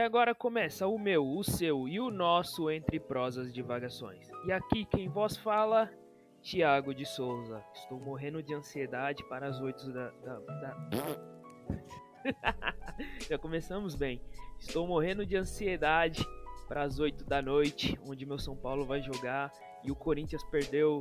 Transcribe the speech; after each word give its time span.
agora 0.00 0.34
começa 0.34 0.86
o 0.86 0.98
meu, 0.98 1.26
o 1.26 1.42
seu 1.44 1.88
e 1.88 2.00
o 2.00 2.10
nosso 2.10 2.70
Entre 2.70 2.98
Prosas 2.98 3.52
Divagações. 3.52 4.28
E 4.46 4.52
aqui 4.52 4.84
quem 4.84 5.08
vos 5.08 5.36
fala, 5.36 5.90
Tiago 6.42 6.94
de 6.94 7.04
Souza. 7.04 7.62
Estou 7.74 8.00
morrendo 8.00 8.42
de 8.42 8.54
ansiedade 8.54 9.22
para 9.28 9.48
as 9.48 9.60
oito 9.60 9.92
da. 9.92 10.10
da, 10.10 10.38
da... 10.38 10.76
Já 13.28 13.38
começamos 13.38 13.94
bem. 13.94 14.20
Estou 14.58 14.86
morrendo 14.86 15.24
de 15.26 15.36
ansiedade 15.36 16.24
para 16.68 16.82
as 16.82 16.98
oito 16.98 17.24
da 17.24 17.42
noite, 17.42 17.98
onde 18.06 18.24
meu 18.24 18.38
São 18.38 18.56
Paulo 18.56 18.84
vai 18.84 19.02
jogar 19.02 19.52
e 19.84 19.90
o 19.90 19.96
Corinthians 19.96 20.44
perdeu 20.44 21.00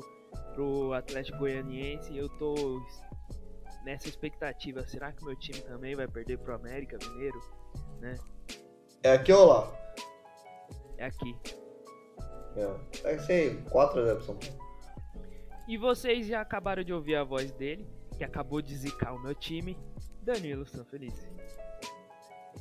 pro 0.54 0.93
Atlético 0.93 1.39
Goianiense. 1.39 2.11
E 2.11 2.18
eu 2.18 2.29
tô 2.38 2.82
nessa 3.83 4.07
expectativa. 4.07 4.86
Será 4.88 5.11
que 5.11 5.24
meu 5.24 5.36
time 5.36 5.61
também 5.61 5.96
vai 5.96 6.07
perder 6.07 6.39
pro 6.39 6.55
América 6.55 6.97
Mineiro, 7.02 7.39
né? 8.00 8.16
É 9.02 9.14
aqui 9.14 9.32
ou 9.32 9.46
lá? 9.46 9.71
É 10.98 11.06
aqui. 11.06 11.36
É. 12.56 13.18
Ser 13.20 13.64
4x0 13.66 14.16
pro 14.16 14.24
São 14.24 14.36
Paulo. 14.36 14.60
E 15.68 15.78
vocês 15.78 16.28
já 16.28 16.42
acabaram 16.42 16.84
de 16.84 16.92
ouvir 16.92 17.16
a 17.16 17.24
voz 17.24 17.52
dele, 17.52 17.88
que 18.18 18.24
acabou 18.24 18.62
de 18.62 18.75
zicar 18.75 19.14
o 19.14 19.20
meu 19.20 19.34
time, 19.34 19.78
Danilo 20.22 20.66
Sanfelice. 20.66 21.30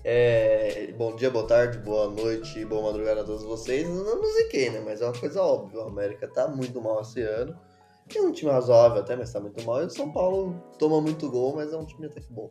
É, 0.05 0.93
bom 0.93 1.17
dia, 1.17 1.29
boa 1.31 1.47
tarde, 1.47 1.79
boa 1.79 2.09
noite, 2.09 2.65
boa 2.67 2.83
madrugada 2.83 3.23
a 3.23 3.25
todos 3.25 3.43
vocês. 3.43 3.89
Eu 3.89 4.17
não 4.17 4.33
ziquei, 4.35 4.71
né? 4.71 4.81
Mas 4.81 5.01
é 5.01 5.07
uma 5.07 5.19
coisa 5.19 5.43
óbvia. 5.43 5.81
O 5.81 5.89
América 5.89 6.29
tá 6.29 6.47
muito 6.47 6.81
mal 6.81 7.01
esse 7.01 7.21
ano. 7.21 7.59
É 8.15 8.21
um 8.21 8.31
time 8.31 8.51
razoável 8.51 9.01
até, 9.01 9.17
mas 9.17 9.33
tá 9.33 9.41
muito 9.41 9.61
mal. 9.65 9.83
E 9.83 9.87
o 9.87 9.91
São 9.91 10.13
Paulo 10.13 10.55
toma 10.79 11.01
muito 11.01 11.29
gol, 11.29 11.57
mas 11.57 11.73
é 11.73 11.77
um 11.77 11.85
time 11.85 12.07
até 12.07 12.21
que 12.21 12.33
bom. 12.33 12.49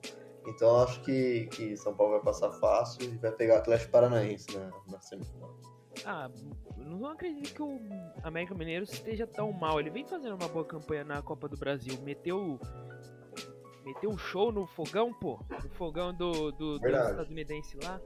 Então 0.47 0.69
eu 0.69 0.83
acho 0.83 1.01
que, 1.01 1.47
que 1.47 1.75
São 1.75 1.93
Paulo 1.93 2.13
vai 2.13 2.21
passar 2.21 2.51
fácil 2.51 3.03
e 3.03 3.17
vai 3.17 3.31
pegar 3.31 3.55
o 3.55 3.57
Atlético 3.57 3.91
Paranaense 3.91 4.47
na, 4.57 4.71
na 4.89 5.01
semifinal. 5.01 5.53
Ah, 6.05 6.29
eu 6.77 6.85
não 6.85 7.09
acredito 7.09 7.53
que 7.53 7.61
o 7.61 7.79
América 8.23 8.55
Mineiro 8.55 8.83
esteja 8.85 9.27
tão 9.27 9.51
mal. 9.51 9.79
Ele 9.79 9.89
vem 9.89 10.05
fazendo 10.05 10.35
uma 10.35 10.47
boa 10.47 10.63
campanha 10.63 11.03
na 11.03 11.21
Copa 11.21 11.49
do 11.49 11.57
Brasil. 11.57 11.99
Meteu. 12.01 12.59
Meteu 13.83 14.09
um 14.09 14.17
show 14.17 14.51
no 14.51 14.65
fogão, 14.67 15.13
pô. 15.13 15.39
No 15.49 15.69
fogão 15.71 16.13
do, 16.13 16.51
do, 16.51 16.79
do 16.79 16.87
estadunidense 16.87 17.77
lá. 17.83 17.99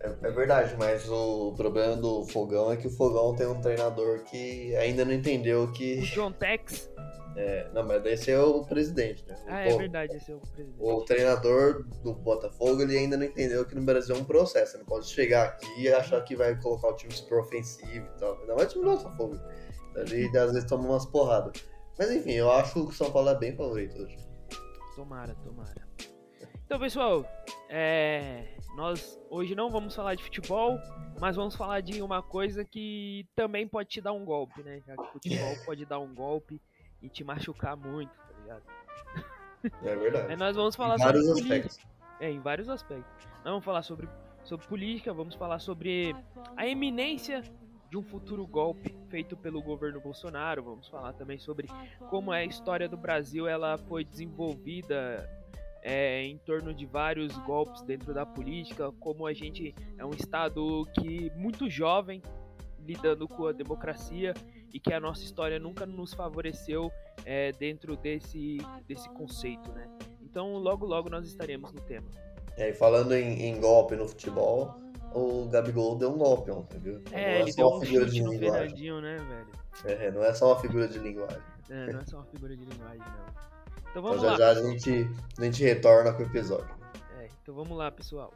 É, 0.00 0.08
é, 0.08 0.30
verdade, 0.30 0.76
mas 0.78 1.08
o 1.08 1.52
problema 1.56 1.96
do 1.96 2.24
fogão 2.26 2.70
é 2.70 2.76
que 2.76 2.86
o 2.86 2.90
fogão 2.90 3.34
tem 3.34 3.46
um 3.46 3.60
treinador 3.60 4.22
que 4.24 4.74
ainda 4.76 5.04
não 5.04 5.12
entendeu 5.12 5.70
que. 5.72 5.98
O 5.98 6.02
John 6.02 6.32
Tex. 6.32 6.90
É, 7.36 7.68
não, 7.72 7.84
mas 7.84 8.04
esse 8.04 8.32
é 8.32 8.40
o 8.40 8.64
presidente, 8.64 9.24
né? 9.28 9.36
O, 9.36 9.52
ah, 9.52 9.60
é 9.60 9.76
verdade, 9.76 10.16
esse 10.16 10.30
é 10.30 10.34
o 10.34 10.40
presidente. 10.40 10.76
O 10.80 11.02
treinador 11.02 11.84
do 12.02 12.12
Botafogo, 12.14 12.82
ele 12.82 12.98
ainda 12.98 13.16
não 13.16 13.24
entendeu 13.24 13.64
que 13.64 13.74
no 13.76 13.82
Brasil 13.82 14.16
é 14.16 14.18
um 14.18 14.24
processo. 14.24 14.72
Você 14.72 14.78
não 14.78 14.84
pode 14.84 15.06
chegar 15.06 15.46
aqui 15.46 15.82
e 15.82 15.88
achar 15.88 16.20
que 16.24 16.34
vai 16.34 16.60
colocar 16.60 16.88
o 16.88 16.96
time 16.96 17.12
super 17.12 17.38
ofensivo 17.38 18.06
e 18.06 18.18
tal. 18.18 18.44
Não 18.46 18.56
é 18.56 18.66
time 18.66 18.84
do 18.84 18.96
Botafogo. 18.96 19.38
Então, 19.90 20.02
ele 20.02 20.26
às 20.36 20.52
vezes 20.52 20.68
toma 20.68 20.88
umas 20.88 21.06
porradas. 21.06 21.64
Mas 21.96 22.10
enfim, 22.10 22.32
eu 22.32 22.50
acho 22.50 22.72
que 22.72 22.80
o 22.80 22.92
São 22.92 23.10
Paulo 23.10 23.28
é 23.28 23.34
bem 23.36 23.54
favorito 23.54 24.02
hoje. 24.02 24.16
Tomara, 24.96 25.34
tomara. 25.44 25.88
Então, 26.64 26.78
pessoal, 26.78 27.24
é... 27.68 28.57
nós 28.78 29.20
hoje 29.28 29.56
não 29.56 29.70
vamos 29.70 29.92
falar 29.92 30.14
de 30.14 30.22
futebol, 30.22 30.78
mas 31.20 31.34
vamos 31.34 31.56
falar 31.56 31.80
de 31.80 32.00
uma 32.00 32.22
coisa 32.22 32.64
que 32.64 33.26
também 33.34 33.66
pode 33.66 33.88
te 33.88 34.00
dar 34.00 34.12
um 34.12 34.24
golpe, 34.24 34.62
né? 34.62 34.80
Já 34.86 34.96
que 34.96 35.12
futebol 35.12 35.52
pode 35.66 35.84
dar 35.84 35.98
um 35.98 36.14
golpe 36.14 36.62
e 37.02 37.08
te 37.08 37.24
machucar 37.24 37.76
muito, 37.76 38.12
tá 38.12 38.40
ligado? 38.40 38.62
É 39.82 39.96
verdade. 39.96 40.30
Aí 40.30 40.36
nós 40.36 40.54
vamos 40.54 40.76
falar 40.76 40.94
em 40.94 40.98
vários 40.98 41.26
sobre 41.26 41.42
aspectos. 41.42 41.76
Política. 41.76 41.98
É, 42.20 42.30
em 42.30 42.38
vários 42.38 42.68
aspectos. 42.68 43.26
Nós 43.38 43.44
vamos 43.44 43.64
falar 43.64 43.82
sobre, 43.82 44.08
sobre 44.44 44.64
política, 44.68 45.12
vamos 45.12 45.34
falar 45.34 45.58
sobre 45.58 46.14
a 46.56 46.64
eminência 46.64 47.42
de 47.90 47.98
um 47.98 48.02
futuro 48.02 48.46
golpe 48.46 48.94
feito 49.08 49.36
pelo 49.36 49.60
governo 49.60 50.00
Bolsonaro. 50.00 50.62
Vamos 50.62 50.86
falar 50.86 51.14
também 51.14 51.40
sobre 51.40 51.66
como 52.08 52.30
a 52.30 52.44
história 52.44 52.88
do 52.88 52.96
Brasil 52.96 53.48
ela 53.48 53.76
foi 53.76 54.04
desenvolvida 54.04 55.28
é, 55.82 56.22
em 56.22 56.38
torno 56.38 56.74
de 56.74 56.86
vários 56.86 57.36
golpes 57.38 57.82
dentro 57.82 58.12
da 58.12 58.26
política, 58.26 58.92
como 59.00 59.26
a 59.26 59.32
gente 59.32 59.74
é 59.96 60.04
um 60.04 60.10
estado 60.10 60.86
que 60.94 61.30
muito 61.36 61.68
jovem 61.70 62.22
lidando 62.84 63.28
com 63.28 63.46
a 63.46 63.52
democracia 63.52 64.32
e 64.72 64.80
que 64.80 64.92
a 64.92 65.00
nossa 65.00 65.22
história 65.22 65.58
nunca 65.58 65.84
nos 65.84 66.14
favoreceu 66.14 66.90
é, 67.24 67.52
dentro 67.52 67.96
desse, 67.96 68.58
desse 68.86 69.08
conceito, 69.10 69.70
né? 69.72 69.88
Então, 70.22 70.54
logo, 70.56 70.86
logo 70.86 71.08
nós 71.08 71.26
estaremos 71.26 71.72
no 71.72 71.80
tema. 71.80 72.08
É, 72.56 72.70
e 72.70 72.72
falando 72.72 73.12
em, 73.14 73.42
em, 73.42 73.60
golpe 73.60 73.94
no 73.94 74.08
futebol, 74.08 74.74
o 75.14 75.46
Gabigol 75.46 75.96
deu 75.96 76.10
um 76.10 76.18
golpe 76.18 76.50
ontem, 76.50 76.78
viu? 76.78 77.00
É, 77.12 77.12
não 77.12 77.18
é 77.18 77.40
ele 77.40 77.52
deu 77.52 77.68
um 77.68 77.84
chute 77.84 78.22
no 78.22 78.38
Fernandinho, 78.38 79.00
né, 79.00 79.16
velho? 79.16 79.58
É, 79.84 80.10
não 80.10 80.24
é 80.24 80.34
só 80.34 80.52
uma 80.52 80.60
figura 80.60 80.88
de 80.88 80.98
linguagem. 80.98 81.42
É, 81.70 81.92
não 81.92 82.00
é 82.00 82.04
só 82.04 82.16
uma 82.16 82.26
figura 82.26 82.56
de 82.56 82.64
linguagem, 82.64 82.98
não. 82.98 83.48
Então, 83.90 84.00
então 84.00 84.02
vamos 84.02 84.18
então, 84.18 84.36
já 84.36 84.48
lá. 84.48 84.54
já 84.54 84.60
a 84.60 84.62
gente, 84.62 85.10
a 85.38 85.44
gente 85.44 85.62
retorna 85.62 86.12
com 86.12 86.22
o 86.22 86.26
episódio. 86.26 86.74
É, 87.18 87.28
então 87.42 87.54
vamos 87.54 87.76
lá, 87.76 87.90
pessoal. 87.90 88.32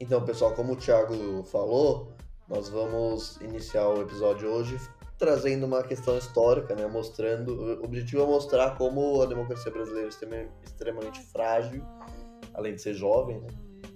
Então, 0.00 0.24
pessoal, 0.24 0.52
como 0.54 0.72
o 0.72 0.76
Thiago 0.76 1.44
falou, 1.44 2.12
nós 2.48 2.68
vamos 2.68 3.40
iniciar 3.40 3.88
o 3.88 4.02
episódio 4.02 4.48
hoje 4.48 4.78
trazendo 5.22 5.66
uma 5.66 5.84
questão 5.84 6.18
histórica, 6.18 6.74
né? 6.74 6.88
Mostrando. 6.88 7.80
O 7.80 7.84
objetivo 7.84 8.22
é 8.22 8.26
mostrar 8.26 8.76
como 8.76 9.22
a 9.22 9.26
democracia 9.26 9.70
brasileira 9.70 10.08
é 10.08 10.48
extremamente 10.64 11.20
frágil, 11.26 11.84
além 12.54 12.74
de 12.74 12.82
ser 12.82 12.94
jovem, 12.94 13.40
né? 13.40 13.46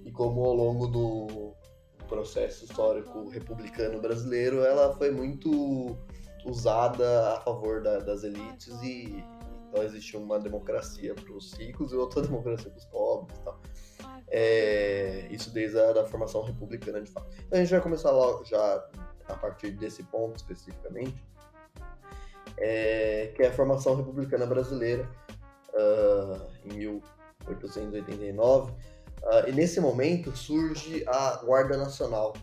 E 0.04 0.12
como 0.12 0.44
ao 0.44 0.54
longo 0.54 0.86
do 0.86 1.52
processo 2.06 2.64
histórico 2.64 3.28
republicano 3.28 4.00
brasileiro 4.00 4.60
ela 4.60 4.94
foi 4.94 5.10
muito 5.10 5.98
usada 6.46 7.34
a 7.34 7.40
favor 7.40 7.82
da, 7.82 7.98
das 7.98 8.22
elites 8.22 8.72
e 8.82 9.24
então 9.68 9.82
existe 9.84 10.16
uma 10.16 10.38
democracia 10.38 11.14
para 11.14 11.32
os 11.32 11.52
ricos 11.52 11.92
e 11.92 11.96
outra 11.96 12.22
democracia 12.26 12.70
para 12.70 12.78
os 12.78 12.84
pobres 12.86 13.38
e 13.38 13.42
tal. 13.42 13.60
É, 14.28 15.28
isso 15.30 15.50
desde 15.50 15.78
a 15.78 15.92
da 15.92 16.04
formação 16.04 16.42
republicana 16.42 17.00
de 17.00 17.10
fato. 17.10 17.28
Então 17.46 17.58
a 17.58 17.62
gente 17.62 17.70
vai 17.70 17.80
começar 17.80 18.10
logo 18.10 18.44
já 18.44 18.88
a 19.28 19.34
partir 19.34 19.72
desse 19.72 20.02
ponto 20.04 20.36
especificamente, 20.36 21.22
é, 22.58 23.32
que 23.36 23.42
é 23.42 23.48
a 23.48 23.52
formação 23.52 23.96
republicana 23.96 24.46
brasileira 24.46 25.08
uh, 25.74 26.40
em 26.64 26.74
1889. 26.74 28.72
Uh, 28.72 28.74
ah, 29.28 29.48
e 29.48 29.52
nesse 29.52 29.80
momento 29.80 30.36
surge 30.36 31.04
a 31.06 31.42
Guarda 31.44 31.76
Nacional. 31.76 32.34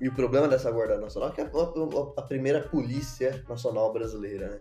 E 0.00 0.08
o 0.08 0.14
problema 0.14 0.48
dessa 0.48 0.70
Guarda 0.70 0.98
Nacional 0.98 1.30
é 1.30 1.32
que 1.32 1.40
é 1.40 1.44
a, 1.44 2.20
a 2.20 2.22
primeira 2.22 2.62
polícia 2.62 3.44
nacional 3.48 3.92
brasileira, 3.92 4.48
né? 4.48 4.60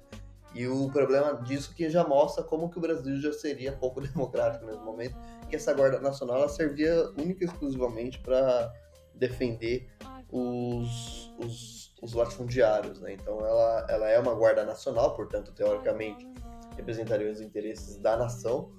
E 0.53 0.67
o 0.67 0.89
problema 0.89 1.41
disso 1.43 1.73
que 1.75 1.89
já 1.89 2.03
mostra 2.03 2.43
como 2.43 2.69
que 2.69 2.77
o 2.77 2.81
Brasil 2.81 3.21
já 3.21 3.31
seria 3.31 3.71
pouco 3.71 4.01
democrático 4.05 4.65
nesse 4.65 4.79
momento, 4.79 5.15
que 5.49 5.55
essa 5.55 5.73
Guarda 5.73 5.99
Nacional 5.99 6.37
ela 6.37 6.49
servia 6.49 7.09
única 7.17 7.43
e 7.43 7.47
exclusivamente 7.47 8.19
para 8.19 8.73
defender 9.13 9.87
os, 10.31 11.33
os, 11.39 11.93
os, 12.01 12.13
latifundiários, 12.13 12.99
né? 12.99 13.13
Então 13.13 13.39
ela, 13.39 13.85
ela 13.89 14.09
é 14.09 14.19
uma 14.19 14.33
Guarda 14.33 14.63
Nacional, 14.63 15.15
portanto, 15.15 15.51
teoricamente, 15.51 16.27
representaria 16.75 17.29
os 17.29 17.41
interesses 17.41 17.97
da 17.97 18.15
nação, 18.15 18.71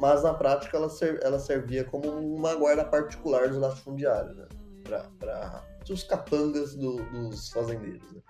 mas 0.00 0.22
na 0.22 0.34
prática 0.34 0.76
ela, 0.76 0.88
ser, 0.88 1.20
ela 1.22 1.38
servia 1.38 1.84
como 1.84 2.08
uma 2.08 2.54
guarda 2.54 2.84
particular 2.84 3.48
dos 3.48 3.58
latifundiários, 3.58 4.36
né? 4.36 4.48
Para 5.18 5.64
os 5.90 6.04
capangas 6.04 6.74
do, 6.74 6.96
dos 7.10 7.48
fazendeiros, 7.48 8.12
né? 8.12 8.20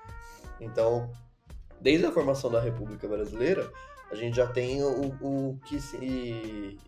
Então, 0.60 1.10
desde 1.80 2.06
a 2.06 2.12
formação 2.12 2.50
da 2.50 2.60
República 2.60 3.08
Brasileira, 3.08 3.68
a 4.10 4.14
gente 4.14 4.36
já 4.36 4.46
tem 4.46 4.84
o, 4.84 5.06
o 5.20 5.58
que, 5.64 5.80
se, 5.80 6.78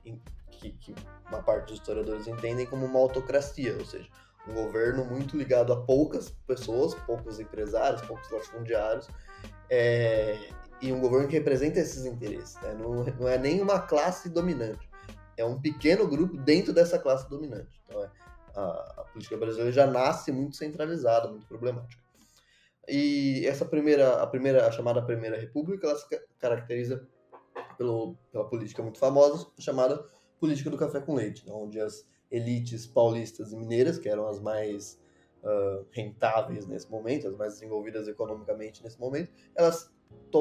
que, 0.50 0.70
que 0.70 0.94
uma 1.28 1.42
parte 1.42 1.68
dos 1.68 1.78
historiadores 1.78 2.28
entendem 2.28 2.66
como 2.66 2.86
uma 2.86 3.00
autocracia, 3.00 3.76
ou 3.76 3.84
seja, 3.84 4.08
um 4.46 4.54
governo 4.54 5.04
muito 5.04 5.36
ligado 5.36 5.72
a 5.72 5.80
poucas 5.80 6.30
pessoas, 6.46 6.94
poucos 7.06 7.40
empresários, 7.40 8.02
poucos 8.02 8.30
latifundiários, 8.30 9.08
é, 9.70 10.38
e 10.80 10.92
um 10.92 11.00
governo 11.00 11.26
que 11.26 11.34
representa 11.34 11.80
esses 11.80 12.04
interesses. 12.04 12.54
Né? 12.60 12.74
Não, 12.74 13.04
não, 13.04 13.28
é 13.28 13.38
nem 13.38 13.60
uma 13.60 13.80
classe 13.80 14.28
dominante, 14.28 14.88
é 15.36 15.44
um 15.44 15.58
pequeno 15.60 16.06
grupo 16.06 16.36
dentro 16.36 16.72
dessa 16.72 16.98
classe 16.98 17.28
dominante. 17.28 17.80
Então, 17.86 18.04
é, 18.04 18.10
a, 18.54 18.93
política 19.14 19.36
brasileira 19.36 19.72
já 19.72 19.86
nasce 19.86 20.32
muito 20.32 20.56
centralizada, 20.56 21.28
muito 21.28 21.46
problemática. 21.46 22.02
E 22.88 23.46
essa 23.46 23.64
primeira, 23.64 24.22
a 24.22 24.26
primeira, 24.26 24.66
a 24.66 24.70
chamada 24.70 25.00
Primeira 25.00 25.38
República, 25.38 25.86
ela 25.86 25.96
se 25.96 26.06
caracteriza 26.38 27.08
pelo, 27.78 28.16
pela 28.30 28.46
política 28.46 28.82
muito 28.82 28.98
famosa, 28.98 29.46
chamada 29.58 30.04
política 30.38 30.68
do 30.68 30.76
café 30.76 31.00
com 31.00 31.14
leite, 31.14 31.46
né? 31.46 31.52
onde 31.54 31.80
as 31.80 32.06
elites 32.30 32.86
paulistas 32.86 33.52
e 33.52 33.56
mineiras, 33.56 33.98
que 33.98 34.08
eram 34.08 34.26
as 34.26 34.40
mais 34.40 35.00
uh, 35.42 35.86
rentáveis 35.92 36.66
nesse 36.66 36.90
momento, 36.90 37.28
as 37.28 37.36
mais 37.36 37.54
desenvolvidas 37.54 38.08
economicamente 38.08 38.82
nesse 38.82 38.98
momento, 39.00 39.32
elas 39.54 39.90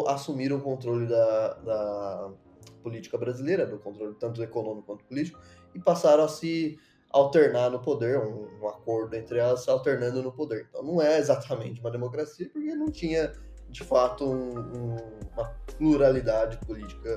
assumiram 0.07 0.57
o 0.57 0.61
controle 0.61 1.07
da, 1.07 1.53
da 1.53 2.33
política 2.81 3.17
brasileira, 3.17 3.65
do 3.65 3.79
controle 3.79 4.15
tanto 4.15 4.41
econômico 4.43 4.87
quanto 4.87 5.05
político, 5.05 5.39
e 5.73 5.79
passaram 5.79 6.23
a 6.23 6.27
se 6.27 6.77
alternar 7.13 7.69
no 7.69 7.79
poder, 7.79 8.17
um, 8.17 8.47
um, 8.59 8.67
acordo 8.67 9.15
entre 9.15 9.37
elas 9.37 9.67
alternando 9.69 10.21
no 10.23 10.31
poder. 10.31 10.65
Então 10.67 10.83
não 10.83 11.01
é 11.01 11.19
exatamente 11.19 11.79
uma 11.79 11.91
democracia, 11.91 12.49
porque 12.51 12.75
não 12.75 12.91
tinha 12.91 13.31
de 13.69 13.83
fato 13.83 14.25
um, 14.25 14.59
um, 14.59 14.95
uma 15.33 15.45
pluralidade 15.77 16.57
política 16.65 17.09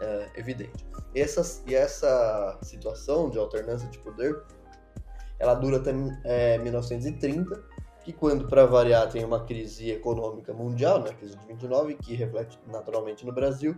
é, 0.00 0.26
evidente. 0.36 0.84
E 1.14 1.20
essa, 1.20 1.62
e 1.66 1.74
essa 1.74 2.58
situação 2.62 3.30
de 3.30 3.38
alternância 3.38 3.88
de 3.88 3.98
poder, 3.98 4.42
ela 5.38 5.54
dura 5.54 5.78
até 5.78 5.92
é, 6.24 6.58
1930, 6.58 7.62
que 8.04 8.12
quando, 8.12 8.48
para 8.48 8.66
variar, 8.66 9.08
tem 9.08 9.24
uma 9.24 9.44
crise 9.44 9.90
econômica 9.90 10.52
mundial, 10.52 11.00
né, 11.00 11.10
a 11.10 11.14
crise 11.14 11.36
de 11.36 11.46
29, 11.46 11.94
que 11.94 12.14
reflete 12.14 12.58
naturalmente 12.66 13.24
no 13.24 13.32
Brasil, 13.32 13.76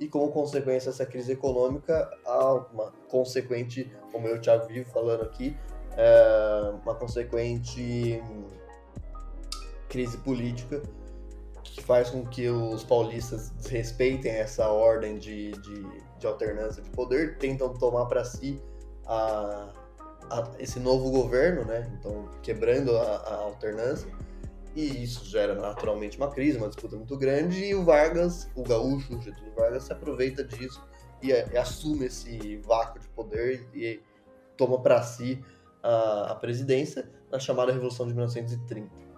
e 0.00 0.08
como 0.08 0.32
consequência 0.32 0.90
dessa 0.90 1.04
crise 1.04 1.32
econômica, 1.32 2.10
há 2.24 2.54
uma 2.54 2.90
consequente, 3.06 3.92
como 4.10 4.26
eu 4.26 4.40
Thiago 4.40 4.66
vivo 4.66 4.90
falando 4.90 5.22
aqui, 5.22 5.54
é, 5.94 6.72
uma 6.82 6.94
consequente 6.94 8.22
crise 9.90 10.16
política 10.18 10.80
que 11.62 11.82
faz 11.82 12.08
com 12.08 12.24
que 12.24 12.48
os 12.48 12.82
paulistas 12.82 13.50
desrespeitem 13.50 14.32
essa 14.32 14.68
ordem 14.68 15.18
de, 15.18 15.52
de, 15.52 16.02
de 16.18 16.26
alternância 16.26 16.82
de 16.82 16.88
poder, 16.90 17.36
tentam 17.36 17.74
tomar 17.74 18.06
para 18.06 18.24
si 18.24 18.58
a, 19.06 19.68
a, 20.30 20.50
esse 20.58 20.80
novo 20.80 21.10
governo, 21.10 21.64
né? 21.64 21.90
Então, 21.98 22.28
quebrando 22.42 22.96
a, 22.96 23.16
a, 23.16 23.34
alternância. 23.34 24.10
E 24.74 25.02
isso 25.02 25.24
gera 25.24 25.54
naturalmente 25.54 26.16
uma 26.16 26.30
crise, 26.30 26.58
uma 26.58 26.68
disputa 26.68 26.96
muito 26.96 27.16
grande. 27.16 27.64
E 27.64 27.74
o 27.74 27.84
Vargas, 27.84 28.48
o 28.54 28.62
gaúcho, 28.62 29.16
o 29.16 29.20
Getúlio 29.20 29.52
Vargas, 29.54 29.84
se 29.84 29.92
aproveita 29.92 30.44
disso 30.44 30.82
e, 31.22 31.28
e 31.28 31.56
assume 31.56 32.06
esse 32.06 32.56
vácuo 32.58 33.00
de 33.00 33.08
poder 33.08 33.68
e 33.74 34.00
toma 34.56 34.80
para 34.80 35.02
si 35.02 35.42
a, 35.82 36.32
a 36.32 36.34
presidência 36.34 37.08
na 37.30 37.38
chamada 37.38 37.72
Revolução 37.72 38.06
de 38.06 38.12
1930 38.14 39.10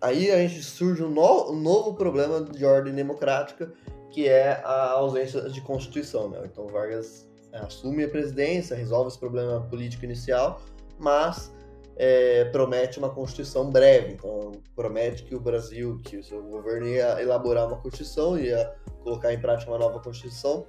aí 0.00 0.30
a 0.30 0.38
gente 0.38 0.62
surge 0.62 1.02
um, 1.02 1.10
no, 1.10 1.52
um, 1.52 1.60
novo 1.60 1.94
problema 1.94 2.40
de 2.40 2.64
ordem 2.64 2.94
democrática, 2.94 3.72
que 4.10 4.28
é 4.28 4.60
a 4.64 4.92
ausência 4.92 5.48
de 5.50 5.60
constituição. 5.60 6.28
Né? 6.28 6.40
Então 6.44 6.66
Vargas 6.66 7.28
é, 7.52 7.58
assume 7.58 8.04
a 8.04 8.08
presidência, 8.08 8.76
resolve 8.76 9.08
esse 9.08 9.18
problema 9.18 9.60
político 9.62 10.04
inicial, 10.04 10.60
mas 10.98 11.52
é, 11.98 12.44
promete 12.46 12.98
uma 12.98 13.10
constituição 13.10 13.70
breve. 13.70 14.12
Então 14.12 14.52
promete 14.74 15.24
que 15.24 15.34
o 15.34 15.40
Brasil, 15.40 16.00
que 16.04 16.16
o 16.16 16.22
seu 16.22 16.40
governo 16.42 16.86
ia 16.86 17.20
elaborar 17.20 17.66
uma 17.66 17.76
constituição, 17.76 18.38
ia 18.38 18.72
colocar 19.02 19.34
em 19.34 19.40
prática 19.40 19.70
uma 19.70 19.78
nova 19.78 19.98
constituição. 20.00 20.64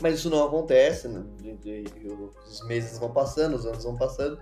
Mas 0.00 0.16
isso 0.16 0.30
não 0.30 0.44
acontece, 0.44 1.08
né? 1.08 1.24
os 2.46 2.64
meses 2.68 2.98
vão 2.98 3.10
passando, 3.10 3.56
os 3.56 3.66
anos 3.66 3.82
vão 3.82 3.96
passando, 3.96 4.38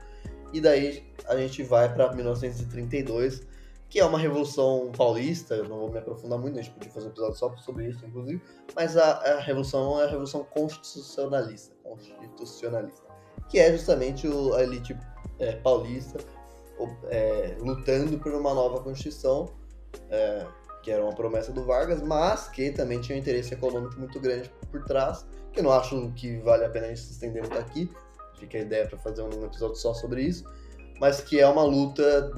e 0.52 0.60
daí 0.60 1.02
a 1.26 1.36
gente 1.36 1.62
vai 1.62 1.92
para 1.92 2.12
1932, 2.12 3.46
que 3.88 3.98
é 3.98 4.04
uma 4.04 4.18
revolução 4.18 4.92
paulista, 4.94 5.54
eu 5.54 5.66
não 5.66 5.78
vou 5.78 5.90
me 5.90 5.98
aprofundar 5.98 6.38
muito, 6.38 6.58
a 6.58 6.62
gente 6.62 6.74
podia 6.74 6.90
fazer 6.90 7.06
um 7.06 7.10
episódio 7.10 7.36
só 7.36 7.56
sobre 7.56 7.88
isso, 7.88 8.04
inclusive, 8.04 8.42
mas 8.74 8.98
a, 8.98 9.12
a 9.12 9.40
revolução 9.40 9.98
é 9.98 10.04
a 10.04 10.08
revolução 10.08 10.44
constitucionalista, 10.44 11.74
constitucionalista, 11.82 13.02
que 13.48 13.58
é 13.58 13.72
justamente 13.72 14.28
o, 14.28 14.52
a 14.52 14.62
elite 14.62 14.94
é, 15.38 15.52
paulista 15.52 16.18
é, 17.08 17.56
lutando 17.60 18.18
por 18.18 18.32
uma 18.32 18.52
nova 18.52 18.80
constituição, 18.80 19.50
é, 20.10 20.46
que 20.82 20.90
era 20.90 21.02
uma 21.02 21.14
promessa 21.14 21.52
do 21.52 21.64
Vargas, 21.64 22.02
mas 22.02 22.48
que 22.48 22.70
também 22.70 23.00
tinha 23.00 23.16
um 23.16 23.20
interesse 23.20 23.54
econômico 23.54 23.98
muito 23.98 24.20
grande 24.20 24.50
por 24.70 24.84
trás, 24.84 25.26
que 25.52 25.60
eu 25.60 25.64
não 25.64 25.72
acho 25.72 26.12
que 26.12 26.36
vale 26.38 26.64
a 26.64 26.68
pena 26.68 26.86
a 26.86 26.88
gente 26.90 27.00
se 27.00 27.12
estender 27.12 27.42
muito 27.42 27.58
aqui, 27.58 27.90
fica 28.38 28.58
a 28.58 28.60
ideia 28.60 28.86
para 28.86 28.98
fazer 28.98 29.22
um 29.22 29.44
episódio 29.44 29.76
só 29.76 29.94
sobre 29.94 30.22
isso, 30.22 30.44
mas 31.00 31.20
que 31.20 31.40
é 31.40 31.48
uma 31.48 31.64
luta 31.64 32.30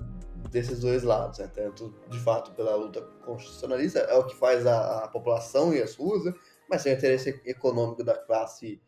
desses 0.51 0.81
dois 0.81 1.03
lados, 1.03 1.41
né? 1.41 1.51
tanto 1.53 1.95
de 2.09 2.19
fato 2.21 2.53
pela 2.53 2.75
luta 2.75 3.03
constitucionalista, 3.25 3.99
é 3.99 4.15
o 4.15 4.25
que 4.25 4.37
faz 4.37 4.67
a, 4.67 5.05
a 5.05 5.09
população 5.09 5.75
e 5.75 5.83
as 5.83 5.97
ruas, 5.97 6.25
né? 6.25 6.33
mas 6.71 6.83
tem 6.85 6.95
o 6.95 6.97
interesse 6.97 7.41
econômico 7.45 8.05
da 8.05 8.15
classe 8.15 8.81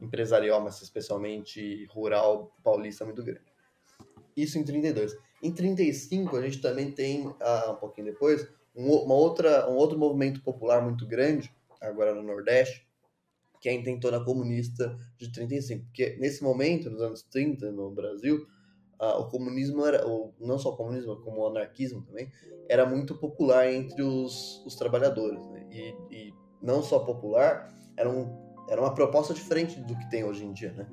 empresarial, 0.00 0.60
mas 0.60 0.80
especialmente 0.82 1.86
rural 1.86 2.54
paulista 2.62 3.04
muito 3.04 3.22
grande. 3.22 3.52
Isso 4.36 4.58
em 4.58 4.64
32. 4.64 5.16
Em 5.42 5.52
35 5.52 6.36
a 6.36 6.42
gente 6.42 6.60
também 6.60 6.90
tem, 6.90 7.34
ah, 7.40 7.72
um 7.72 7.76
pouquinho 7.76 8.06
depois, 8.06 8.46
um, 8.74 8.90
uma 8.90 9.14
outra, 9.14 9.70
um 9.70 9.74
outro 9.74 9.98
movimento 9.98 10.42
popular 10.42 10.82
muito 10.82 11.06
grande, 11.06 11.50
agora 11.80 12.14
no 12.14 12.22
Nordeste, 12.22 12.86
que 13.60 13.68
é 13.68 13.72
a 13.72 13.74
intentona 13.74 14.22
comunista 14.22 14.98
de 15.16 15.32
35. 15.32 15.84
Porque 15.86 16.16
nesse 16.20 16.42
momento, 16.42 16.90
nos 16.90 17.00
anos 17.00 17.22
30, 17.22 17.72
no 17.72 17.90
Brasil, 17.90 18.46
uh, 19.00 19.20
o 19.20 19.28
comunismo 19.28 19.84
era, 19.86 20.06
ou 20.06 20.34
não 20.38 20.58
só 20.58 20.70
o 20.70 20.76
comunismo, 20.76 21.16
como 21.22 21.40
o 21.40 21.46
anarquismo 21.46 22.02
também, 22.02 22.30
era 22.68 22.84
muito 22.84 23.14
popular 23.14 23.72
entre 23.72 24.02
os, 24.02 24.62
os 24.66 24.76
trabalhadores. 24.76 25.44
Né? 25.48 25.66
E, 25.70 25.94
e, 26.10 26.34
não 26.62 26.82
só 26.82 27.00
popular, 27.00 27.72
era, 27.96 28.10
um, 28.10 28.45
era 28.68 28.80
uma 28.80 28.94
proposta 28.94 29.32
diferente 29.32 29.80
do 29.80 29.96
que 29.96 30.10
tem 30.10 30.24
hoje 30.24 30.44
em 30.44 30.52
dia. 30.52 30.72
Né? 30.72 30.86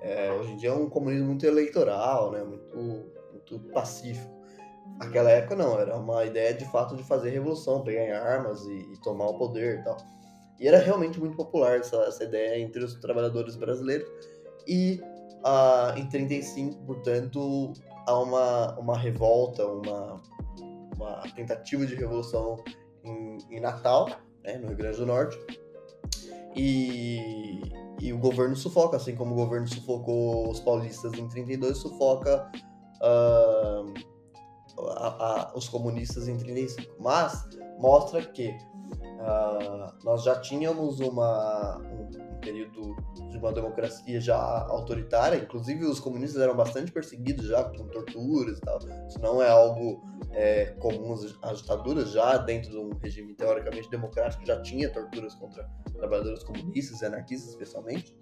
É, 0.00 0.32
hoje 0.32 0.52
em 0.52 0.56
dia 0.56 0.70
é 0.70 0.72
um 0.72 0.88
comunismo 0.88 1.26
muito 1.26 1.44
eleitoral, 1.46 2.32
né? 2.32 2.42
muito, 2.42 2.76
muito 3.32 3.60
pacífico. 3.72 4.36
Aquela 5.00 5.30
época 5.30 5.54
não, 5.54 5.78
era 5.78 5.96
uma 5.96 6.24
ideia 6.24 6.54
de 6.54 6.64
fato 6.66 6.96
de 6.96 7.04
fazer 7.04 7.30
revolução, 7.30 7.82
pegar 7.82 8.04
em 8.04 8.12
armas 8.12 8.64
e, 8.66 8.92
e 8.92 9.00
tomar 9.02 9.26
o 9.26 9.38
poder 9.38 9.80
e 9.80 9.84
tal. 9.84 9.96
E 10.58 10.66
era 10.66 10.78
realmente 10.78 11.20
muito 11.20 11.36
popular 11.36 11.76
essa, 11.78 11.96
essa 12.04 12.24
ideia 12.24 12.58
entre 12.60 12.82
os 12.82 12.94
trabalhadores 12.94 13.54
brasileiros. 13.54 14.08
E 14.66 15.00
uh, 15.44 15.96
em 15.96 16.08
35, 16.08 16.84
portanto, 16.84 17.72
há 18.06 18.18
uma, 18.18 18.78
uma 18.78 18.98
revolta, 18.98 19.64
uma, 19.66 20.20
uma 20.96 21.22
tentativa 21.36 21.86
de 21.86 21.94
revolução 21.94 22.56
em, 23.04 23.38
em 23.50 23.60
Natal, 23.60 24.08
né, 24.42 24.58
no 24.58 24.68
Rio 24.68 24.76
Grande 24.76 24.96
do 24.96 25.06
Norte, 25.06 25.38
e, 26.58 27.60
e 28.00 28.12
o 28.12 28.18
governo 28.18 28.56
sufoca, 28.56 28.96
assim 28.96 29.14
como 29.14 29.32
o 29.32 29.36
governo 29.36 29.68
sufocou 29.68 30.50
os 30.50 30.58
paulistas 30.58 31.14
em 31.14 31.28
32, 31.28 31.78
sufoca 31.78 32.50
uh, 33.00 33.94
a, 34.96 35.06
a, 35.06 35.52
os 35.54 35.68
comunistas 35.68 36.26
em 36.26 36.36
35. 36.36 36.96
Mas 36.98 37.44
mostra 37.78 38.24
que 38.26 38.52
uh, 39.28 39.92
nós 40.04 40.24
já 40.24 40.40
tínhamos 40.40 41.00
uma, 41.00 41.78
um, 41.78 42.40
período 42.40 42.96
de 43.30 43.36
uma 43.36 43.52
democracia 43.52 44.20
já 44.20 44.36
autoritária, 44.36 45.36
inclusive 45.36 45.84
os 45.84 46.00
comunistas 46.00 46.40
eram 46.40 46.56
bastante 46.56 46.90
perseguidos 46.90 47.46
já 47.46 47.64
com 47.64 47.86
torturas 47.88 48.58
e 48.58 48.60
tal. 48.60 48.78
Isso 49.06 49.20
não 49.20 49.42
é 49.42 49.48
algo 49.48 50.02
é, 50.32 50.66
comum 50.78 51.14
às 51.42 51.58
ditaduras, 51.60 52.10
já 52.10 52.36
dentro 52.38 52.70
de 52.70 52.78
um 52.78 52.90
regime 53.02 53.34
teoricamente 53.34 53.90
democrático 53.90 54.44
já 54.46 54.60
tinha 54.62 54.90
torturas 54.90 55.34
contra 55.34 55.68
trabalhadores 55.96 56.42
comunistas 56.42 57.02
e 57.02 57.06
anarquistas 57.06 57.50
especialmente. 57.50 58.16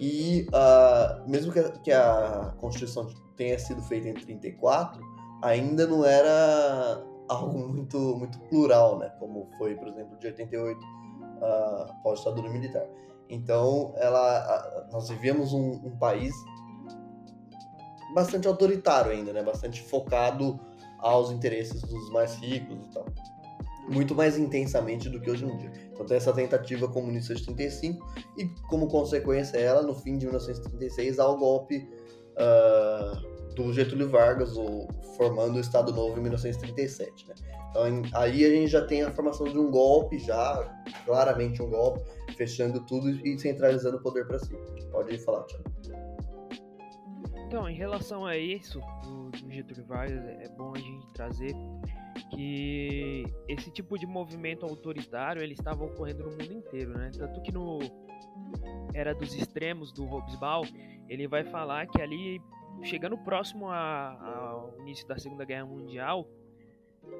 E 0.00 0.46
uh, 0.48 1.28
mesmo 1.28 1.52
que 1.52 1.60
a, 1.60 1.70
que 1.70 1.92
a 1.92 2.54
Constituição 2.58 3.08
tenha 3.36 3.58
sido 3.58 3.82
feita 3.82 4.08
em 4.08 4.14
34, 4.14 5.00
ainda 5.42 5.86
não 5.86 6.04
era 6.04 7.04
algo 7.28 7.68
muito, 7.68 7.98
muito 8.16 8.38
plural, 8.48 8.98
né? 8.98 9.10
Como 9.18 9.48
foi, 9.58 9.74
por 9.74 9.88
exemplo, 9.88 10.16
de 10.18 10.26
88 10.26 10.78
uh, 10.78 12.02
pós-ditadura 12.02 12.48
militar. 12.50 12.86
Então, 13.28 13.94
ela, 13.96 14.88
nós 14.92 15.08
vivíamos 15.08 15.52
um, 15.52 15.72
um, 15.84 15.96
país 15.96 16.34
bastante 18.14 18.46
autoritário 18.46 19.12
ainda, 19.12 19.32
né? 19.32 19.42
Bastante 19.42 19.82
focado 19.82 20.60
aos 20.98 21.30
interesses 21.30 21.82
dos 21.82 22.10
mais 22.10 22.36
ricos 22.36 22.78
e 22.86 22.90
tal. 22.90 23.06
Muito 23.88 24.14
mais 24.14 24.38
intensamente 24.38 25.10
do 25.10 25.20
que 25.20 25.30
hoje 25.30 25.44
em 25.44 25.56
dia. 25.58 25.72
Então 25.92 26.06
tem 26.06 26.16
essa 26.16 26.32
tentativa 26.32 26.88
comunista 26.88 27.34
de 27.34 27.44
35 27.44 28.06
e, 28.38 28.46
como 28.68 28.88
consequência, 28.88 29.58
ela, 29.58 29.82
no 29.82 29.94
fim 29.94 30.16
de 30.16 30.26
1936, 30.26 31.18
há 31.18 31.28
o 31.28 31.36
golpe 31.36 31.88
uh, 32.32 33.33
do 33.54 33.72
Getúlio 33.72 34.08
Vargas, 34.08 34.56
o, 34.56 34.88
formando 35.16 35.56
o 35.56 35.60
Estado 35.60 35.92
Novo 35.92 36.18
em 36.18 36.22
1937, 36.22 37.28
né? 37.28 37.34
Então, 37.70 37.82
aí 38.14 38.44
a 38.44 38.50
gente 38.50 38.68
já 38.68 38.86
tem 38.86 39.02
a 39.02 39.10
formação 39.10 39.46
de 39.48 39.58
um 39.58 39.70
golpe, 39.70 40.18
já 40.18 40.84
claramente 41.04 41.60
um 41.60 41.68
golpe, 41.68 42.00
fechando 42.36 42.80
tudo 42.86 43.10
e 43.10 43.38
centralizando 43.38 43.96
o 43.96 44.00
poder 44.00 44.26
para 44.26 44.38
si. 44.38 44.54
Pode 44.92 45.18
falar, 45.18 45.42
Thiago. 45.44 45.64
Então, 47.46 47.68
em 47.68 47.74
relação 47.74 48.26
a 48.26 48.36
isso, 48.36 48.80
do, 49.04 49.30
Getúlio 49.50 49.84
Vargas, 49.86 50.24
é 50.24 50.48
bom 50.56 50.72
a 50.74 50.78
gente 50.78 51.06
trazer 51.12 51.54
que 52.30 53.24
esse 53.48 53.70
tipo 53.70 53.98
de 53.98 54.06
movimento 54.06 54.64
autoritário 54.64 55.42
ele 55.42 55.52
estava 55.52 55.84
ocorrendo 55.84 56.24
no 56.24 56.30
mundo 56.30 56.52
inteiro, 56.52 56.96
né? 56.98 57.10
Tanto 57.16 57.40
que 57.42 57.52
no 57.52 57.78
era 58.92 59.14
dos 59.14 59.34
extremos 59.34 59.92
do 59.92 60.04
Hobsbawm, 60.04 60.66
ele 61.08 61.28
vai 61.28 61.44
falar 61.44 61.86
que 61.86 62.00
ali 62.00 62.40
chegando 62.82 63.16
próximo 63.18 63.70
ao 63.70 64.74
início 64.80 65.06
da 65.06 65.18
Segunda 65.18 65.44
Guerra 65.44 65.66
Mundial, 65.66 66.28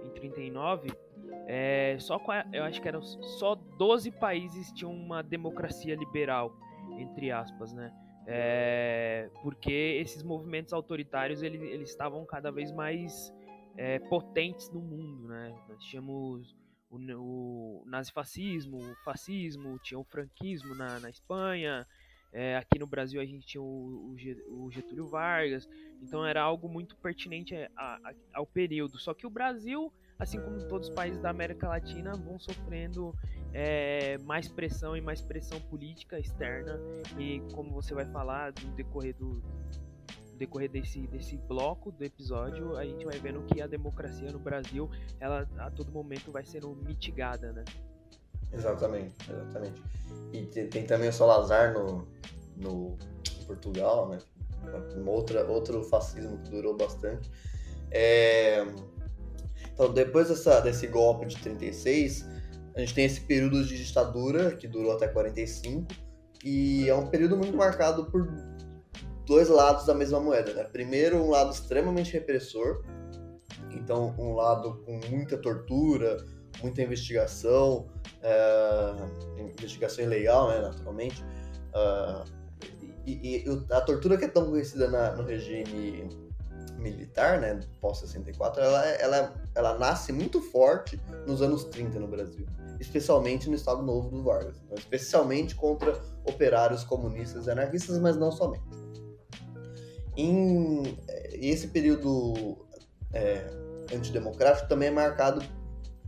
em 0.04 0.11
39, 0.11 0.90
é, 1.46 1.96
só 1.99 2.18
eu 2.52 2.64
acho 2.64 2.80
que 2.80 2.88
eram 2.88 3.02
só 3.02 3.54
12 3.54 4.11
países 4.12 4.73
tinham 4.73 4.92
uma 4.92 5.23
democracia 5.23 5.94
liberal, 5.94 6.56
entre 6.99 7.30
aspas, 7.30 7.73
né? 7.73 7.92
é, 8.26 9.30
porque 9.42 9.99
esses 10.00 10.23
movimentos 10.23 10.73
autoritários 10.73 11.42
eles, 11.42 11.61
eles 11.61 11.90
estavam 11.90 12.25
cada 12.25 12.50
vez 12.50 12.73
mais 12.73 13.32
é, 13.76 13.99
potentes 13.99 14.70
no 14.70 14.80
mundo, 14.80 15.28
né? 15.28 15.54
Nós 15.68 15.82
tínhamos 15.84 16.56
o, 16.90 16.96
o 16.96 17.84
nazifascismo, 17.87 18.78
o 18.78 18.94
fascismo, 19.04 19.78
tinha 19.80 19.99
o 19.99 20.04
franquismo 20.04 20.75
na, 20.75 21.00
na 21.00 21.11
Espanha, 21.11 21.87
é, 22.35 22.57
aqui 22.57 22.81
no 22.81 22.87
Brasil 22.87 23.21
a 23.21 23.25
gente 23.25 23.47
tinha 23.47 23.62
o, 23.62 24.17
o, 24.49 24.69
Getúlio 24.69 25.07
Vargas, 25.07 25.69
então 26.03 26.26
era 26.26 26.43
algo 26.43 26.69
muito 26.69 26.97
pertinente 26.97 27.55
a, 27.55 27.69
a, 27.76 28.12
ao 28.35 28.45
período. 28.45 28.99
Só 28.99 29.14
que 29.14 29.25
o 29.25 29.31
Brasil, 29.31 29.93
assim 30.19 30.41
como 30.41 30.59
todos 30.67 30.88
os 30.88 30.95
países 30.95 31.21
da 31.21 31.31
América 31.31 31.69
Latina, 31.69 32.12
vão 32.14 32.41
sofrendo 32.41 33.14
é, 33.53 34.19
mais 34.19 34.49
pressão 34.49 34.97
e 34.97 35.00
mais 35.00 35.21
pressão 35.21 35.61
política 35.61 36.19
externa. 36.19 36.76
E 37.17 37.41
como 37.53 37.71
você 37.71 37.95
vai 37.95 38.07
falar 38.07 38.53
no 38.64 38.73
decorrer 38.73 39.14
do, 39.14 39.41
decorrer 40.37 40.69
desse, 40.69 41.07
desse 41.07 41.37
bloco 41.37 41.93
do 41.93 42.03
episódio, 42.03 42.76
a 42.76 42.85
gente 42.85 43.05
vai 43.05 43.17
vendo 43.21 43.43
que 43.43 43.62
a 43.62 43.69
democracia 43.69 44.33
no 44.33 44.41
Brasil, 44.41 44.91
ela 45.21 45.49
a 45.59 45.71
todo 45.71 45.93
momento 45.93 46.33
vai 46.33 46.45
sendo 46.45 46.75
mitigada, 46.75 47.53
né? 47.53 47.64
Exatamente, 48.54 49.14
exatamente. 49.30 49.82
E 50.32 50.46
tem, 50.46 50.68
tem 50.68 50.87
também 50.87 51.08
o 51.08 51.12
Salazar 51.12 51.75
no, 51.75 52.06
no 52.56 52.96
Portugal, 53.46 54.08
né? 54.08 54.18
Um 54.96 55.08
outra, 55.08 55.44
outro 55.46 55.82
fascismo 55.84 56.38
que 56.38 56.50
durou 56.50 56.76
bastante. 56.76 57.30
É... 57.90 58.64
Então, 59.73 59.92
depois 59.92 60.28
dessa, 60.28 60.61
desse 60.61 60.87
golpe 60.87 61.26
de 61.26 61.37
36, 61.37 62.25
a 62.75 62.80
gente 62.80 62.94
tem 62.94 63.04
esse 63.04 63.20
período 63.20 63.64
de 63.64 63.84
ditadura 63.84 64.56
que 64.56 64.66
durou 64.66 64.92
até 64.92 65.06
45 65.08 65.87
e 66.44 66.88
é 66.88 66.94
um 66.94 67.06
período 67.06 67.37
muito 67.37 67.56
marcado 67.56 68.06
por 68.06 68.28
dois 69.26 69.49
lados 69.49 69.87
da 69.87 69.94
mesma 69.94 70.20
moeda, 70.20 70.52
né? 70.52 70.64
Primeiro, 70.64 71.23
um 71.23 71.30
lado 71.30 71.50
extremamente 71.50 72.12
repressor, 72.12 72.82
então 73.70 74.14
um 74.18 74.34
lado 74.34 74.82
com 74.84 75.00
muita 75.11 75.38
tortura, 75.38 76.25
muita 76.62 76.82
investigação, 76.82 77.87
é, 78.23 78.94
investigação 79.58 80.04
ilegal, 80.04 80.49
né, 80.49 80.61
naturalmente. 80.61 81.23
Uh, 81.75 82.25
e, 83.06 83.44
e, 83.46 83.66
a 83.70 83.80
tortura 83.80 84.16
que 84.16 84.25
é 84.25 84.28
tão 84.28 84.46
conhecida 84.46 84.88
na, 84.88 85.12
no 85.12 85.25
regime 85.25 86.08
militar, 86.78 87.40
né, 87.40 87.61
pós-64, 87.80 88.58
ela, 88.58 88.87
ela, 88.87 89.34
ela 89.54 89.78
nasce 89.78 90.12
muito 90.12 90.40
forte 90.40 91.00
nos 91.26 91.42
anos 91.42 91.64
30 91.64 91.99
no 91.99 92.08
Brasil, 92.08 92.46
especialmente 92.80 93.49
no 93.49 93.56
Estado 93.56 93.82
Novo 93.82 94.11
do 94.11 94.23
Vargas, 94.23 94.56
então, 94.64 94.76
especialmente 94.76 95.54
contra 95.54 95.99
operários 96.25 96.84
comunistas 96.84 97.46
e 97.46 97.50
anarquistas, 97.50 97.99
mas 97.99 98.16
não 98.16 98.30
somente. 98.30 98.64
Em 100.16 100.96
esse 101.32 101.68
período 101.68 102.64
é, 103.12 103.46
antidemocrático 103.92 104.68
também 104.68 104.88
é 104.88 104.92
marcado 104.92 105.42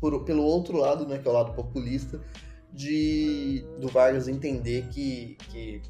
por, 0.00 0.24
pelo 0.24 0.42
outro 0.42 0.76
lado, 0.76 1.06
né, 1.06 1.18
que 1.18 1.26
é 1.26 1.30
o 1.30 1.34
lado 1.34 1.52
populista, 1.54 2.20
de 2.72 3.64
do 3.80 3.88
Vargas 3.88 4.28
entender 4.28 4.86
que, 4.88 5.36
que 5.50 5.82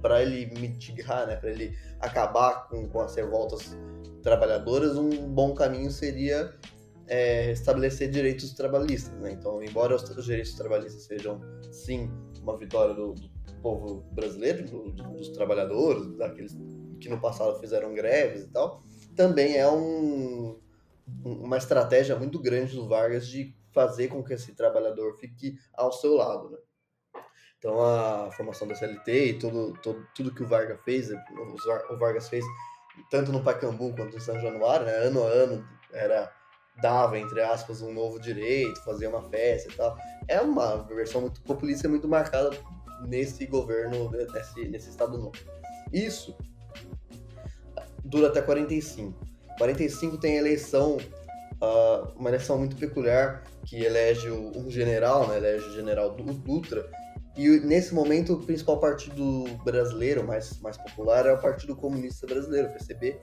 para 0.00 0.22
ele 0.22 0.46
mitigar, 0.58 1.26
né, 1.26 1.36
para 1.36 1.50
ele 1.50 1.76
acabar 2.00 2.68
com, 2.68 2.88
com 2.88 3.00
as 3.00 3.14
revoltas 3.14 3.76
trabalhadoras, 4.22 4.96
um 4.96 5.10
bom 5.28 5.54
caminho 5.54 5.90
seria 5.90 6.54
é, 7.06 7.50
estabelecer 7.50 8.10
direitos 8.10 8.52
trabalhistas. 8.52 9.12
Né? 9.20 9.32
Então, 9.32 9.62
embora 9.62 9.94
os, 9.94 10.02
os, 10.02 10.24
direitos 10.24 10.54
trabalhistas 10.54 11.02
sejam, 11.02 11.40
sim, 11.70 12.10
uma 12.40 12.56
vitória 12.56 12.94
do, 12.94 13.14
do 13.14 13.54
povo 13.60 14.04
brasileiro, 14.12 14.64
do, 14.64 14.92
do, 14.92 15.02
dos 15.10 15.28
trabalhadores, 15.30 16.16
daqueles 16.16 16.56
que 17.00 17.08
no 17.08 17.20
passado 17.20 17.58
fizeram 17.58 17.94
greves 17.94 18.44
e 18.44 18.48
tal, 18.48 18.82
também 19.16 19.56
é 19.56 19.68
um, 19.68 20.58
uma 21.24 21.56
estratégia 21.56 22.16
muito 22.16 22.38
grande 22.38 22.74
do 22.74 22.88
Vargas 22.88 23.26
de 23.26 23.54
fazer 23.72 24.08
com 24.08 24.22
que 24.22 24.34
esse 24.34 24.54
trabalhador 24.54 25.16
fique 25.18 25.58
ao 25.74 25.92
seu 25.92 26.14
lado. 26.14 26.50
Né? 26.50 26.58
Então, 27.58 27.80
a 27.82 28.30
formação 28.32 28.66
da 28.66 28.74
CLT 28.74 29.24
e 29.26 29.38
tudo, 29.38 29.74
tudo, 30.14 30.34
que 30.34 30.42
o 30.42 30.48
Vargas 30.48 30.80
fez, 30.82 31.10
o 31.10 31.96
Vargas 31.98 32.28
fez 32.28 32.44
tanto 33.10 33.30
no 33.30 33.42
Pacaembu 33.42 33.94
quanto 33.94 34.16
em 34.16 34.20
São 34.20 34.40
Januário, 34.40 34.86
né? 34.86 34.92
ano 34.92 35.22
a 35.22 35.26
ano, 35.26 35.68
era 35.92 36.32
dava, 36.80 37.18
entre 37.18 37.42
aspas, 37.42 37.82
um 37.82 37.92
novo 37.92 38.18
direito, 38.18 38.82
fazia 38.82 39.08
uma 39.08 39.22
festa 39.28 39.70
e 39.70 39.76
tal. 39.76 39.96
É 40.26 40.40
uma 40.40 40.78
versão 40.84 41.20
muito 41.20 41.42
populista 41.42 41.88
muito 41.88 42.08
marcada 42.08 42.50
nesse 43.06 43.46
governo, 43.46 44.10
nesse, 44.10 44.68
nesse 44.68 44.90
Estado 44.90 45.18
novo. 45.18 45.32
Isso 45.92 46.36
dura 48.04 48.28
até 48.28 48.40
45. 48.40 49.29
45 49.60 50.16
tem 50.16 50.36
eleição, 50.36 50.96
uh, 50.96 52.08
uma 52.16 52.30
eleição 52.30 52.58
muito 52.58 52.76
peculiar, 52.76 53.44
que 53.66 53.76
elege 53.76 54.30
um 54.30 54.70
general, 54.70 55.28
né, 55.28 55.36
elege 55.36 55.66
o 55.66 55.74
general 55.74 56.16
Dutra, 56.16 56.88
e 57.36 57.60
nesse 57.60 57.94
momento 57.94 58.32
o 58.32 58.40
principal 58.40 58.80
partido 58.80 59.44
brasileiro, 59.62 60.26
mais, 60.26 60.58
mais 60.60 60.78
popular, 60.78 61.26
é 61.26 61.32
o 61.32 61.38
Partido 61.38 61.76
Comunista 61.76 62.26
Brasileiro, 62.26 62.70
PCB, 62.70 63.20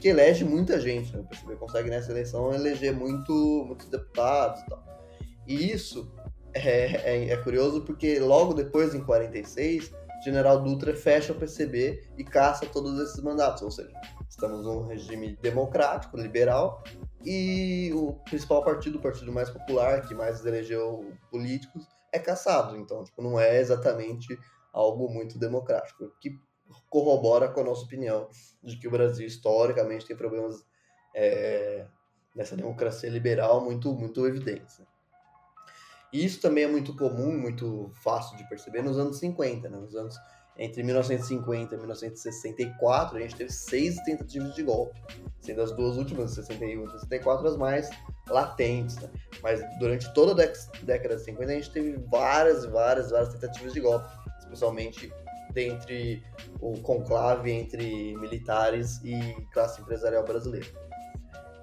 que 0.00 0.08
elege 0.08 0.44
muita 0.44 0.80
gente. 0.80 1.12
Né? 1.12 1.20
O 1.20 1.24
PCB 1.24 1.56
consegue 1.56 1.90
nessa 1.90 2.12
eleição 2.12 2.54
eleger 2.54 2.94
muito, 2.94 3.64
muitos 3.66 3.88
deputados 3.88 4.62
e 4.62 4.66
tal. 4.66 4.84
E 5.48 5.72
isso 5.72 6.10
é, 6.54 6.60
é, 6.62 7.28
é 7.30 7.36
curioso 7.38 7.82
porque 7.82 8.20
logo 8.20 8.54
depois, 8.54 8.94
em 8.94 9.00
46, 9.02 9.90
general 10.24 10.62
Dutra 10.62 10.94
fecha 10.94 11.32
o 11.32 11.36
PCB 11.36 12.04
e 12.16 12.24
caça 12.24 12.66
todos 12.66 12.98
esses 13.00 13.20
mandatos, 13.22 13.62
ou 13.62 13.70
seja, 13.70 13.92
estamos 14.42 14.66
num 14.66 14.82
regime 14.82 15.38
democrático, 15.40 16.16
liberal, 16.16 16.82
e 17.24 17.92
o 17.94 18.14
principal 18.24 18.64
partido, 18.64 18.98
o 18.98 19.00
partido 19.00 19.30
mais 19.30 19.48
popular, 19.48 20.02
que 20.06 20.14
mais 20.14 20.44
elegeu 20.44 21.12
políticos, 21.30 21.86
é 22.10 22.18
caçado. 22.18 22.76
Então, 22.76 23.04
tipo, 23.04 23.22
não 23.22 23.38
é 23.38 23.60
exatamente 23.60 24.36
algo 24.72 25.08
muito 25.08 25.38
democrático, 25.38 26.12
que 26.20 26.36
corrobora 26.90 27.48
com 27.48 27.60
a 27.60 27.64
nossa 27.64 27.84
opinião 27.84 28.28
de 28.62 28.76
que 28.76 28.88
o 28.88 28.90
Brasil, 28.90 29.26
historicamente, 29.26 30.06
tem 30.06 30.16
problemas 30.16 30.66
é, 31.14 31.86
nessa 32.34 32.56
democracia 32.56 33.08
liberal 33.08 33.64
muito, 33.64 33.94
muito 33.94 34.26
evidentes. 34.26 34.80
Né? 34.80 34.86
E 36.12 36.24
isso 36.24 36.40
também 36.40 36.64
é 36.64 36.68
muito 36.68 36.96
comum, 36.96 37.38
muito 37.38 37.92
fácil 38.02 38.36
de 38.36 38.48
perceber 38.48 38.82
nos 38.82 38.98
anos 38.98 39.18
50, 39.18 39.68
né? 39.68 39.78
Nos 39.78 39.94
anos 39.94 40.16
entre 40.58 40.82
1950 40.82 41.74
e 41.74 41.78
1964, 41.78 43.16
a 43.16 43.20
gente 43.20 43.36
teve 43.36 43.50
seis 43.50 43.96
tentativas 44.04 44.54
de 44.54 44.62
golpe, 44.62 45.00
sendo 45.40 45.62
as 45.62 45.72
duas 45.72 45.96
últimas, 45.96 46.32
61 46.32 46.84
e 46.84 46.90
64, 46.90 47.48
as 47.48 47.56
mais 47.56 47.90
latentes. 48.28 48.96
Né? 48.96 49.08
Mas 49.42 49.62
durante 49.78 50.12
toda 50.12 50.32
a 50.32 50.84
década 50.84 51.16
de 51.16 51.24
50, 51.24 51.50
a 51.50 51.54
gente 51.54 51.70
teve 51.70 51.96
várias, 52.10 52.66
várias, 52.66 53.10
várias 53.10 53.32
tentativas 53.32 53.72
de 53.72 53.80
golpe, 53.80 54.06
especialmente 54.40 55.12
dentre 55.52 56.22
o 56.60 56.78
conclave 56.80 57.50
entre 57.50 58.16
militares 58.16 59.00
e 59.04 59.34
classe 59.52 59.80
empresarial 59.80 60.24
brasileira. 60.24 60.66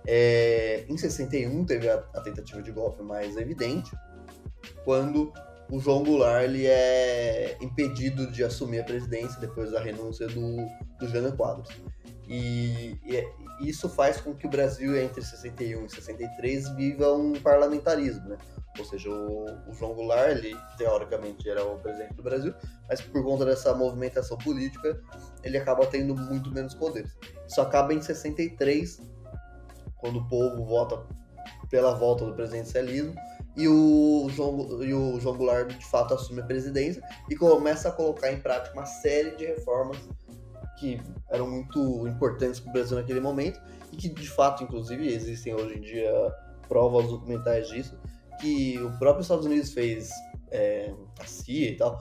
É, 0.07 0.85
em 0.89 0.97
61 0.97 1.65
teve 1.65 1.89
a, 1.89 2.03
a 2.13 2.21
tentativa 2.21 2.61
de 2.61 2.71
golpe 2.71 3.03
mais 3.03 3.37
evidente, 3.37 3.91
quando 4.83 5.31
o 5.71 5.79
João 5.79 6.03
Goulart 6.03 6.43
ele 6.43 6.65
é 6.65 7.57
impedido 7.61 8.31
de 8.31 8.43
assumir 8.43 8.79
a 8.79 8.83
presidência 8.83 9.39
depois 9.39 9.71
da 9.71 9.79
renúncia 9.79 10.27
do, 10.27 10.57
do 10.99 11.07
Jânio 11.07 11.35
Quadros. 11.35 11.69
E, 12.27 12.95
e, 13.05 13.17
é, 13.17 13.27
isso 13.61 13.89
faz 13.89 14.21
com 14.21 14.33
que 14.33 14.47
o 14.47 14.49
Brasil, 14.49 14.95
entre 14.95 15.21
61 15.21 15.85
e 15.85 15.89
63, 15.89 16.69
viva 16.75 17.11
um 17.13 17.33
parlamentarismo, 17.33 18.29
né? 18.29 18.37
Ou 18.77 18.85
seja, 18.85 19.09
o, 19.09 19.45
o, 19.67 19.73
João 19.73 19.93
Goulart, 19.93 20.29
ele 20.29 20.55
teoricamente 20.77 21.49
era 21.49 21.63
o 21.65 21.77
presidente 21.79 22.13
do 22.13 22.23
Brasil, 22.23 22.53
mas 22.87 23.01
por 23.01 23.23
conta 23.23 23.45
dessa 23.45 23.73
movimentação 23.73 24.37
política, 24.37 25.01
ele 25.43 25.57
acaba 25.57 25.85
tendo 25.85 26.15
muito 26.15 26.51
menos 26.51 26.73
poderes. 26.73 27.11
Isso 27.47 27.59
acaba 27.61 27.93
em 27.93 28.01
63, 28.01 29.01
quando 29.97 30.19
o 30.19 30.27
povo 30.29 30.63
vota 30.65 31.03
pela 31.69 31.93
volta 31.93 32.25
do 32.25 32.33
presidencialismo, 32.33 33.15
e 33.55 33.67
o 33.67 34.27
João, 34.29 34.83
e 34.83 34.93
o 34.93 35.19
João 35.19 35.37
Goulart 35.37 35.67
de 35.67 35.85
fato 35.85 36.13
assume 36.13 36.41
a 36.41 36.45
presidência 36.45 37.01
e 37.29 37.35
começa 37.35 37.89
a 37.89 37.91
colocar 37.91 38.31
em 38.31 38.39
prática 38.39 38.73
uma 38.73 38.85
série 38.85 39.35
de 39.35 39.45
reformas 39.45 39.97
que 40.77 40.99
eram 41.29 41.49
muito 41.49 42.07
importantes 42.07 42.59
para 42.59 42.69
o 42.69 42.73
Brasil 42.73 42.97
naquele 42.97 43.19
momento 43.19 43.59
e 43.91 43.97
que 43.97 44.09
de 44.09 44.29
fato, 44.29 44.63
inclusive, 44.63 45.13
existem 45.13 45.53
hoje 45.53 45.77
em 45.77 45.81
dia 45.81 46.11
provas 46.67 47.07
documentais 47.07 47.67
disso, 47.67 47.99
que 48.39 48.79
o 48.79 48.97
próprio 48.97 49.21
Estados 49.21 49.45
Unidos 49.45 49.73
fez, 49.73 50.09
é, 50.51 50.93
a 51.19 51.25
CIA 51.25 51.71
e 51.71 51.75
tal, 51.75 51.99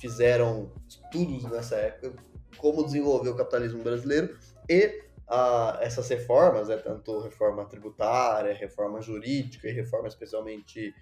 fizeram 0.00 0.72
estudos 0.88 1.44
nessa 1.44 1.76
época 1.76 2.14
como 2.58 2.84
desenvolver 2.84 3.30
o 3.30 3.36
capitalismo 3.36 3.82
brasileiro 3.82 4.36
e 4.68 5.05
a, 5.28 5.78
essas 5.80 6.08
reformas, 6.08 6.68
né, 6.68 6.76
tanto 6.76 7.20
reforma 7.20 7.64
tributária, 7.66 8.54
reforma 8.54 9.00
jurídica 9.00 9.68
e 9.68 9.72
reforma 9.72 10.08
especialmente 10.08 10.94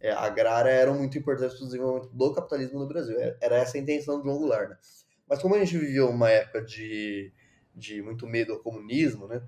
é, 0.00 0.10
agrária, 0.12 0.70
eram 0.70 0.94
muito 0.94 1.16
importantes 1.16 1.56
para 1.56 1.64
o 1.64 1.66
desenvolvimento 1.66 2.14
do 2.14 2.34
capitalismo 2.34 2.78
no 2.78 2.88
Brasil. 2.88 3.16
Era 3.40 3.56
essa 3.56 3.76
a 3.76 3.80
intenção 3.80 4.18
do 4.18 4.24
João 4.24 4.38
Goulart. 4.38 4.70
Né? 4.70 4.76
Mas 5.28 5.40
como 5.40 5.54
a 5.54 5.58
gente 5.58 5.78
viveu 5.78 6.10
uma 6.10 6.28
época 6.28 6.62
de, 6.62 7.32
de 7.74 8.02
muito 8.02 8.26
medo 8.26 8.52
ao 8.52 8.58
comunismo, 8.58 9.26
né? 9.26 9.42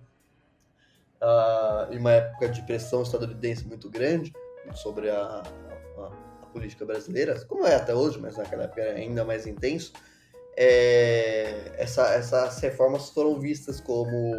Uh, 1.20 1.92
e 1.92 1.98
uma 1.98 2.12
época 2.12 2.48
de 2.48 2.62
pressão 2.62 3.02
estadunidense 3.02 3.66
muito 3.66 3.88
grande 3.88 4.32
sobre 4.74 5.08
a, 5.08 5.16
a, 5.16 6.12
a, 6.42 6.46
política 6.52 6.84
brasileira, 6.84 7.42
como 7.46 7.66
é 7.66 7.74
até 7.74 7.94
hoje, 7.94 8.18
mas 8.20 8.36
naquela 8.36 8.64
época 8.64 8.82
era 8.82 8.98
ainda 8.98 9.24
mais 9.24 9.46
intenso, 9.46 9.92
é, 10.56 11.72
essa, 11.76 12.08
essas 12.14 12.60
reformas 12.60 13.10
foram 13.10 13.40
vistas 13.40 13.80
como 13.80 14.34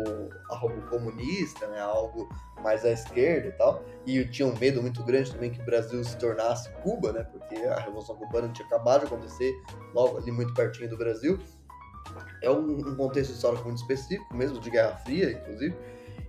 algo 0.50 0.82
comunista, 0.90 1.68
né, 1.68 1.80
algo 1.80 2.30
mais 2.62 2.86
à 2.86 2.92
esquerda 2.92 3.48
e 3.48 3.52
tal, 3.54 3.84
e 4.06 4.24
tinham 4.26 4.52
um 4.52 4.58
medo 4.58 4.82
muito 4.82 5.04
grande 5.04 5.32
também 5.32 5.52
que 5.52 5.62
o 5.62 5.66
Brasil 5.66 6.04
se 6.04 6.18
tornasse 6.18 6.70
Cuba, 6.84 7.12
né, 7.12 7.24
porque 7.24 7.56
a 7.66 7.80
Revolução 7.80 8.16
Cubana 8.16 8.50
tinha 8.50 8.66
acabado 8.66 9.02
de 9.02 9.08
acontecer 9.08 9.54
logo 9.94 10.18
ali 10.18 10.32
muito 10.32 10.54
pertinho 10.54 10.90
do 10.90 10.98
Brasil. 10.98 11.38
É 12.42 12.50
um, 12.50 12.78
um 12.78 12.96
contexto 12.96 13.32
histórico 13.32 13.66
muito 13.66 13.80
específico, 13.80 14.36
mesmo 14.36 14.60
de 14.60 14.70
Guerra 14.70 14.96
Fria, 14.98 15.32
inclusive, 15.32 15.76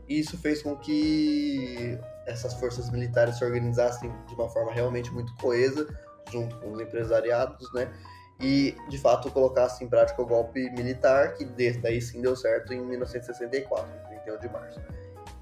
e 0.09 0.19
isso 0.19 0.37
fez 0.38 0.62
com 0.62 0.76
que 0.76 1.99
essas 2.26 2.55
forças 2.55 2.90
militares 2.90 3.38
se 3.38 3.45
organizassem 3.45 4.12
de 4.26 4.35
uma 4.35 4.49
forma 4.49 4.73
realmente 4.73 5.12
muito 5.12 5.35
coesa, 5.37 5.87
junto 6.31 6.57
com 6.57 6.73
os 6.73 6.81
empresariados, 6.81 7.73
né? 7.73 7.93
E, 8.40 8.76
de 8.88 8.99
fato, 8.99 9.31
colocassem 9.31 9.87
em 9.87 9.90
prática 9.90 10.21
o 10.21 10.26
golpe 10.26 10.69
militar, 10.71 11.35
que 11.35 11.45
daí 11.45 12.02
sim 12.02 12.21
deu 12.21 12.37
certo 12.37 12.73
em 12.75 12.81
1964, 12.81 13.88
31 14.09 14.38
de 14.38 14.49
março. 14.50 14.81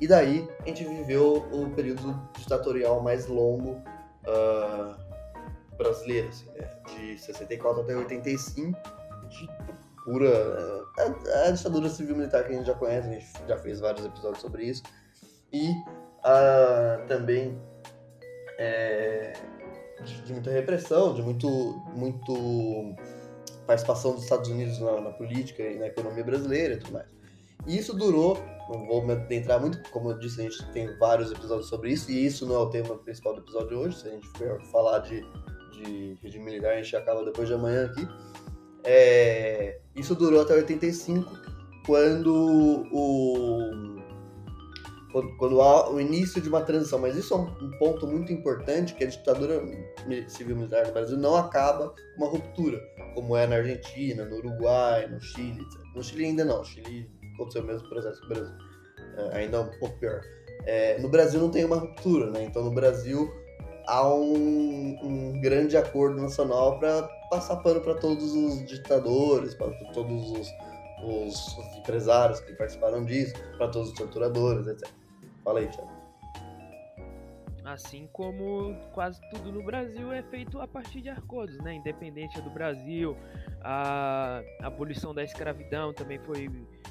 E 0.00 0.06
daí 0.06 0.48
a 0.60 0.68
gente 0.68 0.84
viveu 0.84 1.38
o 1.52 1.70
período 1.70 2.14
ditatorial 2.36 3.00
mais 3.02 3.26
longo 3.26 3.82
uh, 4.26 4.94
brasileiro, 5.76 6.28
assim, 6.28 6.50
né? 6.50 6.70
de 6.86 7.18
64 7.18 7.82
até 7.82 7.96
85, 7.96 8.78
de 9.28 9.48
pura. 10.04 10.84
A, 10.98 11.48
a 11.48 11.50
ditadura 11.50 11.88
civil-militar 11.88 12.44
que 12.44 12.52
a 12.52 12.56
gente 12.56 12.66
já 12.66 12.74
conhece, 12.74 13.08
a 13.08 13.12
gente 13.12 13.26
já 13.48 13.56
fez 13.58 13.80
vários 13.80 14.04
episódios 14.04 14.40
sobre 14.40 14.64
isso. 14.64 14.82
E 15.52 15.70
uh, 15.70 17.06
também 17.08 17.60
é, 18.58 19.32
de, 20.02 20.22
de, 20.22 20.32
muita 20.32 20.50
repressão, 20.50 21.14
de 21.14 21.22
muito, 21.22 21.48
muito 21.94 22.94
participação 23.66 24.12
dos 24.12 24.24
Estados 24.24 24.48
Unidos 24.48 24.78
na, 24.78 25.00
na, 25.00 25.10
política 25.10 25.62
e 25.62 25.78
na 25.78 25.86
economia 25.86 26.24
brasileira 26.24 26.74
e 26.74 26.78
tudo 26.78 26.92
mais. 26.92 27.06
E 27.66 27.78
isso 27.78 27.94
durou, 27.94 28.38
não 28.68 28.86
vou 28.86 29.06
me 29.06 29.12
adentrar 29.12 29.60
muito, 29.60 29.80
como 29.90 30.10
eu 30.10 30.18
disse, 30.18 30.40
a 30.40 30.44
gente 30.44 30.64
tem 30.72 30.96
vários 30.98 31.30
episódios 31.30 31.68
sobre 31.68 31.92
isso, 31.92 32.10
e 32.10 32.26
isso 32.26 32.46
não 32.46 32.56
é 32.56 32.58
o 32.58 32.70
tema 32.70 32.96
principal 32.98 33.34
do 33.34 33.40
episódio 33.40 33.78
hoje, 33.78 34.00
se 34.00 34.08
a 34.08 34.10
gente 34.10 34.26
for 34.36 34.60
falar 34.66 34.98
de, 34.98 35.24
de 35.72 36.18
regime 36.22 36.44
militar, 36.44 36.72
a 36.72 36.82
gente 36.82 36.94
acaba 36.94 37.24
depois 37.24 37.48
de 37.48 37.54
amanhã 37.54 37.86
aqui. 37.86 38.06
É, 38.84 39.80
isso 39.96 40.14
durou 40.14 40.42
até 40.42 40.54
85, 40.54 41.30
quando 41.86 42.86
o 42.92 43.93
quando, 45.38 45.62
há 45.62 45.90
o 45.90 46.00
início 46.00 46.40
de 46.40 46.48
uma 46.48 46.62
transição. 46.62 46.98
Mas 46.98 47.16
isso 47.16 47.34
é 47.34 47.36
um, 47.36 47.70
ponto 47.78 48.06
muito 48.06 48.32
importante, 48.32 48.94
que 48.94 49.04
a 49.04 49.06
ditadura 49.06 49.62
civil-militar 50.26 50.86
no 50.88 50.92
Brasil 50.92 51.16
não 51.16 51.36
acaba 51.36 51.90
com 51.90 52.24
uma 52.24 52.28
ruptura, 52.28 52.80
como 53.14 53.36
é 53.36 53.46
na 53.46 53.56
Argentina, 53.56 54.24
no 54.24 54.36
Uruguai, 54.36 55.06
no 55.06 55.20
Chile. 55.20 55.64
No 55.94 56.02
Chile 56.02 56.24
ainda 56.26 56.44
não, 56.44 56.58
no 56.58 56.64
Chile 56.64 57.08
aconteceu 57.34 57.62
o 57.62 57.66
mesmo 57.66 57.88
processo 57.88 58.20
que 58.20 58.26
o 58.26 58.28
Brasil, 58.28 58.54
é, 59.16 59.38
ainda 59.38 59.60
um 59.60 59.78
pouco 59.78 59.98
pior. 59.98 60.20
É, 60.66 60.98
no 60.98 61.08
Brasil 61.08 61.40
não 61.40 61.50
tem 61.50 61.64
uma 61.64 61.76
ruptura, 61.76 62.30
né? 62.30 62.44
Então 62.44 62.64
no 62.64 62.72
Brasil 62.72 63.30
há 63.86 64.08
um, 64.12 64.98
um 65.02 65.40
grande 65.40 65.76
acordo 65.76 66.20
nacional 66.20 66.78
para 66.78 67.02
passar 67.30 67.56
pano 67.56 67.80
para 67.80 67.94
todos 67.94 68.32
os 68.32 68.64
ditadores, 68.64 69.54
para 69.54 69.70
todos 69.92 70.30
os, 70.30 70.48
os, 71.04 71.58
os, 71.58 71.76
empresários 71.76 72.40
que 72.40 72.52
participaram 72.54 73.04
disso, 73.04 73.34
para 73.58 73.68
todos 73.68 73.90
os 73.90 73.94
torturadores, 73.94 74.66
etc. 74.66 74.88
Fala 75.44 75.60
aí, 75.60 75.68
Thiago. 75.68 75.92
Assim 77.64 78.08
como 78.12 78.74
quase 78.92 79.20
tudo 79.30 79.52
no 79.52 79.62
Brasil 79.62 80.12
é 80.12 80.22
feito 80.22 80.60
a 80.60 80.66
partir 80.66 81.00
de 81.00 81.08
acordos, 81.08 81.58
né? 81.58 81.74
Independência 81.74 82.42
do 82.42 82.50
Brasil, 82.50 83.16
a 83.62 84.42
abolição 84.62 85.14
da 85.14 85.22
escravidão 85.22 85.92
também 85.92 86.18
foi, 86.18 86.50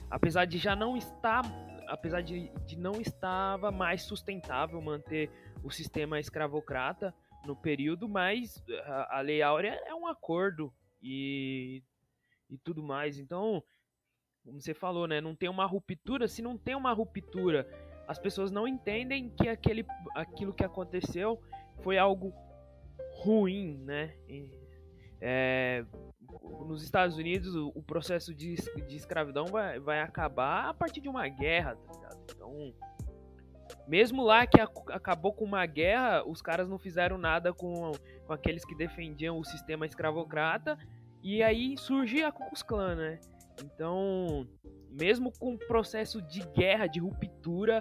apesar 0.10 0.46
de 0.46 0.58
já 0.58 0.76
não 0.76 0.98
estar, 0.98 1.44
apesar 1.88 2.22
de, 2.22 2.50
de 2.66 2.78
não 2.78 2.94
estava 2.94 3.72
mais 3.72 4.04
sustentável 4.04 4.82
manter 4.82 5.30
o 5.64 5.70
sistema 5.70 6.20
escravocrata 6.20 7.14
no 7.46 7.56
período, 7.56 8.08
mas 8.08 8.64
a, 8.86 9.18
a 9.18 9.22
Lei 9.22 9.42
Áurea 9.44 9.80
é 9.86 9.94
um 9.94 10.08
acordo 10.08 10.74
e, 11.02 11.84
e 12.50 12.58
tudo 12.58 12.82
mais. 12.82 13.20
Então, 13.20 13.64
como 14.44 14.60
você 14.60 14.74
falou, 14.74 15.08
né, 15.08 15.22
não 15.22 15.36
tem 15.36 15.50
uma 15.50 15.66
ruptura. 15.66 16.28
Se 16.28 16.42
não 16.42 16.58
tem 16.58 16.76
uma 16.76 16.94
ruptura, 16.94 17.68
as 18.08 18.20
pessoas 18.20 18.52
não 18.52 18.68
entendem 18.68 19.30
que 19.30 19.48
aquele, 19.48 19.86
aquilo 20.16 20.54
que 20.54 20.64
aconteceu 20.64 21.42
foi 21.82 21.98
algo 21.98 22.34
ruim, 23.16 23.78
né? 23.84 24.14
É, 25.22 25.86
nos 26.66 26.84
Estados 26.84 27.18
Unidos, 27.18 27.56
o, 27.56 27.82
processo 27.82 28.34
de, 28.34 28.56
de 28.56 28.96
escravidão 28.96 29.46
vai, 29.46 29.80
vai 29.80 30.02
acabar 30.02 30.70
a 30.70 30.74
partir 30.74 31.02
de 31.02 31.08
uma 31.08 31.28
guerra, 31.28 31.76
tá 31.76 31.94
ligado? 31.94 32.18
Então, 32.30 32.74
mesmo 33.88 34.24
lá 34.24 34.46
que 34.46 34.60
a, 34.60 34.68
acabou 34.90 35.34
com 35.34 35.46
uma 35.46 35.66
guerra, 35.66 36.24
os 36.26 36.42
caras 36.42 36.68
não 36.68 36.78
fizeram 36.78 37.18
nada 37.18 37.54
com, 37.54 37.92
com 38.26 38.34
aqueles 38.34 38.66
que 38.66 38.76
defendiam 38.76 39.40
o 39.40 39.44
sistema 39.44 39.86
escravocrata. 39.86 40.78
E 41.22 41.42
aí 41.42 41.78
surge 41.78 42.22
a 42.22 42.32
Ku 42.32 42.44
Klux 42.46 42.64
Klan, 42.64 42.96
né? 42.96 43.20
Então, 43.64 44.48
mesmo 44.94 45.32
com 45.38 45.54
o 45.54 45.58
processo 45.58 46.22
de 46.22 46.42
guerra, 46.56 46.88
de 46.88 47.00
ruptura, 47.00 47.80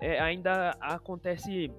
é, 0.00 0.20
ainda 0.20 0.70
acontece 0.80 1.72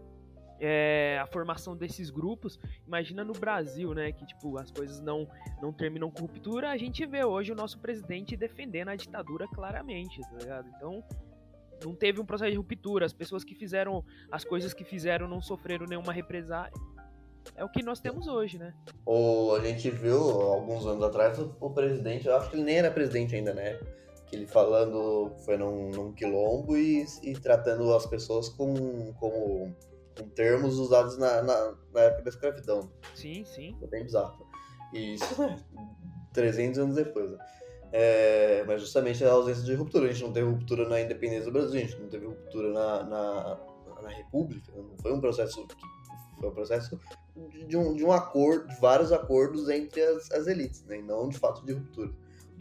é, 0.59 1.19
a 1.19 1.25
formação 1.25 1.75
desses 1.75 2.09
grupos. 2.09 2.59
Imagina 2.85 3.23
no 3.23 3.33
Brasil, 3.33 3.93
né? 3.93 4.11
Que 4.11 4.25
tipo, 4.25 4.57
as 4.57 4.69
coisas 4.71 5.01
não, 5.01 5.27
não 5.61 5.73
terminam 5.73 6.11
com 6.11 6.21
ruptura. 6.21 6.69
A 6.69 6.77
gente 6.77 7.05
vê 7.05 7.25
hoje 7.25 7.51
o 7.51 7.55
nosso 7.55 7.79
presidente 7.79 8.37
defendendo 8.37 8.89
a 8.89 8.95
ditadura 8.95 9.47
claramente, 9.47 10.21
tá 10.21 10.37
ligado? 10.37 10.69
Então, 10.75 11.03
não 11.83 11.95
teve 11.95 12.21
um 12.21 12.25
processo 12.25 12.51
de 12.51 12.57
ruptura, 12.57 13.05
as 13.05 13.13
pessoas 13.13 13.43
que 13.43 13.55
fizeram 13.55 14.05
as 14.31 14.43
coisas 14.43 14.71
que 14.71 14.83
fizeram 14.83 15.27
não 15.27 15.41
sofreram 15.41 15.87
nenhuma 15.87 16.13
represália. 16.13 16.71
É 17.55 17.65
o 17.65 17.69
que 17.69 17.81
nós 17.81 17.99
temos 17.99 18.27
hoje, 18.27 18.59
né? 18.59 18.71
O, 19.03 19.55
a 19.55 19.61
gente 19.61 19.89
viu 19.89 20.19
alguns 20.19 20.85
anos 20.85 21.03
atrás 21.03 21.39
o, 21.39 21.55
o 21.59 21.71
presidente, 21.71 22.27
eu 22.27 22.35
acho 22.35 22.51
que 22.51 22.55
ele 22.55 22.63
nem 22.63 22.77
era 22.77 22.91
presidente 22.91 23.35
ainda, 23.35 23.51
né? 23.51 23.79
Que 24.31 24.37
ele 24.37 24.47
falando 24.47 25.29
foi 25.45 25.57
num, 25.57 25.91
num 25.91 26.13
quilombo 26.13 26.77
e, 26.77 27.05
e, 27.21 27.33
tratando 27.33 27.93
as 27.93 28.05
pessoas 28.05 28.47
com, 28.47 29.13
como, 29.19 29.75
com 30.17 30.29
termos 30.29 30.79
usados 30.79 31.17
na, 31.17 31.43
na, 31.43 31.75
na, 31.93 32.01
época 32.01 32.23
da 32.23 32.29
escravidão. 32.29 32.89
Sim, 33.13 33.43
sim. 33.43 33.77
É 33.83 33.87
bem 33.87 34.03
bizarro. 34.03 34.47
E 34.93 35.15
isso, 35.15 35.41
né? 35.41 35.59
300 36.33 36.79
anos 36.79 36.95
depois, 36.95 37.29
né? 37.29 37.37
É, 37.91 38.63
mas 38.65 38.79
justamente 38.79 39.21
a 39.25 39.31
ausência 39.31 39.63
de 39.63 39.75
ruptura. 39.75 40.05
A 40.05 40.11
gente 40.13 40.23
não 40.23 40.31
teve 40.31 40.49
ruptura 40.49 40.87
na 40.87 41.01
independência 41.01 41.45
do 41.45 41.51
Brasil, 41.51 41.77
a 41.77 41.83
gente 41.83 41.99
não 41.99 42.07
teve 42.07 42.25
ruptura 42.25 42.71
na, 42.71 43.03
na, 43.03 43.59
na 44.01 44.09
República. 44.09 44.71
Não 44.73 44.97
foi 44.97 45.11
um 45.11 45.19
processo 45.19 45.67
foi 46.39 46.49
um 46.49 46.53
processo 46.53 46.99
de 47.67 47.77
um, 47.77 47.95
de 47.95 48.03
um 48.03 48.11
acordo, 48.11 48.67
de 48.67 48.79
vários 48.79 49.11
acordos 49.11 49.69
entre 49.69 50.01
as, 50.01 50.31
as 50.31 50.47
elites, 50.47 50.83
né? 50.85 50.97
E 50.97 51.03
não 51.03 51.29
de 51.29 51.37
fato 51.37 51.63
de 51.63 51.73
ruptura. 51.73 52.11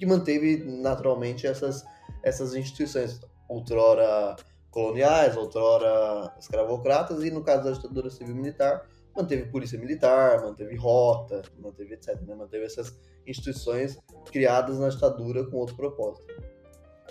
Que 0.00 0.06
manteve 0.06 0.64
naturalmente 0.64 1.46
essas, 1.46 1.84
essas 2.22 2.54
instituições, 2.54 3.20
outrora 3.46 4.34
coloniais, 4.70 5.36
outrora 5.36 6.34
escravocratas, 6.38 7.22
e 7.22 7.30
no 7.30 7.44
caso 7.44 7.64
da 7.64 7.72
ditadura 7.72 8.08
civil-militar, 8.08 8.88
manteve 9.14 9.50
polícia 9.50 9.78
militar, 9.78 10.40
manteve 10.40 10.74
rota, 10.74 11.42
manteve 11.58 11.92
etc. 11.92 12.18
Né? 12.22 12.34
Manteve 12.34 12.64
essas 12.64 12.98
instituições 13.26 13.98
criadas 14.32 14.78
na 14.78 14.88
ditadura 14.88 15.44
com 15.44 15.58
outro 15.58 15.76
propósito, 15.76 16.26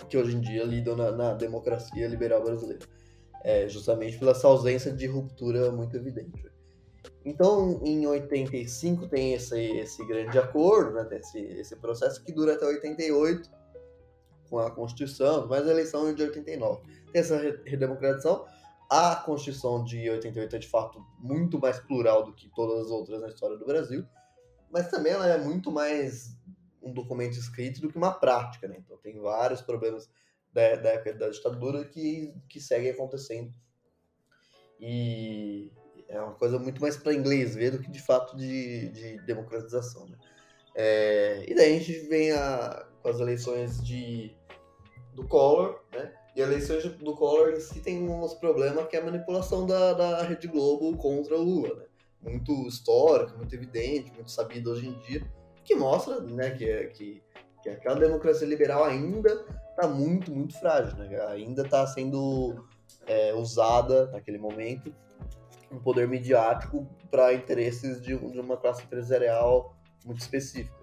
que 0.08 0.16
hoje 0.16 0.36
em 0.36 0.40
dia 0.40 0.64
lidam 0.64 0.96
na, 0.96 1.12
na 1.12 1.32
democracia 1.34 2.08
liberal 2.08 2.42
brasileira, 2.42 2.84
é, 3.44 3.68
justamente 3.68 4.18
pela 4.18 4.32
essa 4.32 4.48
ausência 4.48 4.90
de 4.90 5.06
ruptura 5.06 5.70
muito 5.70 5.96
evidente. 5.96 6.50
Então, 7.24 7.80
em 7.84 8.06
85 8.06 9.08
tem 9.08 9.34
esse, 9.34 9.60
esse 9.60 10.06
grande 10.06 10.38
acordo, 10.38 10.92
né, 10.92 11.06
esse, 11.18 11.38
esse 11.38 11.76
processo 11.76 12.24
que 12.24 12.32
dura 12.32 12.54
até 12.54 12.64
88, 12.64 13.50
com 14.48 14.58
a 14.58 14.70
Constituição, 14.70 15.46
mas 15.46 15.66
a 15.66 15.70
eleição 15.70 16.08
é 16.08 16.12
de 16.12 16.22
89. 16.22 16.82
Tem 17.12 17.20
essa 17.20 17.38
redemocratização, 17.64 18.46
a 18.90 19.14
Constituição 19.16 19.84
de 19.84 20.10
88 20.10 20.56
é 20.56 20.58
de 20.58 20.68
fato 20.68 21.00
muito 21.18 21.60
mais 21.60 21.78
plural 21.78 22.24
do 22.24 22.34
que 22.34 22.48
todas 22.54 22.86
as 22.86 22.90
outras 22.90 23.20
na 23.20 23.28
história 23.28 23.56
do 23.56 23.64
Brasil, 23.64 24.04
mas 24.70 24.88
também 24.88 25.12
ela 25.12 25.26
é 25.26 25.38
muito 25.38 25.70
mais 25.70 26.36
um 26.82 26.92
documento 26.92 27.38
escrito 27.38 27.80
do 27.80 27.88
que 27.88 27.96
uma 27.96 28.12
prática, 28.12 28.66
né? 28.66 28.76
Então 28.78 28.96
tem 28.96 29.20
vários 29.20 29.60
problemas 29.60 30.10
da, 30.52 30.74
da 30.76 30.90
época 30.90 31.14
da 31.14 31.28
ditadura 31.28 31.84
que, 31.84 32.34
que 32.48 32.60
seguem 32.60 32.90
acontecendo. 32.90 33.52
E 34.80 35.70
é 36.10 36.20
uma 36.20 36.34
coisa 36.34 36.58
muito 36.58 36.80
mais 36.80 36.96
para 36.96 37.14
inglês 37.14 37.54
ver 37.54 37.70
do 37.70 37.78
que 37.78 37.90
de 37.90 38.02
fato 38.02 38.36
de, 38.36 38.88
de 38.88 39.18
democratização, 39.24 40.06
né? 40.06 40.16
É, 40.74 41.44
e 41.48 41.54
daí 41.54 41.76
a 41.76 41.78
gente 41.78 41.92
vem 42.08 42.32
a, 42.32 42.86
com 43.02 43.08
as 43.08 43.20
eleições 43.20 43.82
de, 43.82 44.36
do 45.14 45.26
Collor, 45.26 45.80
né? 45.92 46.12
E 46.34 46.42
a 46.42 46.46
eleições 46.46 46.84
do 46.84 47.14
Collor 47.14 47.50
em 47.50 47.60
si 47.60 47.80
tem 47.80 48.08
uns 48.08 48.34
problemas 48.34 48.86
que 48.88 48.96
é 48.96 49.00
a 49.00 49.04
manipulação 49.04 49.66
da, 49.66 49.92
da 49.92 50.22
Rede 50.22 50.48
Globo 50.48 50.96
contra 50.96 51.36
o 51.36 51.42
Lula, 51.42 51.74
né? 51.76 51.84
Muito 52.22 52.52
histórico, 52.66 53.36
muito 53.36 53.54
evidente, 53.54 54.12
muito 54.12 54.30
sabido 54.30 54.72
hoje 54.72 54.88
em 54.88 54.98
dia, 55.00 55.24
que 55.64 55.74
mostra 55.74 56.20
né, 56.20 56.50
que, 56.50 56.68
é, 56.68 56.86
que, 56.88 57.22
que 57.62 57.70
aquela 57.70 57.98
democracia 57.98 58.46
liberal 58.46 58.84
ainda 58.84 59.46
está 59.70 59.86
muito, 59.86 60.30
muito 60.30 60.58
frágil, 60.58 60.96
né? 60.98 61.20
Ainda 61.28 61.62
está 61.62 61.86
sendo 61.86 62.64
é, 63.06 63.32
usada 63.32 64.06
naquele 64.06 64.38
momento 64.38 64.92
um 65.70 65.78
poder 65.78 66.08
midiático 66.08 66.86
para 67.10 67.32
interesses 67.32 68.00
de, 68.00 68.16
de, 68.16 68.40
uma 68.40 68.56
classe 68.56 68.82
empresarial 68.82 69.76
muito 70.04 70.20
específica. 70.20 70.78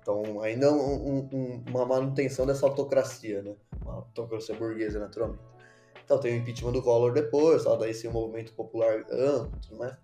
Então, 0.00 0.40
ainda 0.40 0.72
um, 0.72 1.28
um, 1.32 1.64
uma 1.68 1.84
manutenção 1.84 2.46
dessa 2.46 2.66
autocracia, 2.66 3.42
né? 3.42 3.54
Uma 3.82 3.96
autocracia 3.96 4.54
burguesa, 4.54 4.98
naturalmente. 4.98 5.42
Então, 6.04 6.18
tem 6.18 6.34
o 6.34 6.36
impeachment 6.38 6.72
do 6.72 6.82
Collor 6.82 7.12
depois, 7.12 7.62
só 7.62 7.76
daí 7.76 7.94
sim 7.94 8.08
um 8.08 8.12
movimento 8.12 8.52
popular 8.54 9.04
amplo 9.10 9.52
e 9.56 9.60
tudo 9.60 9.78
mais. 9.78 9.96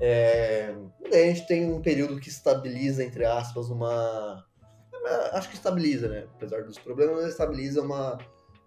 É... 0.00 0.74
A 1.06 1.16
gente 1.16 1.46
tem 1.46 1.72
um 1.72 1.80
período 1.80 2.20
que 2.20 2.28
estabiliza, 2.28 3.04
entre 3.04 3.24
aspas, 3.24 3.70
uma. 3.70 4.44
Acho 5.32 5.48
que 5.48 5.54
estabiliza, 5.54 6.08
né? 6.08 6.26
Apesar 6.36 6.64
dos 6.64 6.78
problemas, 6.78 7.24
estabiliza 7.26 7.80
uma, 7.80 8.18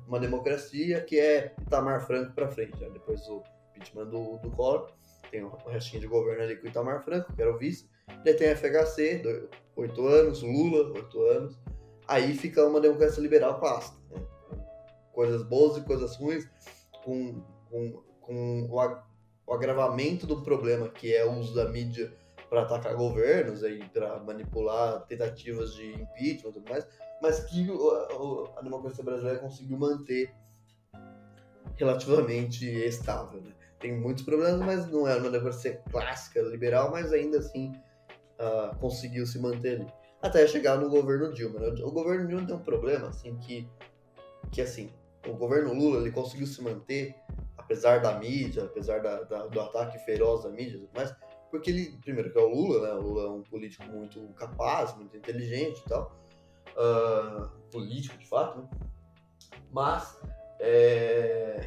uma 0.08 0.20
democracia 0.20 1.02
que 1.02 1.20
é 1.20 1.54
Itamar 1.62 2.06
Franco 2.06 2.34
para 2.34 2.48
frente. 2.48 2.80
Né? 2.80 2.90
Depois 2.92 3.22
do 3.28 3.44
impeachment 3.82 4.06
do, 4.06 4.38
do 4.38 4.52
Collor, 4.52 4.92
tem 5.30 5.44
o 5.44 5.56
restinho 5.68 6.02
de 6.02 6.08
governo 6.08 6.44
ali 6.44 6.56
com 6.56 6.66
o 6.66 6.70
Itamar 6.70 7.04
Franco, 7.04 7.34
que 7.34 7.42
era 7.42 7.54
o 7.54 7.58
vice. 7.58 7.90
Daí 8.24 8.34
tem 8.34 8.50
a 8.50 8.56
FHC, 8.56 9.50
oito 9.76 10.06
anos, 10.08 10.42
Lula, 10.42 10.92
oito 10.94 11.22
anos. 11.22 11.58
Aí 12.08 12.34
fica 12.36 12.66
uma 12.66 12.82
democracia 12.82 13.22
liberal 13.22 13.60
clássica. 13.60 13.98
Né? 14.10 14.22
Coisas 15.14 15.44
boas 15.44 15.78
e 15.78 15.82
coisas 15.82 16.16
ruins, 16.18 16.48
com, 17.04 17.42
com, 17.70 18.04
com 18.20 18.68
o, 18.70 18.76
o 19.48 19.54
agravamento 19.54 20.28
do 20.28 20.42
problema 20.42 20.90
que 20.90 21.14
é 21.14 21.26
o 21.26 21.34
uso 21.34 21.56
da 21.56 21.70
mídia 21.70 22.14
para 22.50 22.64
atacar 22.64 22.96
governos 22.96 23.62
para 23.94 24.20
manipular 24.20 25.06
tentativas 25.06 25.74
de 25.74 25.94
impeachment 25.94 26.50
e 26.50 26.54
tudo 26.54 26.70
mais, 26.70 26.86
mas 27.22 27.40
que 27.46 27.66
a 28.58 28.62
democracia 28.62 29.04
brasileira 29.04 29.40
conseguiu 29.40 29.78
manter 29.78 30.34
relativamente 31.78 32.66
estável. 32.66 33.42
Né? 33.42 33.52
Tem 33.80 33.98
muitos 33.98 34.24
problemas, 34.24 34.60
mas 34.60 34.88
não 34.88 35.08
é 35.08 35.16
uma 35.16 35.30
democracia 35.30 35.82
clássica, 35.92 36.42
liberal, 36.42 36.92
mas 36.92 37.12
ainda 37.12 37.40
assim 37.40 37.74
uh, 38.40 38.76
conseguiu 38.78 39.26
se 39.26 39.40
manter 39.40 39.82
ali. 39.82 39.88
Até 40.22 40.46
chegar 40.48 40.78
no 40.78 40.90
governo 40.90 41.34
Dilma. 41.34 41.60
Né? 41.60 41.84
O 41.84 41.92
governo 41.92 42.28
Dilma 42.28 42.46
tem 42.46 42.56
um 42.56 42.60
problema, 42.60 43.08
assim, 43.08 43.36
que, 43.38 43.68
que 44.52 44.62
assim, 44.62 44.92
o 45.28 45.34
governo 45.34 45.74
Lula 45.74 46.00
ele 46.00 46.12
conseguiu 46.12 46.46
se 46.46 46.62
manter, 46.62 47.16
apesar 47.58 48.00
da 48.00 48.18
mídia, 48.20 48.64
apesar 48.64 49.00
da, 49.00 49.24
da, 49.24 49.48
do 49.48 49.60
ataque 49.60 49.98
feroz 50.00 50.44
da 50.44 50.50
mídia, 50.50 50.80
mas 50.94 51.16
porque 51.50 51.70
ele, 51.70 51.98
primeiro, 52.02 52.32
que 52.32 52.40
é 52.40 52.42
o 52.42 52.48
Lula, 52.48 52.88
né? 52.88 52.94
O 52.94 53.02
Lula 53.02 53.24
é 53.26 53.30
um 53.30 53.44
político 53.44 53.84
muito 53.86 54.26
capaz, 54.36 54.96
muito 54.96 55.18
inteligente 55.18 55.82
e 55.86 55.90
tal, 55.90 56.16
uh, 56.78 57.48
político 57.70 58.18
de 58.18 58.26
fato, 58.26 58.62
né? 58.62 58.70
mas 59.70 60.18
é, 60.64 61.60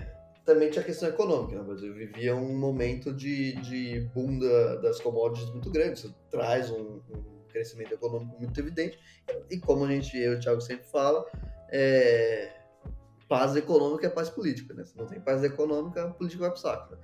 também 0.45 0.71
tinha 0.71 0.81
a 0.81 0.85
questão 0.85 1.09
econômica. 1.09 1.57
Né? 1.57 1.63
O 1.63 1.65
Brasil 1.65 1.93
vivia 1.93 2.37
um 2.37 2.57
momento 2.57 3.13
de, 3.13 3.55
de 3.57 4.01
boom 4.15 4.39
da, 4.39 4.77
das 4.77 5.01
commodities 5.01 5.51
muito 5.51 5.69
grande. 5.69 5.99
Isso 5.99 6.15
traz 6.31 6.71
um, 6.71 7.01
um, 7.11 7.35
crescimento 7.49 7.93
econômico 7.93 8.39
muito 8.39 8.59
evidente. 8.59 8.99
E, 9.51 9.59
como 9.59 9.85
a 9.85 9.89
gente, 9.89 10.17
eu 10.17 10.35
e 10.35 10.37
o 10.37 10.41
Thiago 10.41 10.61
sempre 10.61 10.87
fala, 10.87 11.25
é, 11.71 12.53
paz 13.29 13.57
econômica 13.57 14.07
é 14.07 14.11
paz 14.11 14.31
política. 14.31 14.73
Né? 14.75 14.85
Se 14.85 14.97
não 14.97 15.07
tem 15.07 15.21
paz 15.21 15.43
econômica, 15.43 16.05
a 16.05 16.11
política 16.11 16.43
vai 16.43 16.51
pro 16.51 16.61
saco. 16.61 16.95
Né? 16.95 17.01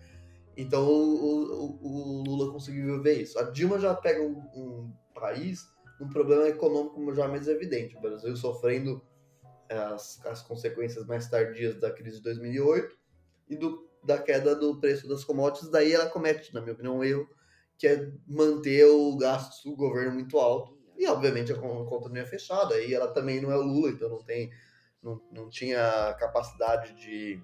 Então 0.57 0.87
o, 0.87 1.53
o, 1.53 1.79
o, 1.83 2.23
Lula 2.23 2.53
conseguiu 2.53 2.99
viver 2.99 3.23
isso. 3.23 3.39
A 3.39 3.45
Dilma 3.45 3.81
já 3.81 3.95
pega 3.95 4.23
um, 4.23 4.37
um 4.55 4.93
país 5.15 5.69
um 6.01 6.09
problema 6.09 6.49
econômico 6.49 7.15
já 7.15 7.29
mais 7.29 7.47
evidente. 7.49 7.97
O 7.97 8.01
Brasil 8.01 8.35
sofrendo 8.37 9.03
as, 9.71 10.25
as 10.27 10.43
consequências 10.43 11.07
mais 11.07 11.29
tardias 11.29 11.79
da 11.79 11.91
crise 11.91 12.17
de 12.17 12.25
2008 12.25 12.97
e 13.49 13.57
do, 13.57 13.89
da 14.05 14.19
queda 14.19 14.55
do 14.55 14.81
preço 14.81 15.09
das 15.09 15.25
commodities, 15.25 15.71
daí 15.71 15.93
ela 15.93 16.09
comete, 16.09 16.53
na 16.53 16.61
minha 16.61 16.73
opinião, 16.73 16.99
um 16.99 17.05
erro, 17.05 17.29
que 17.79 17.87
é 17.87 18.13
manter 18.27 18.85
o 18.85 19.17
gasto 19.17 19.69
do 19.69 19.77
governo 19.77 20.13
muito 20.13 20.39
alto. 20.39 20.79
E, 20.99 21.07
obviamente, 21.07 21.51
a 21.51 21.57
conta 21.57 22.09
não 22.11 22.17
é 22.17 22.27
fechada. 22.27 22.79
E 22.79 22.93
ela 22.93 23.09
também 23.09 23.41
não 23.41 23.51
é 23.51 23.57
o 23.57 23.63
Lula, 23.63 23.91
então 23.91 24.11
não, 24.11 24.23
tem, 24.23 24.51
não, 25.03 25.21
não 25.33 25.49
tinha 25.49 26.15
capacidade 26.19 26.93
de 26.95 27.43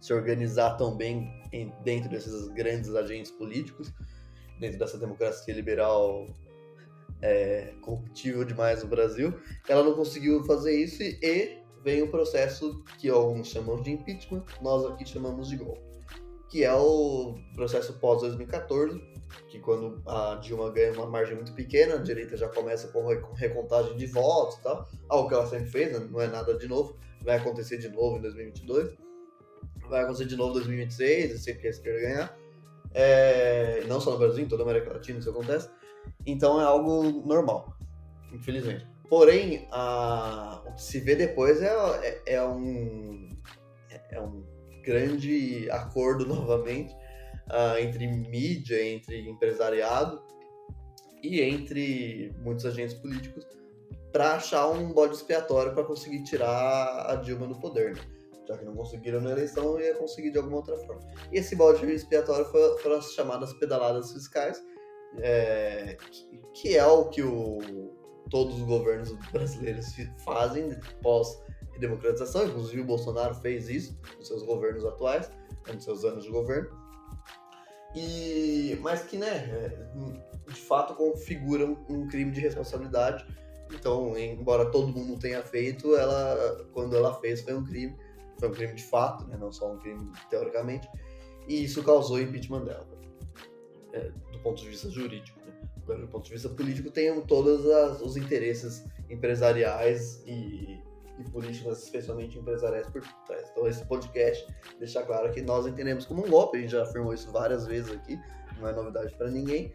se 0.00 0.14
organizar 0.14 0.76
tão 0.76 0.96
bem 0.96 1.28
em, 1.52 1.70
dentro 1.82 2.08
desses 2.08 2.48
grandes 2.48 2.94
agentes 2.94 3.30
políticos, 3.30 3.92
dentro 4.58 4.78
dessa 4.78 4.96
democracia 4.96 5.52
liberal 5.52 6.26
é, 7.22 7.72
corruptível 7.80 8.44
demais 8.44 8.82
no 8.82 8.88
Brasil. 8.88 9.34
Ela 9.68 9.82
não 9.82 9.94
conseguiu 9.94 10.44
fazer 10.44 10.76
isso 10.76 11.02
e 11.02 11.58
vem 11.86 12.02
o 12.02 12.10
processo 12.10 12.82
que 12.98 13.08
alguns 13.08 13.46
chamam 13.46 13.80
de 13.80 13.92
impeachment, 13.92 14.44
nós 14.60 14.84
aqui 14.86 15.08
chamamos 15.08 15.48
de 15.48 15.56
golpe, 15.56 15.80
que 16.48 16.64
é 16.64 16.74
o 16.74 17.36
processo 17.54 17.92
pós-2014, 18.00 19.00
que 19.48 19.60
quando 19.60 20.02
a 20.04 20.34
Dilma 20.42 20.70
ganha 20.72 20.92
uma 20.94 21.06
margem 21.06 21.36
muito 21.36 21.52
pequena, 21.52 21.94
a 21.94 21.98
direita 21.98 22.36
já 22.36 22.48
começa 22.48 22.88
com 22.88 23.06
recontagem 23.34 23.96
de 23.96 24.06
votos 24.06 24.56
e 24.58 24.62
tal, 24.62 24.88
algo 25.08 25.28
que 25.28 25.34
ela 25.34 25.46
sempre 25.46 25.70
fez, 25.70 25.92
né? 25.92 26.04
não 26.10 26.20
é 26.20 26.26
nada 26.26 26.58
de 26.58 26.66
novo, 26.66 26.96
vai 27.22 27.36
acontecer 27.36 27.78
de 27.78 27.88
novo 27.88 28.16
em 28.16 28.22
2022, 28.22 28.96
vai 29.88 30.02
acontecer 30.02 30.26
de 30.26 30.36
novo 30.36 30.50
em 30.50 30.54
2026, 30.54 31.40
sempre 31.40 31.60
que 31.62 31.66
a 31.68 31.70
esquerda 31.70 32.00
ganhar, 32.00 32.38
é... 32.94 33.84
não 33.86 34.00
só 34.00 34.10
no 34.10 34.18
Brasil, 34.18 34.42
em 34.42 34.48
toda 34.48 34.64
a 34.64 34.66
América 34.66 34.92
Latina 34.92 35.20
isso 35.20 35.30
acontece, 35.30 35.70
então 36.26 36.60
é 36.60 36.64
algo 36.64 37.02
normal, 37.26 37.76
infelizmente. 38.32 38.86
Porém, 39.08 39.68
a, 39.70 40.62
o 40.66 40.74
que 40.74 40.82
se 40.82 40.98
vê 41.00 41.14
depois 41.14 41.62
é, 41.62 41.68
é, 42.26 42.34
é 42.34 42.44
um, 42.44 43.28
é 44.10 44.20
um 44.20 44.44
grande 44.82 45.70
acordo 45.70 46.26
novamente 46.26 46.92
uh, 47.48 47.78
entre 47.78 48.06
mídia, 48.06 48.82
entre 48.84 49.28
empresariado 49.28 50.20
e 51.22 51.40
entre 51.40 52.34
muitos 52.38 52.66
agentes 52.66 52.94
políticos 52.94 53.46
para 54.12 54.36
achar 54.36 54.68
um 54.68 54.92
bode 54.92 55.14
expiatório 55.14 55.74
para 55.74 55.84
conseguir 55.84 56.22
tirar 56.24 57.10
a 57.10 57.16
Dilma 57.16 57.46
do 57.46 57.54
poder. 57.56 57.94
Né? 57.94 58.02
Já 58.48 58.56
que 58.56 58.64
não 58.64 58.74
conseguiram 58.74 59.20
na 59.20 59.32
eleição, 59.32 59.78
ia 59.78 59.94
conseguir 59.94 60.30
de 60.30 60.38
alguma 60.38 60.56
outra 60.56 60.76
forma. 60.78 61.02
E 61.32 61.38
esse 61.38 61.54
bode 61.56 61.84
expiatório 61.84 62.46
foram 62.46 62.96
as 62.96 63.12
chamadas 63.12 63.52
pedaladas 63.54 64.12
fiscais, 64.12 64.62
é, 65.18 65.96
que, 66.54 66.76
é 66.76 66.86
o 66.86 67.06
que 67.06 67.22
o 67.22 67.94
todos 68.30 68.56
os 68.56 68.62
governos 68.62 69.12
brasileiros 69.30 69.94
fazem 70.24 70.78
pós 71.02 71.40
democratização, 71.78 72.46
inclusive 72.46 72.80
o 72.80 72.84
Bolsonaro 72.84 73.34
fez 73.34 73.68
isso 73.68 73.98
nos 74.16 74.28
seus 74.28 74.42
governos 74.42 74.84
atuais, 74.84 75.30
nos 75.72 75.84
seus 75.84 76.04
anos 76.04 76.24
de 76.24 76.30
governo. 76.30 76.70
E 77.94 78.78
mas 78.82 79.02
que, 79.02 79.16
né, 79.16 79.28
é, 79.28 80.50
de 80.50 80.60
fato 80.60 80.94
configuram 80.94 81.84
um 81.88 82.06
crime 82.08 82.30
de 82.30 82.40
responsabilidade. 82.40 83.26
Então, 83.72 84.16
embora 84.16 84.70
todo 84.70 84.88
mundo 84.88 85.18
tenha 85.18 85.42
feito, 85.42 85.96
ela 85.96 86.66
quando 86.72 86.96
ela 86.96 87.14
fez 87.20 87.42
foi 87.42 87.54
um 87.54 87.64
crime, 87.64 87.96
foi 88.38 88.48
um 88.48 88.52
crime 88.52 88.74
de 88.74 88.84
fato, 88.84 89.26
né, 89.26 89.36
não 89.36 89.50
só 89.50 89.72
um 89.72 89.78
crime 89.78 90.10
teoricamente. 90.30 90.88
E 91.48 91.64
isso 91.64 91.82
causou 91.82 92.20
impeachment 92.20 92.64
dela, 92.64 92.86
é, 93.96 94.10
do 94.32 94.38
ponto 94.40 94.60
de 94.60 94.68
vista 94.68 94.90
jurídico 94.90 95.46
do 95.94 96.08
ponto 96.08 96.24
de 96.24 96.32
vista 96.32 96.48
político, 96.48 96.90
tem 96.90 97.20
todos 97.22 97.66
as, 97.66 98.00
os 98.00 98.16
interesses 98.16 98.84
empresariais 99.08 100.22
e, 100.26 100.80
e, 101.18 101.30
políticos, 101.30 101.82
especialmente 101.84 102.38
empresariais, 102.38 102.88
por 102.88 103.02
trás. 103.26 103.48
Então, 103.52 103.66
esse 103.66 103.84
podcast 103.84 104.46
deixa 104.78 105.02
claro 105.02 105.30
que 105.30 105.40
nós 105.42 105.66
entendemos 105.66 106.04
como 106.04 106.26
um 106.26 106.30
golpe, 106.30 106.58
a 106.58 106.60
gente 106.60 106.72
já 106.72 106.82
afirmou 106.82 107.14
isso 107.14 107.30
várias 107.30 107.66
vezes 107.66 107.92
aqui, 107.92 108.18
não 108.58 108.68
é 108.68 108.72
novidade 108.72 109.14
para 109.14 109.30
ninguém. 109.30 109.72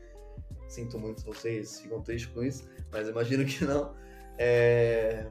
Sinto 0.67 0.97
muito 0.97 1.23
vocês 1.23 1.81
ficam 1.81 2.01
tristes 2.01 2.31
com 2.34 2.43
isso, 2.43 2.69
mas 2.91 3.07
imagino 3.07 3.45
que 3.45 3.63
não. 3.65 3.95
É... 4.38 5.27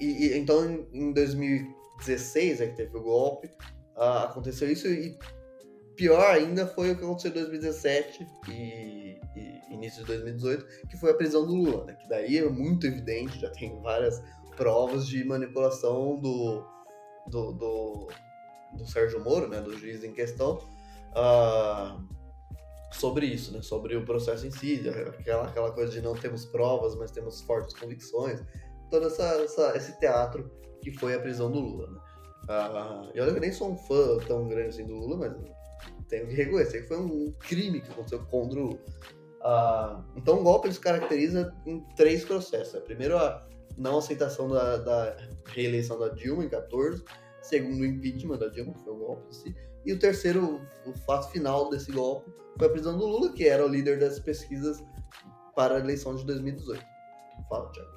E, 0.00 0.26
e, 0.26 0.38
então, 0.38 0.86
em 0.92 1.12
2016, 1.12 2.60
é 2.60 2.66
que 2.68 2.76
teve 2.76 2.96
o 2.96 3.02
golpe, 3.02 3.50
aconteceu 3.94 4.70
isso 4.70 4.88
e 4.88 5.16
pior 5.96 6.34
ainda 6.34 6.66
foi 6.66 6.92
o 6.92 6.96
que 6.96 7.04
aconteceu 7.04 7.30
em 7.30 7.34
2017 7.34 8.26
e 8.48 9.20
início 9.84 10.00
de 10.00 10.06
2018, 10.06 10.88
que 10.88 10.96
foi 10.96 11.10
a 11.10 11.14
prisão 11.14 11.46
do 11.46 11.54
Lula, 11.54 11.84
né? 11.84 11.94
Que 11.94 12.08
daí 12.08 12.38
é 12.38 12.48
muito 12.48 12.86
evidente, 12.86 13.40
já 13.40 13.50
tem 13.50 13.80
várias 13.82 14.22
provas 14.56 15.06
de 15.06 15.24
manipulação 15.24 16.18
do, 16.18 16.64
do, 17.28 17.52
do, 17.52 18.08
do 18.74 18.86
Sérgio 18.86 19.22
Moro, 19.22 19.48
né? 19.48 19.60
Do 19.60 19.76
juiz 19.76 20.02
em 20.02 20.12
questão. 20.12 20.58
Uh, 21.10 22.02
sobre 22.92 23.26
isso, 23.26 23.52
né? 23.52 23.62
Sobre 23.62 23.96
o 23.96 24.04
processo 24.04 24.46
em 24.46 24.50
si, 24.50 24.82
aquela, 24.88 25.48
aquela 25.48 25.72
coisa 25.72 25.92
de 25.92 26.00
não 26.00 26.14
temos 26.14 26.44
provas, 26.46 26.94
mas 26.94 27.10
temos 27.10 27.40
fortes 27.42 27.76
convicções, 27.78 28.42
todo 28.90 29.06
essa, 29.06 29.24
essa 29.42 29.76
esse 29.76 29.98
teatro 29.98 30.50
que 30.80 30.92
foi 30.98 31.14
a 31.14 31.20
prisão 31.20 31.50
do 31.50 31.60
Lula, 31.60 31.90
né? 31.90 32.00
E 33.10 33.12
que 33.12 33.18
eu 33.20 33.40
nem 33.40 33.52
sou 33.52 33.72
um 33.72 33.76
fã 33.76 34.18
tão 34.26 34.46
grande 34.46 34.68
assim 34.68 34.86
do 34.86 34.94
Lula, 34.94 35.16
mas 35.16 35.32
tenho 36.08 36.26
que 36.26 36.34
reconhecer 36.34 36.82
que 36.82 36.88
foi 36.88 36.98
um 36.98 37.32
crime 37.40 37.80
que 37.80 37.90
aconteceu 37.90 38.24
contra 38.26 38.60
o. 38.60 38.78
Ah, 39.42 40.02
então 40.16 40.40
o 40.40 40.42
golpe 40.42 40.72
se 40.72 40.80
caracteriza 40.80 41.54
em 41.66 41.80
três 41.96 42.24
processos. 42.24 42.80
Primeiro, 42.80 43.16
a 43.16 43.46
não 43.76 43.98
aceitação 43.98 44.48
da, 44.48 44.76
da 44.78 45.16
reeleição 45.46 45.98
da 45.98 46.08
Dilma 46.08 46.44
em 46.44 46.48
14, 46.48 47.04
segundo 47.42 47.80
o 47.80 47.86
impeachment 47.86 48.38
da 48.38 48.48
Dilma, 48.48 48.72
que 48.72 48.84
foi 48.84 48.92
o 48.92 48.96
golpe 48.96 49.28
em 49.28 49.32
si, 49.32 49.56
e 49.84 49.92
o 49.92 49.98
terceiro, 49.98 50.60
o 50.86 50.92
fato 51.00 51.30
final 51.30 51.68
desse 51.68 51.92
golpe, 51.92 52.32
foi 52.56 52.68
a 52.68 52.70
prisão 52.70 52.96
do 52.96 53.04
Lula, 53.04 53.32
que 53.32 53.46
era 53.46 53.64
o 53.64 53.68
líder 53.68 53.98
das 53.98 54.18
pesquisas 54.18 54.82
para 55.54 55.76
a 55.76 55.78
eleição 55.78 56.14
de 56.14 56.24
2018. 56.24 56.82
Fala, 57.48 57.70
Thiago. 57.72 57.90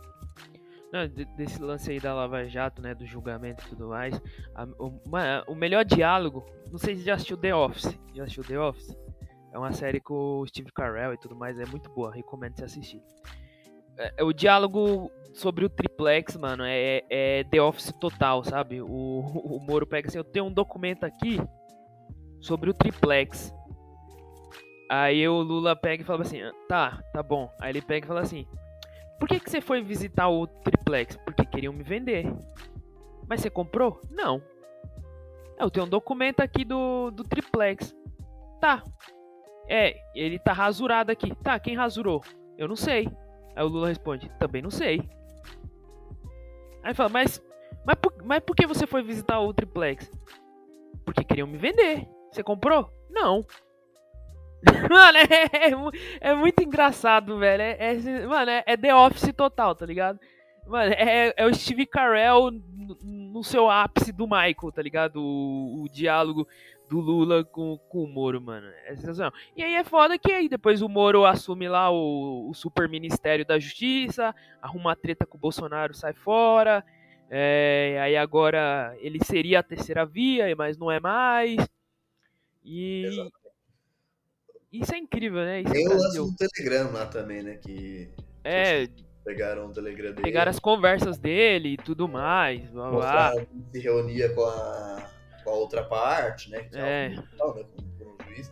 Não, 0.92 1.06
desse 1.36 1.62
lance 1.62 1.92
aí 1.92 2.00
da 2.00 2.14
Lava 2.14 2.48
Jato, 2.48 2.82
né, 2.82 2.96
do 2.96 3.06
julgamento 3.06 3.64
e 3.66 3.70
tudo 3.70 3.90
mais, 3.90 4.20
a, 4.56 4.64
o, 4.80 5.02
uma, 5.06 5.44
o 5.48 5.54
melhor 5.54 5.84
diálogo, 5.84 6.46
não 6.72 6.78
sei 6.78 6.96
se 6.96 7.04
já 7.04 7.16
assistiu 7.16 7.36
The 7.36 7.54
Office, 7.54 8.00
já 8.14 8.24
assistiu 8.24 8.44
The 8.44 8.60
Office? 8.60 8.98
É 9.52 9.58
uma 9.58 9.74
série 9.74 10.00
com 10.00 10.40
o 10.40 10.48
Steve 10.48 10.72
Carell 10.72 11.14
e 11.14 11.18
tudo 11.18 11.36
mais, 11.36 11.60
é 11.60 11.66
muito 11.66 11.90
boa, 11.90 12.14
recomendo 12.14 12.56
você 12.56 12.66
assistir. 12.66 13.02
É, 13.98 14.14
é, 14.18 14.24
o 14.24 14.32
diálogo 14.32 15.12
sobre 15.34 15.66
o 15.66 15.70
triplex, 15.70 16.38
mano, 16.38 16.64
é, 16.64 17.04
é 17.10 17.44
The 17.44 17.62
Office 17.62 17.92
total, 18.00 18.44
sabe? 18.44 18.82
O, 18.82 18.88
o 18.88 19.60
Moro 19.60 19.86
pega 19.86 20.08
assim, 20.08 20.18
eu 20.18 20.24
tenho 20.24 20.46
um 20.46 20.54
documento 20.54 21.04
aqui 21.04 21.38
sobre 22.40 22.70
o 22.70 22.74
triplex. 22.74 23.54
Aí 24.90 25.28
o 25.28 25.42
Lula 25.42 25.76
pega 25.76 26.02
e 26.02 26.06
fala 26.06 26.22
assim, 26.22 26.42
ah, 26.42 26.54
tá, 26.70 27.04
tá 27.12 27.22
bom. 27.22 27.52
Aí 27.60 27.72
ele 27.72 27.82
pega 27.82 28.06
e 28.06 28.08
fala 28.08 28.22
assim, 28.22 28.48
por 29.20 29.28
que, 29.28 29.40
que 29.40 29.50
você 29.50 29.62
foi 29.62 29.82
visitar 29.82 30.30
o 30.30 30.46
triplex? 30.48 31.16
Porque 31.18 31.46
queriam 31.46 31.74
me 31.74 31.84
vender. 31.84 32.26
Mas 33.28 33.42
você 33.42 33.50
comprou? 33.50 34.00
Não. 34.10 34.42
Eu 35.60 35.70
tenho 35.72 35.86
um 35.86 35.90
documento 35.90 36.42
aqui 36.42 36.64
do, 36.64 37.12
do 37.12 37.24
triplex. 37.24 37.96
Tá. 38.62 38.84
É, 39.68 39.98
ele 40.16 40.40
tá 40.40 40.54
rasurado 40.54 41.12
aqui. 41.12 41.36
Tá, 41.44 41.60
quem 41.60 41.76
rasurou? 41.76 42.24
Eu 42.58 42.68
não 42.68 42.76
sei. 42.76 43.10
Aí 43.56 43.64
o 43.64 43.68
Lula 43.68 43.88
responde, 43.88 44.30
também 44.40 44.62
não 44.62 44.70
sei. 44.70 45.02
Aí 46.84 46.94
fala, 46.94 47.10
mas, 47.10 47.42
mas, 47.86 47.96
por, 47.96 48.14
mas 48.24 48.40
por 48.40 48.56
que 48.56 48.68
você 48.68 48.86
foi 48.86 49.02
visitar 49.02 49.40
o 49.40 49.54
triplex? 49.54 50.10
Porque 51.04 51.24
queriam 51.24 51.48
me 51.48 51.58
vender. 51.58 52.08
Você 52.32 52.44
comprou? 52.44 52.90
Não. 53.10 53.44
mano, 54.90 55.18
é, 55.18 55.70
é, 55.70 56.30
é, 56.32 56.36
muito 56.36 56.64
engraçado, 56.64 57.38
velho. 57.38 57.62
É, 57.62 57.78
é, 57.80 58.28
mano, 58.28 58.52
é, 58.52 58.64
é, 58.66 58.78
The 58.78 58.96
Office 58.96 59.34
total, 59.34 59.76
tá 59.76 59.86
ligado? 59.86 60.20
Mano, 60.66 60.94
é, 60.94 61.34
é 61.36 61.46
o 61.46 61.54
Steve 61.54 61.86
Carell 61.86 62.52
no, 63.04 63.44
seu 63.44 63.70
ápice 63.70 64.12
do 64.12 64.26
Michael, 64.26 64.72
tá 64.74 64.82
ligado? 64.82 65.22
O, 65.22 65.84
o 65.84 65.90
diálogo 65.90 66.48
do 66.90 67.00
Lula 67.00 67.44
com, 67.44 67.78
com 67.90 68.04
o 68.04 68.08
Moro, 68.08 68.42
mano. 68.42 68.68
É 68.86 68.96
sensacional. 68.96 69.34
E 69.56 69.64
aí 69.64 69.76
é 69.76 69.84
foda 69.84 70.18
que 70.18 70.32
aí 70.32 70.50
depois 70.50 70.82
o 70.82 70.90
Moro 70.90 71.26
assume 71.26 71.68
lá 71.68 71.90
o, 71.90 72.50
o 72.50 72.54
Super 72.54 72.90
Ministério 72.90 73.46
da 73.46 73.60
Justiça, 73.60 74.34
arruma 74.62 74.96
treta 74.96 75.26
com 75.26 75.38
o 75.38 75.42
Bolsonaro, 75.42 75.94
sai 75.94 76.14
fora. 76.14 76.84
É, 77.30 78.00
aí 78.02 78.16
agora 78.16 78.96
ele 79.00 79.24
seria 79.24 79.60
a 79.60 79.64
terceira 79.64 80.06
via, 80.06 80.54
mas 80.56 80.78
não 80.78 80.92
é 80.92 81.00
mais. 81.00 81.58
E. 82.64 83.30
isso 84.72 84.94
é 84.94 84.98
incrível, 84.98 85.40
né? 85.40 85.62
Isso 85.62 85.72
Tem 85.72 85.88
o 85.88 85.94
lance 85.94 86.18
do 86.18 86.36
Telegram 86.36 86.92
lá 86.92 87.06
também, 87.06 87.42
né? 87.42 87.56
Que 87.56 88.10
é, 88.44 88.88
pegaram 89.24 89.68
o 89.68 89.74
Telegram 89.74 90.12
dele. 90.12 90.22
Pegaram 90.22 90.50
as 90.50 90.60
conversas 90.60 91.18
dele 91.18 91.74
e 91.74 91.78
tudo 91.78 92.08
mais. 92.08 92.70
Blá, 92.70 92.90
blá. 92.90 93.34
Se 93.72 93.80
reunia 93.80 94.34
com 94.34 94.44
a, 94.44 95.10
com 95.44 95.50
a 95.50 95.54
outra 95.54 95.84
parte, 95.84 96.50
né? 96.50 96.68
É. 96.74 97.10
Né? 97.10 97.24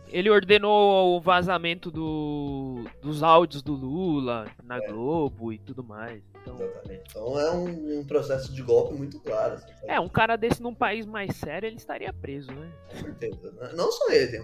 Ele 0.08 0.30
ordenou 0.30 1.16
o 1.16 1.20
vazamento 1.20 1.90
do, 1.90 2.84
dos 3.00 3.22
áudios 3.22 3.62
do 3.62 3.72
Lula 3.74 4.46
na 4.62 4.78
é. 4.78 4.86
Globo 4.86 5.52
e 5.52 5.58
tudo 5.58 5.82
mais. 5.82 6.22
Então... 6.40 6.60
Exatamente. 6.60 7.04
Então 7.10 7.40
é 7.40 7.50
um, 7.50 8.00
um, 8.00 8.04
processo 8.04 8.52
de 8.52 8.62
golpe 8.62 8.94
muito 8.94 9.20
claro. 9.20 9.54
Assim, 9.54 9.72
é, 9.84 9.98
um 9.98 10.08
cara 10.08 10.36
desse 10.36 10.62
num 10.62 10.74
país 10.74 11.04
mais 11.04 11.34
sério, 11.36 11.66
ele 11.66 11.76
estaria 11.76 12.12
preso, 12.12 12.52
né? 12.52 12.70
Com 12.88 12.96
certeza. 12.96 13.72
Não 13.74 13.90
só 13.90 14.10
ele, 14.10 14.38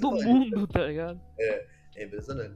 todo 0.00 0.22
mundo, 0.22 0.66
tá 0.66 0.86
ligado? 0.86 1.20
É, 1.38 1.66
é 1.96 2.04
impressionante. 2.04 2.54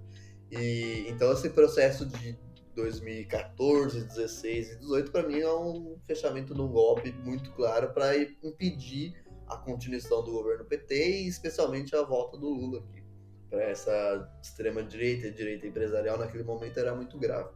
E, 0.51 1.07
então 1.09 1.33
esse 1.33 1.51
processo 1.51 2.07
de 2.07 2.39
2014, 2.75 4.05
16 4.05 4.73
e 4.73 4.77
18 4.77 5.11
para 5.11 5.27
mim 5.27 5.41
é 5.41 5.53
um 5.53 5.97
fechamento 6.07 6.55
de 6.55 6.61
um 6.61 6.69
golpe 6.69 7.13
muito 7.13 7.51
claro 7.53 7.93
para 7.93 8.17
impedir 8.17 9.15
a 9.49 9.57
continuação 9.57 10.23
do 10.25 10.33
governo 10.33 10.65
PT 10.65 11.23
e 11.23 11.29
especialmente 11.29 11.95
a 11.95 12.03
volta 12.03 12.37
do 12.37 12.49
Lula 12.49 12.79
aqui. 12.81 13.03
Para 13.51 13.63
essa 13.65 14.29
extrema 14.43 14.83
direita 14.83 15.31
direita 15.31 15.67
empresarial 15.67 16.19
naquele 16.19 16.43
momento 16.43 16.79
era 16.79 16.95
muito 16.95 17.19
grave. 17.19 17.51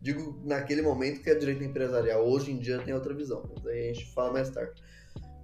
Digo 0.00 0.40
naquele 0.44 0.82
momento 0.82 1.22
que 1.22 1.30
a 1.30 1.38
direita 1.38 1.64
empresarial 1.64 2.26
hoje 2.26 2.52
em 2.52 2.58
dia 2.58 2.82
tem 2.82 2.94
outra 2.94 3.14
visão, 3.14 3.42
mas 3.54 3.66
aí 3.66 3.90
a 3.90 3.92
gente 3.92 4.06
fala 4.12 4.32
mais 4.32 4.50
tarde. 4.50 4.82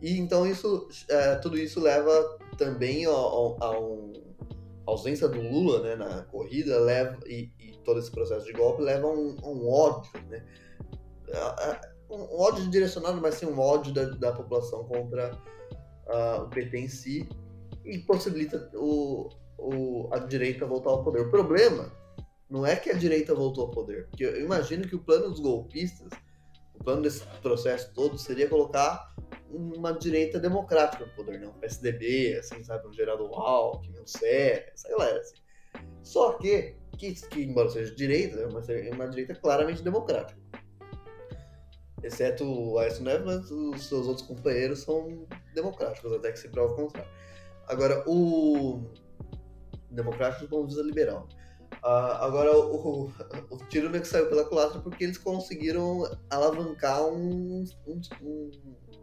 E 0.00 0.18
então 0.18 0.46
isso, 0.46 0.88
é, 1.08 1.36
tudo 1.36 1.58
isso 1.58 1.80
leva 1.80 2.38
também 2.58 3.06
a, 3.06 3.10
a, 3.10 3.12
a, 3.12 3.80
um, 3.80 4.12
a, 4.86 4.90
ausência 4.90 5.28
do 5.28 5.40
Lula 5.40 5.80
né, 5.82 5.96
na 5.96 6.22
corrida 6.24 6.78
leva 6.78 7.18
e, 7.26 7.50
e, 7.58 7.72
todo 7.84 7.98
esse 7.98 8.10
processo 8.10 8.44
de 8.44 8.52
golpe 8.52 8.82
leva 8.82 9.06
a 9.06 9.10
um, 9.10 9.36
um 9.44 9.68
ódio, 9.68 10.10
né? 10.28 10.44
Um 12.12 12.40
ódio 12.40 12.68
direcionado, 12.68 13.20
mas 13.20 13.36
sim 13.36 13.46
um 13.46 13.58
ódio 13.58 13.92
da, 13.92 14.04
da 14.04 14.32
população 14.32 14.84
contra 14.84 15.34
uh, 16.06 16.42
o 16.42 16.48
PT 16.48 16.78
em 16.78 16.88
si 16.88 17.28
e 17.84 17.98
possibilita 18.00 18.70
o, 18.74 19.30
o, 19.58 20.08
a 20.12 20.18
direita 20.18 20.66
voltar 20.66 20.90
ao 20.90 21.02
poder. 21.02 21.22
O 21.22 21.30
problema 21.30 21.90
não 22.48 22.66
é 22.66 22.76
que 22.76 22.90
a 22.90 22.94
direita 22.94 23.34
voltou 23.34 23.64
ao 23.64 23.70
poder, 23.70 24.08
porque 24.08 24.24
eu 24.24 24.44
imagino 24.44 24.86
que 24.86 24.94
o 24.94 25.02
plano 25.02 25.30
dos 25.30 25.40
golpistas, 25.40 26.10
o 26.74 26.84
plano 26.84 27.02
desse 27.02 27.24
processo 27.40 27.92
todo 27.94 28.18
seria 28.18 28.48
colocar 28.48 29.10
uma 29.48 29.92
direita 29.92 30.38
democrática 30.38 31.04
no 31.04 31.12
poder, 31.12 31.40
não 31.40 31.48
né? 31.48 31.54
um 31.56 31.60
PSDB, 31.60 32.36
assim, 32.38 32.62
sabe, 32.62 32.86
um 32.88 32.92
Geraldo 32.92 33.24
Alckmin, 33.34 34.00
um 34.00 34.06
Serra, 34.06 34.64
essa 34.72 34.88
galera, 34.88 35.18
assim. 35.18 35.36
Só 36.02 36.32
que, 36.34 36.76
que, 36.98 37.12
que 37.14 37.42
embora 37.42 37.70
seja 37.70 37.94
direita, 37.94 38.40
é 38.40 38.46
uma, 38.46 38.60
é 38.60 38.90
uma 38.94 39.08
direita 39.08 39.34
claramente 39.34 39.82
democrática 39.82 40.41
exceto 42.02 42.44
o 42.44 42.78
Aécio 42.78 43.04
Neves, 43.04 43.24
mas 43.24 43.50
os 43.50 43.86
seus 43.86 44.06
outros 44.06 44.26
companheiros 44.26 44.80
são 44.80 45.26
democráticos, 45.54 46.12
até 46.12 46.32
que 46.32 46.38
se 46.38 46.48
prova 46.48 46.72
o 46.72 46.76
contrário. 46.76 47.10
Agora, 47.68 48.04
o 48.06 48.82
democrático 49.90 50.48
com 50.48 50.66
visa 50.66 50.82
liberal. 50.82 51.28
Uh, 51.82 52.14
agora, 52.20 52.56
o, 52.56 53.06
o, 53.06 53.12
o 53.50 53.58
tiro 53.68 53.90
meio 53.90 54.02
que 54.02 54.08
saiu 54.08 54.28
pela 54.28 54.44
culatra 54.44 54.80
porque 54.80 55.04
eles 55.04 55.18
conseguiram 55.18 56.04
alavancar 56.30 57.06
um, 57.06 57.64
um, 57.86 58.00
um, 58.22 58.50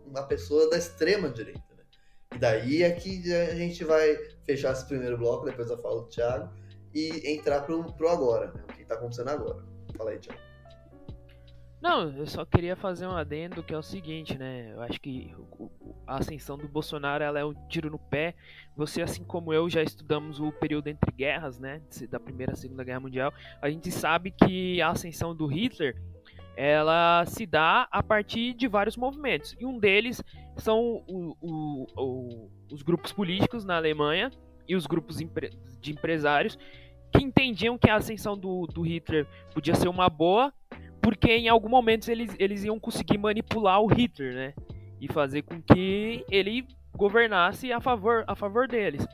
uma 0.06 0.24
pessoa 0.24 0.70
da 0.70 0.78
extrema 0.78 1.30
direita. 1.30 1.62
Né? 1.76 1.84
E 2.36 2.40
daí 2.40 2.84
é 2.84 2.92
que 2.92 3.34
a 3.34 3.56
gente 3.56 3.84
vai 3.84 4.16
fechar 4.46 4.74
esse 4.74 4.86
primeiro 4.86 5.18
bloco, 5.18 5.46
depois 5.46 5.70
eu 5.70 5.82
falo 5.82 6.02
do 6.02 6.10
Thiago, 6.10 6.54
e 6.94 7.34
entrar 7.34 7.62
pro, 7.62 7.84
pro 7.94 8.10
agora, 8.10 8.52
né? 8.54 8.64
o 8.70 8.74
que 8.74 8.82
está 8.82 8.96
acontecendo 8.96 9.30
agora. 9.30 9.64
Fala 9.98 10.12
aí, 10.12 10.20
Thiago. 10.20 10.49
Não, 11.82 12.12
eu 12.18 12.28
só 12.28 12.44
queria 12.44 12.76
fazer 12.76 13.08
um 13.08 13.16
adendo 13.16 13.64
que 13.64 13.74
é 13.74 13.78
o 13.78 13.82
seguinte, 13.82 14.38
né? 14.38 14.74
Eu 14.74 14.82
acho 14.82 15.00
que 15.00 15.34
a 16.06 16.18
ascensão 16.18 16.58
do 16.58 16.68
Bolsonaro 16.68 17.24
ela 17.24 17.40
é 17.40 17.46
um 17.46 17.54
tiro 17.70 17.90
no 17.90 17.98
pé. 17.98 18.36
Você, 18.76 19.02
assim 19.02 19.24
como 19.24 19.54
eu, 19.54 19.70
já 19.70 19.82
estudamos 19.82 20.42
o 20.42 20.52
período 20.52 20.88
entre 20.88 21.10
guerras, 21.12 21.58
né? 21.58 21.82
Da 22.10 22.20
Primeira 22.20 22.54
e 22.54 22.58
Segunda 22.58 22.84
Guerra 22.84 23.00
Mundial. 23.00 23.34
A 23.62 23.70
gente 23.70 23.90
sabe 23.92 24.32
que 24.32 24.82
a 24.82 24.90
ascensão 24.90 25.34
do 25.34 25.46
Hitler 25.46 25.96
ela 26.58 27.24
se 27.26 27.46
dá 27.46 27.88
a 27.90 28.04
partir 28.04 28.54
de 28.54 28.68
vários 28.68 28.98
movimentos. 28.98 29.56
E 29.58 29.66
um 29.66 29.80
deles 29.80 30.22
são 30.58 31.02
o, 31.08 31.38
o, 31.40 31.88
o, 31.96 32.52
os 32.70 32.82
grupos 32.82 33.14
políticos 33.14 33.64
na 33.64 33.78
Alemanha 33.78 34.30
e 34.68 34.76
os 34.76 34.86
grupos 34.86 35.18
de 35.80 35.92
empresários 35.94 36.60
que 37.14 37.24
entendiam 37.24 37.78
que 37.78 37.90
a 37.90 37.96
ascensão 37.96 38.38
do, 38.38 38.68
do 38.68 38.82
Hitler 38.82 39.26
podia 39.54 39.74
ser 39.74 39.88
uma 39.88 40.10
boa 40.10 40.54
porque 41.10 41.32
em 41.32 41.50
algum 41.50 41.70
momento 41.70 42.08
eles, 42.12 42.36
eles 42.38 42.64
iam 42.64 42.80
conseguir 42.80 43.18
manipular 43.18 43.82
o 43.82 43.88
Hitler, 43.88 44.36
né? 44.36 44.54
E 45.02 45.12
fazer 45.12 45.42
com 45.42 45.60
que 45.60 46.24
ele 46.30 46.68
governasse 46.96 47.74
a 47.74 47.82
favor, 47.82 48.24
a 48.28 48.36
favor 48.36 48.68
deles. 48.68 49.08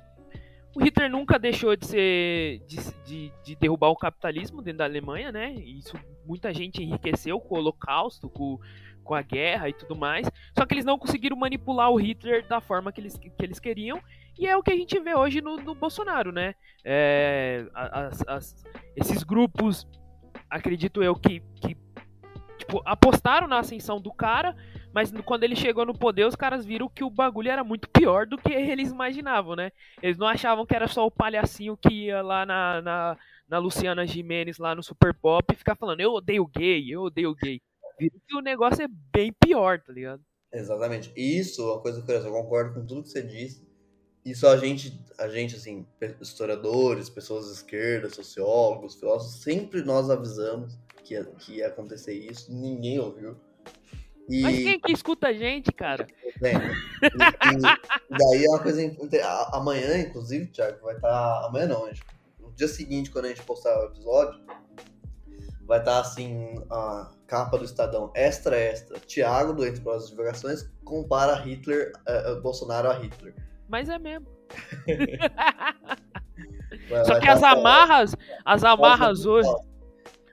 O 0.76 0.84
Hitler 0.84 1.10
nunca 1.10 1.40
deixou 1.40 1.74
de 1.74 1.86
ser 1.86 2.60
de, 2.68 2.78
de, 3.06 3.34
de, 3.46 3.56
derrubar 3.56 3.92
o 3.92 3.96
capitalismo 3.96 4.62
dentro 4.62 4.80
da 4.80 4.84
Alemanha, 4.84 5.32
né? 5.32 5.54
Isso 5.54 5.98
muita 6.26 6.54
gente 6.54 6.84
enriqueceu 6.84 7.40
com 7.40 7.56
o 7.56 7.60
Holocausto, 7.60 8.30
com, 8.30 8.60
com 9.02 9.16
a 9.16 9.22
guerra 9.22 9.70
e 9.70 9.74
tudo 9.74 9.96
mais. 9.96 10.30
Só 10.54 10.66
que 10.66 10.74
eles 10.74 10.84
não 10.84 11.00
conseguiram 11.00 11.38
manipular 11.38 11.90
o 11.90 11.96
Hitler 11.96 12.46
da 12.46 12.60
forma 12.60 12.92
que 12.92 13.00
eles, 13.00 13.18
que 13.18 13.32
eles 13.40 13.58
queriam. 13.58 14.02
E 14.38 14.46
é 14.46 14.58
o 14.58 14.62
que 14.62 14.74
a 14.74 14.76
gente 14.76 15.00
vê 15.00 15.16
hoje 15.16 15.40
no, 15.40 15.56
no 15.56 15.74
Bolsonaro, 15.74 16.34
né? 16.34 16.56
É, 16.84 17.66
as, 17.74 18.28
as, 18.28 18.66
esses 18.98 19.24
grupos, 19.24 19.88
acredito 20.50 21.02
eu, 21.02 21.16
que, 21.16 21.42
que 21.56 21.85
tipo, 22.66 22.82
apostaram 22.86 23.48
na 23.48 23.60
ascensão 23.60 24.02
do 24.02 24.12
cara, 24.12 24.56
mas 24.94 25.12
quando 25.24 25.44
ele 25.44 25.56
chegou 25.56 25.86
no 25.86 25.98
poder, 25.98 26.26
os 26.26 26.36
caras 26.36 26.66
viram 26.66 26.90
que 26.90 27.04
o 27.04 27.10
bagulho 27.10 27.50
era 27.50 27.64
muito 27.64 27.90
pior 27.90 28.26
do 28.26 28.38
que 28.38 28.52
eles 28.54 28.92
imaginavam, 28.92 29.56
né? 29.56 29.72
Eles 30.02 30.18
não 30.18 30.28
achavam 30.28 30.66
que 30.66 30.76
era 30.76 30.88
só 30.88 31.06
o 31.06 31.12
palhacinho 31.12 31.78
que 31.78 32.06
ia 32.06 32.22
lá 32.22 32.46
na, 32.46 32.82
na, 32.82 33.18
na 33.48 33.58
Luciana 33.60 34.06
Jimenez, 34.06 34.58
lá 34.58 34.74
no 34.74 34.84
Super 34.84 35.14
Pop, 35.14 35.54
e 35.54 35.58
ficar 35.58 35.76
falando, 35.76 36.02
eu 36.02 36.12
odeio 36.12 36.46
gay, 36.48 36.90
eu 36.90 37.04
odeio 37.04 37.36
gay. 37.36 37.62
Viram 38.00 38.20
que 38.28 38.36
o 38.36 38.42
negócio 38.42 38.84
é 38.84 38.88
bem 38.88 39.32
pior, 39.32 39.80
tá 39.80 39.94
ligado? 39.94 40.22
Exatamente. 40.52 41.12
Isso, 41.16 41.64
uma 41.66 41.82
coisa 41.82 42.02
curiosa, 42.02 42.28
eu 42.28 42.34
concordo 42.34 42.74
com 42.74 42.86
tudo 42.86 43.04
que 43.04 43.10
você 43.10 43.22
disse. 43.22 43.66
Isso 44.26 44.48
a 44.48 44.58
gente, 44.58 45.00
a 45.20 45.28
gente, 45.28 45.56
assim, 45.56 45.86
historiadores, 46.20 47.10
pessoas 47.10 47.46
de 47.46 47.52
esquerda, 47.52 48.10
sociólogos, 48.10 48.96
filósofos, 48.96 49.44
sempre 49.44 49.84
nós 49.84 50.10
avisamos 50.10 50.78
que 51.06 51.14
ia, 51.14 51.24
que 51.24 51.54
ia 51.58 51.68
acontecer 51.68 52.14
isso, 52.14 52.52
ninguém 52.52 53.00
ouviu. 53.00 53.38
E... 54.28 54.42
Mas 54.42 54.58
quem 54.58 54.80
que 54.80 54.92
escuta 54.92 55.28
a 55.28 55.34
gente, 55.34 55.72
cara? 55.72 56.08
É, 56.44 56.54
e, 56.54 56.58
daí 58.10 58.44
é 58.44 58.50
uma 58.50 58.60
coisa. 58.60 58.82
Amanhã, 59.54 60.00
inclusive, 60.00 60.48
Thiago, 60.48 60.82
vai 60.82 60.96
estar. 60.96 61.08
Tá, 61.08 61.46
amanhã 61.48 61.68
não, 61.68 61.86
gente. 61.88 62.02
No 62.40 62.52
dia 62.52 62.68
seguinte, 62.68 63.12
quando 63.12 63.26
a 63.26 63.28
gente 63.28 63.44
postar 63.44 63.80
o 63.80 63.84
episódio, 63.86 64.42
vai 65.68 65.78
estar 65.78 65.94
tá, 65.94 66.00
assim: 66.00 66.56
a 66.72 67.12
capa 67.28 67.60
do 67.60 67.66
Estadão 67.66 68.12
extra 68.16 68.58
extra. 68.58 69.00
Thiago, 69.00 69.54
do 69.54 69.64
Entre 69.64 69.82
Provas 69.82 70.10
Divulgações, 70.10 70.68
compara 70.84 71.36
Hitler, 71.36 71.92
uh, 72.08 72.42
Bolsonaro 72.42 72.90
a 72.90 72.94
Hitler. 72.94 73.36
Mas 73.70 73.90
é 73.90 74.00
mesmo. 74.00 74.26
Só 77.06 77.20
que 77.20 77.30
as 77.30 77.44
amarras, 77.44 78.16
as 78.44 78.64
amarras 78.64 79.24
hoje, 79.26 79.50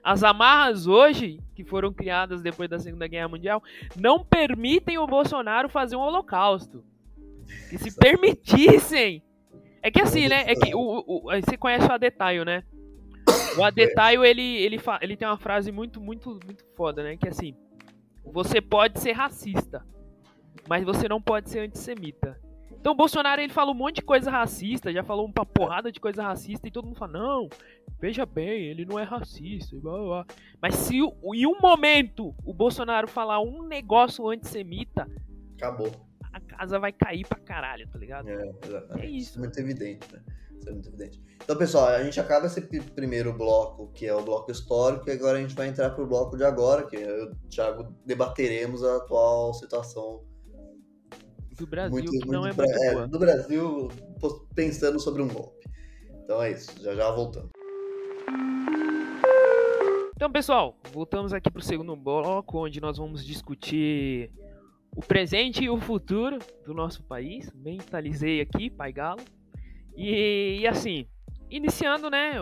as 0.03 0.23
amarras 0.23 0.85
hoje 0.85 1.39
que 1.55 1.63
foram 1.63 1.93
criadas 1.93 2.41
depois 2.41 2.69
da 2.69 2.77
Segunda 2.77 3.07
Guerra 3.07 3.29
Mundial 3.29 3.63
não 3.95 4.23
permitem 4.23 4.97
o 4.97 5.07
Bolsonaro 5.07 5.69
fazer 5.69 5.95
um 5.95 6.01
holocausto. 6.01 6.83
Que 7.69 7.77
se 7.77 7.95
permitissem, 7.95 9.23
é 9.81 9.91
que 9.91 10.01
assim, 10.01 10.27
né? 10.27 10.43
É 10.47 10.55
que 10.55 10.73
o, 10.73 11.03
o, 11.05 11.21
você 11.41 11.57
conhece 11.57 11.87
o 11.87 11.91
Adetaio, 11.91 12.45
né? 12.45 12.63
O 13.57 13.63
Adetaio 13.63 14.23
ele 14.23 14.41
ele 14.41 14.79
ele 15.01 15.17
tem 15.17 15.27
uma 15.27 15.37
frase 15.37 15.71
muito 15.71 16.01
muito 16.01 16.39
muito 16.45 16.65
foda, 16.75 17.03
né? 17.03 17.17
Que 17.17 17.27
é 17.27 17.31
assim, 17.31 17.55
você 18.25 18.61
pode 18.61 18.99
ser 18.99 19.11
racista, 19.11 19.85
mas 20.67 20.83
você 20.83 21.07
não 21.07 21.21
pode 21.21 21.49
ser 21.49 21.59
antissemita. 21.59 22.39
Então 22.71 22.93
o 22.93 22.95
Bolsonaro 22.95 23.41
ele 23.41 23.53
fala 23.53 23.71
um 23.71 23.75
monte 23.75 23.97
de 23.97 24.01
coisa 24.01 24.31
racista, 24.31 24.91
já 24.91 25.03
falou 25.03 25.25
uma 25.25 25.45
porrada 25.45 25.91
de 25.91 25.99
coisa 25.99 26.23
racista 26.23 26.67
e 26.67 26.71
todo 26.71 26.85
mundo 26.85 26.97
fala: 26.97 27.13
"Não, 27.13 27.49
veja 28.03 28.25
bem, 28.25 28.65
ele 28.65 28.83
não 28.83 28.99
é 28.99 29.03
racista". 29.03 29.77
Blá, 29.79 29.97
blá. 29.97 30.25
Mas 30.61 30.75
se 30.75 30.97
em 30.97 31.47
um 31.47 31.57
momento 31.61 32.35
o 32.43 32.53
Bolsonaro 32.53 33.07
falar 33.07 33.39
um 33.39 33.65
negócio 33.65 34.27
antissemita, 34.27 35.07
acabou. 35.55 35.89
A 36.33 36.41
casa 36.41 36.77
vai 36.79 36.91
cair 36.91 37.25
pra 37.25 37.39
caralho, 37.39 37.87
tá 37.87 37.97
ligado? 37.97 38.27
É, 38.27 38.51
exatamente. 38.65 39.05
É 39.05 39.09
isso. 39.09 39.29
isso 39.29 39.37
é 39.37 39.39
muito 39.39 39.57
evidente, 39.57 40.13
né? 40.13 40.21
Isso 40.59 40.67
é 40.69 40.71
muito 40.73 40.89
evidente. 40.89 41.23
Então, 41.41 41.55
pessoal, 41.55 41.87
a 41.87 42.03
gente 42.03 42.19
acaba 42.19 42.47
esse 42.47 42.59
primeiro 42.61 43.31
bloco, 43.31 43.89
que 43.93 44.05
é 44.05 44.13
o 44.13 44.21
bloco 44.21 44.51
histórico, 44.51 45.09
e 45.09 45.13
agora 45.13 45.37
a 45.37 45.41
gente 45.41 45.55
vai 45.55 45.69
entrar 45.69 45.91
pro 45.91 46.05
bloco 46.05 46.35
de 46.35 46.43
agora, 46.43 46.85
que 46.85 46.97
eu 46.97 47.01
e 47.01 47.23
o 47.29 47.35
Thiago 47.49 47.95
debateremos 48.05 48.83
a 48.83 48.97
atual 48.97 49.53
situação 49.53 50.25
do 51.57 51.67
Brasil, 51.67 51.91
muito, 51.91 52.11
que 52.11 52.27
não 52.27 52.45
é 52.45 52.51
muito 52.51 52.83
é, 52.83 52.93
boa. 52.93 53.07
Do 53.07 53.19
Brasil, 53.19 53.89
pensando 54.55 54.99
sobre 54.99 55.21
um 55.21 55.27
golpe. 55.27 55.69
Então 56.23 56.41
é 56.41 56.51
isso, 56.51 56.71
já 56.81 56.95
já 56.95 57.11
voltamos. 57.11 57.62
Então, 60.23 60.31
pessoal, 60.31 60.79
voltamos 60.93 61.33
aqui 61.33 61.51
para 61.51 61.59
o 61.59 61.61
segundo 61.61 61.93
bloco, 61.97 62.63
onde 62.63 62.79
nós 62.79 62.97
vamos 62.97 63.25
discutir 63.25 64.31
o 64.95 65.01
presente 65.01 65.65
e 65.65 65.69
o 65.69 65.77
futuro 65.77 66.39
do 66.65 66.73
nosso 66.73 67.03
país. 67.03 67.51
Mentalizei 67.53 68.39
aqui, 68.39 68.69
Pai 68.69 68.93
Galo. 68.93 69.19
E, 69.97 70.59
e 70.61 70.65
assim, 70.65 71.05
iniciando, 71.49 72.09
né, 72.09 72.35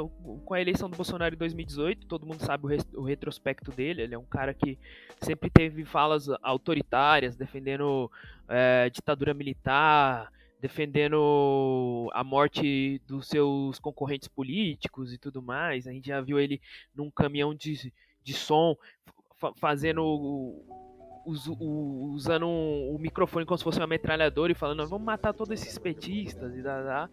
com 0.46 0.54
a 0.54 0.62
eleição 0.62 0.92
do 0.92 0.96
Bolsonaro 0.96 1.34
em 1.34 1.38
2018, 1.40 2.06
todo 2.06 2.24
mundo 2.24 2.46
sabe 2.46 2.68
o, 2.68 3.00
o, 3.00 3.04
retrospecto 3.04 3.72
dele. 3.72 4.04
Ele 4.04 4.14
é 4.14 4.20
um 4.20 4.26
cara 4.26 4.54
que 4.54 4.78
sempre 5.20 5.50
teve 5.50 5.84
falas 5.84 6.28
autoritárias, 6.44 7.36
defendendo 7.36 8.12
é, 8.48 8.92
ditadura 8.92 9.34
militar, 9.34 10.32
defendendo 10.62 12.10
a 12.14 12.24
morte 12.24 13.02
dos 13.08 13.28
seus 13.28 13.80
concorrentes 13.80 14.28
políticos 14.28 15.12
e 15.12 15.18
tudo 15.18 15.42
mais. 15.42 15.88
A 15.88 15.92
gente 15.92 16.08
já 16.08 16.22
viu 16.22 16.40
ele 16.40 16.62
num 16.96 17.10
caminhão 17.10 17.54
de, 17.54 17.92
de 18.24 18.34
som 18.34 18.78
fazendo 19.58 20.64
usando 21.24 22.48
o 22.48 22.98
microfone 23.00 23.46
como 23.46 23.58
se 23.58 23.64
fosse 23.64 23.80
uma 23.80 23.88
metralhadora 23.88 24.52
e 24.52 24.56
falando, 24.56 24.88
vamos 24.88 25.06
matar 25.06 25.34
todos 25.34 25.52
esses 25.52 25.78
petistas 25.78 26.56
e 26.56 26.62
da, 26.62 26.82
da. 26.82 27.10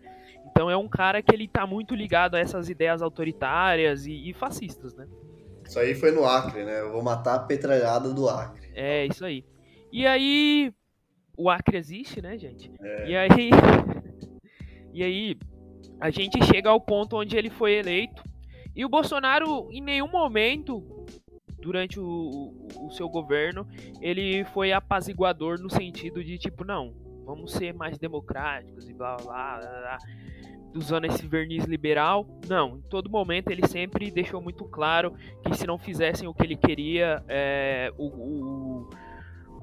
Então 0.46 0.70
é 0.70 0.76
um 0.76 0.88
cara 0.88 1.22
que 1.22 1.34
ele 1.34 1.46
tá 1.46 1.66
muito 1.66 1.94
ligado 1.94 2.34
a 2.34 2.38
essas 2.38 2.68
ideias 2.70 3.02
autoritárias 3.02 4.06
e, 4.06 4.30
e 4.30 4.32
fascistas, 4.32 4.94
né? 4.94 5.06
Isso 5.64 5.78
aí 5.78 5.94
foi 5.94 6.10
no 6.10 6.24
Acre, 6.24 6.64
né? 6.64 6.80
Eu 6.80 6.92
vou 6.92 7.02
matar 7.02 7.34
a 7.34 7.40
petralhada 7.40 8.12
do 8.14 8.28
Acre. 8.28 8.70
É, 8.74 9.04
isso 9.06 9.24
aí. 9.24 9.44
E 9.92 10.06
aí. 10.06 10.72
O 11.38 11.48
Acre 11.48 11.78
existe, 11.78 12.20
né, 12.20 12.36
gente? 12.36 12.70
É. 12.80 13.10
E 13.10 13.16
aí. 13.16 13.50
e 14.92 15.02
aí. 15.02 15.38
A 16.00 16.10
gente 16.10 16.44
chega 16.44 16.68
ao 16.68 16.80
ponto 16.80 17.16
onde 17.16 17.36
ele 17.36 17.50
foi 17.50 17.74
eleito. 17.74 18.22
E 18.74 18.84
o 18.84 18.88
Bolsonaro, 18.88 19.68
em 19.72 19.80
nenhum 19.80 20.08
momento, 20.08 21.06
durante 21.60 21.98
o, 21.98 22.04
o, 22.04 22.86
o 22.86 22.90
seu 22.90 23.08
governo, 23.08 23.66
ele 24.00 24.44
foi 24.46 24.72
apaziguador 24.72 25.60
no 25.60 25.68
sentido 25.68 26.22
de 26.22 26.38
tipo, 26.38 26.64
não, 26.64 26.94
vamos 27.24 27.52
ser 27.52 27.74
mais 27.74 27.98
democráticos 27.98 28.88
e 28.88 28.94
blá 28.94 29.16
blá 29.16 29.24
blá, 29.24 29.58
blá, 29.58 29.80
blá 29.80 29.98
usando 30.74 31.06
esse 31.06 31.26
verniz 31.26 31.64
liberal. 31.64 32.26
Não, 32.48 32.78
em 32.78 32.82
todo 32.82 33.10
momento 33.10 33.50
ele 33.50 33.66
sempre 33.66 34.10
deixou 34.10 34.40
muito 34.40 34.64
claro 34.64 35.14
que 35.44 35.56
se 35.56 35.66
não 35.66 35.78
fizessem 35.78 36.28
o 36.28 36.34
que 36.34 36.42
ele 36.42 36.56
queria, 36.56 37.22
é, 37.28 37.92
o, 37.96 38.06
o, 38.06 38.90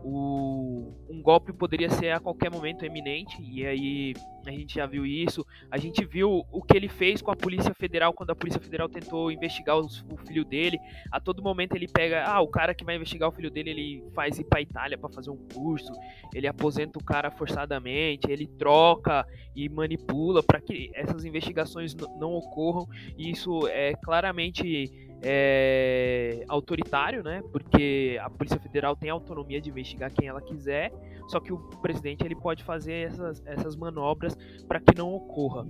o, 0.08 0.94
um 1.10 1.20
golpe 1.20 1.52
poderia 1.52 1.90
ser 1.90 2.12
a 2.12 2.20
qualquer 2.20 2.52
momento 2.52 2.86
eminente, 2.86 3.42
e 3.42 3.66
aí 3.66 4.14
a 4.46 4.52
gente 4.52 4.76
já 4.76 4.86
viu 4.86 5.04
isso. 5.04 5.44
A 5.72 5.80
gente 5.80 6.06
viu 6.06 6.46
o 6.52 6.62
que 6.62 6.78
ele 6.78 6.88
fez 6.88 7.24
com 7.24 7.32
a 7.32 7.36
Polícia 7.36 7.74
Federal 7.74 8.14
quando 8.14 8.30
a 8.30 8.36
Polícia 8.36 8.62
Federal 8.62 8.88
tentou 8.88 9.32
investigar 9.32 9.76
os, 9.76 10.06
o 10.08 10.16
filho 10.18 10.46
dele. 10.46 10.78
A 11.12 11.20
todo 11.20 11.42
momento 11.42 11.76
ele 11.76 11.88
pega, 11.88 12.24
ah, 12.24 12.40
o 12.40 12.48
cara 12.48 12.76
que 12.76 12.86
vai 12.86 12.96
investigar 12.96 13.28
o 13.28 13.32
filho 13.32 13.50
dele, 13.50 13.72
ele 13.72 14.04
faz 14.14 14.38
ir 14.38 14.44
pra 14.44 14.62
Itália 14.62 14.96
para 14.96 15.10
fazer 15.10 15.32
um 15.32 15.40
curso, 15.52 15.92
ele 16.36 16.46
aposenta 16.46 17.00
o 17.00 17.04
cara 17.04 17.32
forçadamente, 17.32 18.30
ele 18.30 18.46
troca 18.46 19.26
e 19.56 19.68
manipula 19.68 20.44
para 20.44 20.62
que 20.62 20.92
essas 20.94 21.26
investigações 21.26 21.96
não 22.20 22.36
ocorram, 22.36 22.88
e 23.18 23.32
isso 23.32 23.68
é 23.70 23.96
claramente 23.96 24.92
é, 25.28 26.46
autoritário, 26.48 27.24
né? 27.24 27.42
Porque 27.52 28.20
a 28.22 28.30
Polícia 28.30 28.60
Federal 28.60 28.96
tem 28.96 29.10
autonomia 29.10 29.60
de 29.60 29.72
investigar 29.72 30.14
quem 30.14 30.28
ela 30.28 30.40
quiser, 30.40 30.94
só 31.28 31.40
que 31.40 31.52
o 31.52 31.58
presidente 31.58 32.24
ele 32.24 32.36
pode 32.36 32.64
fazer 32.64 33.08
essas, 33.08 33.42
essas 33.44 33.76
manobras 33.76 34.38
para 34.68 34.80
que 34.80 34.96
não 34.96 35.12
ocorra. 35.12 35.66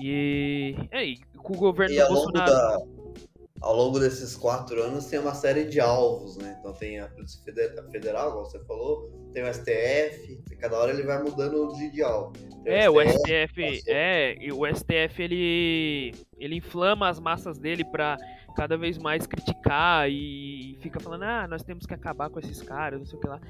E, 0.00 0.74
é, 0.90 1.14
com 1.36 1.54
o 1.54 1.56
governo 1.56 1.94
e 1.94 2.04
Bolsonaro. 2.08 2.50
Da, 2.50 2.82
ao 3.60 3.74
longo 3.74 3.98
desses 3.98 4.36
quatro 4.36 4.82
anos 4.82 5.06
tem 5.06 5.18
uma 5.18 5.34
série 5.34 5.64
de 5.64 5.80
alvos, 5.80 6.36
né? 6.36 6.56
Então 6.58 6.72
tem 6.72 7.00
a 7.00 7.08
Polícia 7.08 7.40
Federal, 7.90 8.32
como 8.32 8.44
você 8.44 8.58
falou, 8.64 9.10
tem 9.32 9.42
o 9.42 9.52
STF, 9.52 10.40
cada 10.58 10.76
hora 10.78 10.92
ele 10.92 11.02
vai 11.02 11.22
mudando 11.22 11.68
de, 11.74 11.90
de 11.90 12.02
alvo. 12.02 12.32
é, 12.64 12.88
o 12.88 13.00
STF, 13.00 13.62
o 13.62 13.74
STF 13.74 13.90
é, 13.90 14.36
e 14.40 14.52
o 14.52 14.66
STF 14.66 15.22
ele 15.22 16.14
ele 16.38 16.56
inflama 16.56 17.08
as 17.08 17.18
massas 17.18 17.58
dele 17.58 17.84
para 17.84 18.16
cada 18.56 18.76
vez 18.76 18.98
mais 18.98 19.26
criticar 19.26 20.10
e 20.10 20.76
fica 20.80 20.98
falando, 20.98 21.22
ah, 21.22 21.46
nós 21.46 21.62
temos 21.62 21.86
que 21.86 21.94
acabar 21.94 22.28
com 22.28 22.38
esses 22.40 22.60
caras, 22.62 22.98
não 22.98 23.06
sei 23.06 23.16
o 23.16 23.20
que 23.20 23.28
lá. 23.28 23.40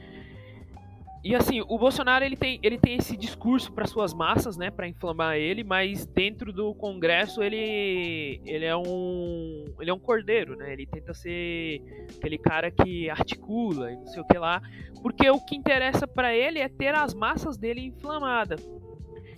E 1.28 1.34
assim, 1.34 1.60
o 1.60 1.76
Bolsonaro 1.76 2.24
ele 2.24 2.38
tem, 2.38 2.58
ele 2.62 2.78
tem 2.78 2.96
esse 2.96 3.14
discurso 3.14 3.70
para 3.70 3.86
suas 3.86 4.14
massas, 4.14 4.56
né, 4.56 4.70
para 4.70 4.88
inflamar 4.88 5.36
ele, 5.36 5.62
mas 5.62 6.06
dentro 6.06 6.50
do 6.54 6.74
Congresso 6.74 7.42
ele 7.42 8.40
ele 8.46 8.64
é 8.64 8.74
um 8.74 9.66
ele 9.78 9.90
é 9.90 9.92
um 9.92 9.98
cordeiro, 9.98 10.56
né? 10.56 10.72
Ele 10.72 10.86
tenta 10.86 11.12
ser 11.12 11.82
aquele 12.16 12.38
cara 12.38 12.70
que 12.70 13.10
articula 13.10 13.92
e 13.92 13.96
não 13.96 14.06
sei 14.06 14.22
o 14.22 14.26
que 14.26 14.38
lá, 14.38 14.62
porque 15.02 15.28
o 15.28 15.38
que 15.38 15.54
interessa 15.54 16.06
para 16.06 16.34
ele 16.34 16.60
é 16.60 16.68
ter 16.70 16.94
as 16.94 17.12
massas 17.12 17.58
dele 17.58 17.82
inflamadas. 17.82 18.66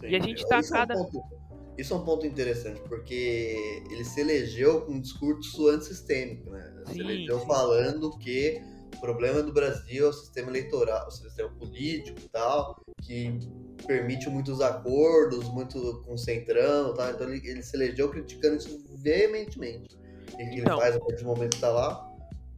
E 0.05 0.14
a 0.14 0.20
gente 0.20 0.47
tá 0.47 0.61
esse 0.61 0.70
cada 0.70 0.95
é 0.95 0.97
um 0.97 1.11
ponto, 1.11 1.36
isso 1.76 1.93
é 1.93 1.97
um 1.97 2.05
ponto 2.05 2.24
interessante, 2.24 2.80
porque 2.82 3.82
ele 3.91 4.05
se 4.05 4.20
elegeu 4.20 4.82
com 4.82 4.93
um 4.93 5.01
discurso 5.01 5.68
antissistêmico, 5.68 6.51
né? 6.51 6.72
Sim, 6.86 6.93
se 6.93 7.01
elegeu 7.01 7.41
sim. 7.41 7.47
falando 7.49 8.16
que 8.16 8.62
o 8.97 9.01
problema 9.01 9.43
do 9.43 9.53
Brasil 9.53 10.07
é 10.07 10.09
o 10.09 10.12
sistema 10.12 10.51
eleitoral, 10.51 11.07
o 11.09 11.11
sistema 11.11 11.49
político 11.51 12.18
e 12.20 12.28
tal, 12.28 12.80
que 13.03 13.38
permite 13.86 14.28
muitos 14.28 14.61
acordos, 14.61 15.49
muito 15.49 16.03
com 16.05 16.14
o 16.14 16.18
centrão 16.18 16.95
tal. 16.95 17.11
Então 17.11 17.28
ele, 17.32 17.49
ele 17.49 17.62
se 17.62 17.76
elegeu 17.76 18.09
criticando 18.09 18.57
isso 18.57 18.84
veementemente. 19.03 19.97
O 20.32 20.36
que 20.36 20.43
então, 20.43 20.74
ele 20.74 20.82
faz 20.82 20.97
a 20.97 21.01
partir 21.01 21.22
do 21.22 21.28
momento 21.28 21.51
que 21.51 21.57
está 21.57 21.70
lá? 21.70 22.07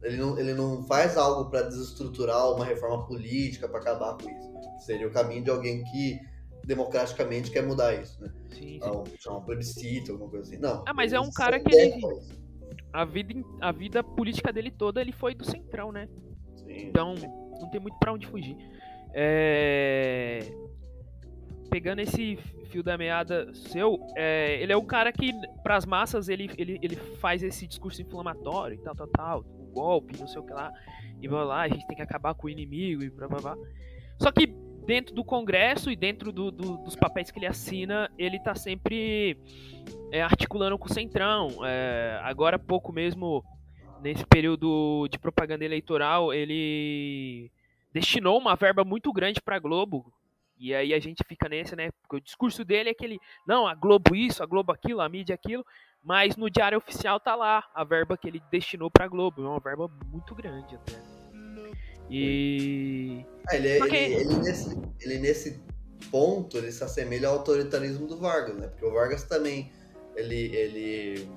Ele 0.03 0.17
não, 0.17 0.37
ele 0.37 0.53
não 0.53 0.83
faz 0.85 1.15
algo 1.15 1.49
para 1.49 1.61
desestruturar 1.61 2.51
uma 2.51 2.65
reforma 2.65 3.05
política, 3.07 3.69
para 3.69 3.79
acabar 3.79 4.17
com 4.17 4.29
isso. 4.29 4.53
Seria 4.85 5.07
o 5.07 5.11
caminho 5.11 5.43
de 5.43 5.49
alguém 5.49 5.81
que 5.85 6.19
democraticamente 6.65 7.51
quer 7.51 7.63
mudar 7.63 7.93
isso, 7.93 8.21
né? 8.21 8.29
Sim, 8.49 8.59
sim. 8.59 8.75
Então, 8.75 9.03
um 9.37 9.41
plebiscito, 9.41 10.11
alguma 10.11 10.29
coisa 10.29 10.47
assim. 10.47 10.57
Não. 10.57 10.83
Ah, 10.85 10.93
mas 10.93 11.13
é 11.13 11.19
um 11.19 11.31
cara 11.31 11.59
que 11.59 11.73
ele. 11.73 12.01
A 12.91 13.05
vida, 13.05 13.33
a 13.61 13.71
vida 13.71 14.03
política 14.03 14.51
dele 14.51 14.71
toda 14.71 15.01
ele 15.01 15.11
foi 15.11 15.33
do 15.33 15.45
centrão, 15.45 15.91
né? 15.91 16.07
Sim. 16.55 16.87
Então, 16.87 17.15
não 17.59 17.69
tem 17.69 17.79
muito 17.79 17.97
para 17.99 18.13
onde 18.13 18.27
fugir. 18.27 18.57
É... 19.13 20.39
Pegando 21.69 21.99
esse 21.99 22.37
fio 22.69 22.83
da 22.83 22.97
meada 22.97 23.53
seu, 23.53 23.99
é... 24.15 24.61
ele 24.61 24.71
é 24.71 24.77
um 24.77 24.85
cara 24.85 25.11
que, 25.11 25.31
para 25.63 25.75
as 25.75 25.85
massas, 25.85 26.29
ele, 26.29 26.49
ele, 26.57 26.79
ele 26.81 26.95
faz 26.95 27.43
esse 27.43 27.67
discurso 27.67 28.01
inflamatório 28.01 28.75
e 28.75 28.81
tal, 28.81 28.95
tal, 28.95 29.07
tal 29.07 29.43
golpe, 29.73 30.17
não 30.19 30.27
sei 30.27 30.39
o 30.39 30.45
que 30.45 30.53
lá, 30.53 30.71
e 31.19 31.27
blá 31.27 31.43
lá, 31.43 31.61
a 31.61 31.67
gente 31.67 31.85
tem 31.87 31.95
que 31.95 32.01
acabar 32.03 32.35
com 32.35 32.47
o 32.47 32.49
inimigo 32.49 33.03
e 33.03 33.09
blá 33.09 33.27
blá 33.27 33.39
blá. 33.39 33.57
Só 34.19 34.31
que 34.31 34.55
dentro 34.85 35.13
do 35.13 35.23
Congresso 35.23 35.89
e 35.89 35.95
dentro 35.95 36.31
do, 36.31 36.51
do, 36.51 36.77
dos 36.77 36.95
papéis 36.95 37.31
que 37.31 37.39
ele 37.39 37.47
assina, 37.47 38.09
ele 38.17 38.39
tá 38.39 38.55
sempre 38.55 39.37
é, 40.11 40.21
articulando 40.21 40.77
com 40.77 40.87
o 40.87 40.93
Centrão. 40.93 41.49
É, 41.65 42.19
agora 42.23 42.59
pouco 42.59 42.91
mesmo, 42.91 43.43
nesse 44.01 44.25
período 44.25 45.07
de 45.09 45.17
propaganda 45.17 45.65
eleitoral, 45.65 46.33
ele 46.33 47.51
destinou 47.91 48.37
uma 48.39 48.55
verba 48.55 48.83
muito 48.83 49.11
grande 49.13 49.41
para 49.41 49.55
a 49.55 49.59
Globo. 49.59 50.11
E 50.57 50.73
aí 50.73 50.93
a 50.93 50.99
gente 50.99 51.23
fica 51.27 51.49
nesse, 51.49 51.75
né? 51.75 51.91
Porque 52.01 52.15
o 52.17 52.21
discurso 52.21 52.63
dele 52.63 52.89
é 52.89 52.93
que 52.93 53.03
ele, 53.03 53.19
não, 53.45 53.67
a 53.67 53.73
Globo 53.73 54.15
isso, 54.15 54.41
a 54.43 54.45
Globo 54.45 54.71
aquilo, 54.71 55.01
a 55.01 55.09
mídia 55.09 55.35
aquilo. 55.35 55.65
Mas 56.01 56.35
no 56.35 56.49
diário 56.49 56.77
oficial 56.77 57.19
tá 57.19 57.33
lá 57.35 57.63
a 57.73 57.83
verba 57.83 58.17
que 58.17 58.27
ele 58.27 58.41
destinou 58.51 58.91
pra 58.91 59.07
Globo. 59.07 59.41
É 59.43 59.47
uma 59.47 59.59
verba 59.59 59.89
muito 60.11 60.35
grande 60.35 60.75
até. 60.75 61.12
E. 62.13 63.25
Ah, 63.49 63.55
ele, 63.55 63.79
Porque... 63.79 63.95
ele, 63.95 64.15
ele, 64.15 64.35
nesse, 64.35 64.77
ele 65.01 65.17
nesse 65.19 65.63
ponto 66.11 66.57
ele 66.57 66.71
se 66.71 66.83
assemelha 66.83 67.27
ao 67.27 67.39
autoritarismo 67.39 68.05
do 68.05 68.19
Vargas, 68.19 68.55
né? 68.55 68.67
Porque 68.67 68.85
o 68.85 68.93
Vargas 68.93 69.23
também 69.23 69.71
ele, 70.15 70.55
ele 70.55 71.29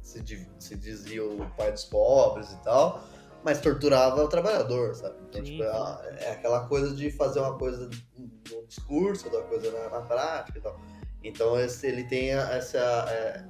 se, 0.00 0.22
se 0.58 0.76
dizia 0.76 1.24
o 1.24 1.46
pai 1.56 1.70
dos 1.70 1.84
pobres 1.84 2.50
e 2.50 2.56
tal, 2.62 3.04
mas 3.44 3.60
torturava 3.60 4.24
o 4.24 4.28
trabalhador, 4.28 4.94
sabe? 4.94 5.16
Então, 5.28 5.42
tipo, 5.42 5.62
é, 5.62 6.16
é, 6.20 6.30
aquela 6.32 6.66
coisa 6.66 6.94
de 6.94 7.10
fazer 7.10 7.40
uma 7.40 7.58
coisa 7.58 7.90
no 8.16 8.66
discurso, 8.66 9.26
outra 9.26 9.42
coisa 9.42 9.70
na, 9.70 9.90
na 9.90 10.00
prática 10.02 10.58
e 10.58 10.62
tal. 10.62 10.80
Então 11.22 11.58
esse, 11.60 11.86
ele 11.86 12.04
tem 12.04 12.30
essa, 12.30 12.78
é, 12.78 13.44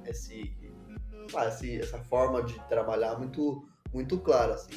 ah, 1.35 1.47
esse, 1.47 1.79
essa 1.79 1.99
forma 1.99 2.43
de 2.43 2.59
trabalhar 2.67 3.17
muito, 3.17 3.65
muito 3.93 4.19
clara, 4.19 4.55
assim. 4.55 4.73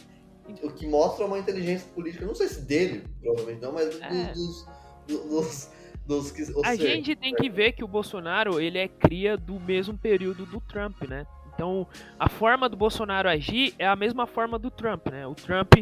O 0.63 0.71
que 0.71 0.87
mostra 0.87 1.25
uma 1.25 1.39
inteligência 1.39 1.89
política, 1.95 2.25
não 2.25 2.35
sei 2.35 2.49
se 2.49 2.63
dele, 2.63 3.05
provavelmente 3.21 3.63
não, 3.63 3.73
mas 3.73 4.01
é. 4.01 4.33
dos, 4.33 4.67
dos, 5.07 5.25
dos, 5.27 5.71
dos 6.07 6.31
que. 6.33 6.43
A 6.43 6.77
seja, 6.77 6.77
gente 6.77 7.17
tem 7.17 7.35
que 7.35 7.49
ver 7.49 7.73
que 7.73 7.85
o 7.85 7.89
Bolsonaro 7.89 8.61
ele 8.61 8.79
é 8.79 8.89
cria 8.89 9.37
do 9.37 9.59
mesmo 9.61 9.97
período 9.97 10.47
do 10.47 10.61
Trump, 10.61 11.03
né? 11.09 11.27
Então 11.55 11.87
a 12.19 12.29
forma 12.29 12.69
do 12.69 12.77
Bolsonaro 12.77 13.29
agir 13.29 13.75
é 13.79 13.87
a 13.87 13.97
mesma 13.97 14.27
forma 14.27 14.59
do 14.59 14.71
Trump, 14.71 15.09
né? 15.09 15.27
O 15.27 15.35
Trump 15.35 15.75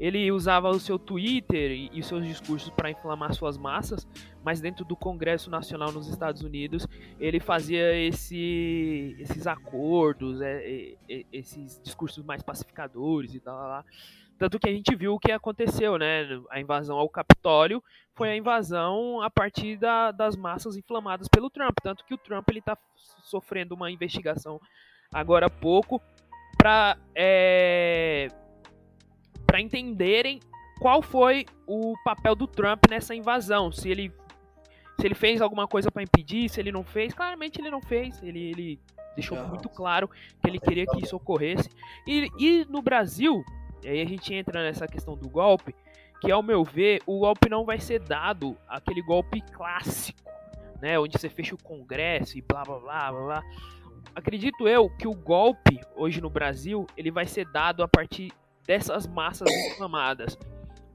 ele 0.00 0.32
usava 0.32 0.70
o 0.70 0.80
seu 0.80 0.98
Twitter 0.98 1.70
e, 1.70 1.90
e 1.92 2.02
seus 2.02 2.26
discursos 2.26 2.70
para 2.70 2.90
inflamar 2.90 3.34
suas 3.34 3.58
massas, 3.58 4.08
mas 4.42 4.58
dentro 4.58 4.82
do 4.82 4.96
Congresso 4.96 5.50
Nacional 5.50 5.92
nos 5.92 6.08
Estados 6.08 6.42
Unidos 6.42 6.88
ele 7.20 7.38
fazia 7.38 7.94
esse, 7.94 9.14
esses 9.18 9.46
acordos, 9.46 10.40
é, 10.40 10.94
é, 11.06 11.26
esses 11.30 11.78
discursos 11.82 12.24
mais 12.24 12.42
pacificadores 12.42 13.34
e 13.34 13.40
tal. 13.40 13.54
Lá. 13.54 13.84
Tanto 14.38 14.58
que 14.58 14.70
a 14.70 14.72
gente 14.72 14.96
viu 14.96 15.12
o 15.12 15.18
que 15.18 15.30
aconteceu, 15.30 15.98
né? 15.98 16.26
A 16.48 16.58
invasão 16.58 16.96
ao 16.96 17.10
Capitólio 17.10 17.84
foi 18.14 18.30
a 18.30 18.36
invasão 18.36 19.20
a 19.20 19.28
partir 19.28 19.76
da, 19.76 20.10
das 20.10 20.34
massas 20.34 20.78
inflamadas 20.78 21.28
pelo 21.28 21.50
Trump. 21.50 21.76
Tanto 21.82 22.06
que 22.06 22.14
o 22.14 22.18
Trump 22.18 22.48
ele 22.48 22.60
está 22.60 22.76
sofrendo 23.22 23.74
uma 23.74 23.90
investigação 23.90 24.58
agora 25.12 25.46
há 25.46 25.50
pouco 25.50 26.00
para 26.56 26.96
é, 27.14 28.28
para 29.50 29.60
entenderem 29.60 30.38
qual 30.78 31.02
foi 31.02 31.44
o 31.66 31.94
papel 32.04 32.36
do 32.36 32.46
Trump 32.46 32.84
nessa 32.88 33.16
invasão. 33.16 33.72
Se 33.72 33.90
ele, 33.90 34.12
se 34.98 35.08
ele 35.08 35.14
fez 35.14 35.42
alguma 35.42 35.66
coisa 35.66 35.90
para 35.90 36.04
impedir, 36.04 36.48
se 36.48 36.60
ele 36.60 36.70
não 36.70 36.84
fez, 36.84 37.12
claramente 37.12 37.60
ele 37.60 37.68
não 37.68 37.82
fez. 37.82 38.22
Ele, 38.22 38.50
ele 38.50 38.80
deixou 39.16 39.36
não. 39.36 39.48
muito 39.48 39.68
claro 39.68 40.08
que 40.08 40.48
ele 40.48 40.60
queria 40.60 40.86
que 40.86 41.02
isso 41.02 41.16
ocorresse. 41.16 41.68
E, 42.06 42.30
e 42.38 42.64
no 42.70 42.80
Brasil, 42.80 43.44
e 43.82 43.88
aí 43.88 44.00
a 44.00 44.06
gente 44.06 44.32
entra 44.32 44.62
nessa 44.62 44.86
questão 44.86 45.16
do 45.16 45.28
golpe, 45.28 45.74
que 46.20 46.30
ao 46.30 46.44
meu 46.44 46.62
ver, 46.62 47.02
o 47.04 47.18
golpe 47.18 47.48
não 47.48 47.64
vai 47.64 47.80
ser 47.80 47.98
dado 47.98 48.56
aquele 48.68 49.02
golpe 49.02 49.40
clássico, 49.52 50.30
né, 50.80 50.96
onde 50.96 51.18
você 51.18 51.28
fecha 51.28 51.56
o 51.56 51.62
Congresso 51.62 52.38
e 52.38 52.40
blá 52.40 52.62
blá 52.62 52.78
blá 52.78 53.10
blá. 53.10 53.20
blá. 53.24 53.44
Acredito 54.14 54.68
eu 54.68 54.88
que 54.90 55.08
o 55.08 55.14
golpe 55.14 55.80
hoje 55.96 56.20
no 56.20 56.30
Brasil 56.30 56.86
ele 56.96 57.10
vai 57.10 57.26
ser 57.26 57.46
dado 57.46 57.82
a 57.82 57.88
partir 57.88 58.32
dessas 58.66 59.06
massas 59.06 59.48
inflamadas. 59.50 60.38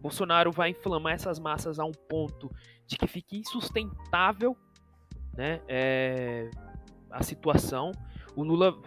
Bolsonaro 0.01 0.51
vai 0.51 0.70
inflamar 0.70 1.13
essas 1.13 1.39
massas 1.39 1.80
a 1.80 1.86
um 1.86 1.91
ponto 1.91 2.51
de 2.86 2.97
que 2.97 3.07
fique 3.07 3.38
insustentável 3.38 4.55
né, 5.36 5.61
é, 5.68 6.49
a 7.09 7.24
situação. 7.24 7.91
O 8.36 8.43
Lula, 8.43 8.80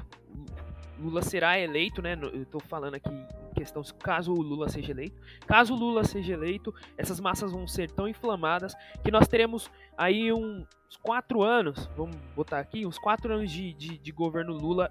Lula 0.98 1.22
será 1.22 1.58
eleito, 1.58 2.00
né? 2.00 2.16
Eu 2.32 2.42
estou 2.42 2.60
falando 2.60 2.94
aqui 2.94 3.10
questão 3.58 3.82
caso 3.98 4.32
o 4.32 4.40
Lula 4.40 4.68
seja 4.68 4.92
eleito. 4.92 5.20
Caso 5.46 5.74
o 5.74 5.76
Lula 5.76 6.04
seja 6.04 6.32
eleito, 6.34 6.72
essas 6.96 7.18
massas 7.18 7.50
vão 7.50 7.66
ser 7.66 7.90
tão 7.90 8.06
inflamadas 8.06 8.74
que 9.02 9.10
nós 9.10 9.26
teremos 9.26 9.68
aí 9.96 10.32
uns 10.32 10.66
quatro 11.02 11.42
anos, 11.42 11.90
vamos 11.96 12.16
botar 12.36 12.60
aqui, 12.60 12.86
uns 12.86 12.98
quatro 12.98 13.32
anos 13.32 13.50
de, 13.50 13.72
de, 13.74 13.98
de 13.98 14.12
governo 14.12 14.52
Lula 14.52 14.90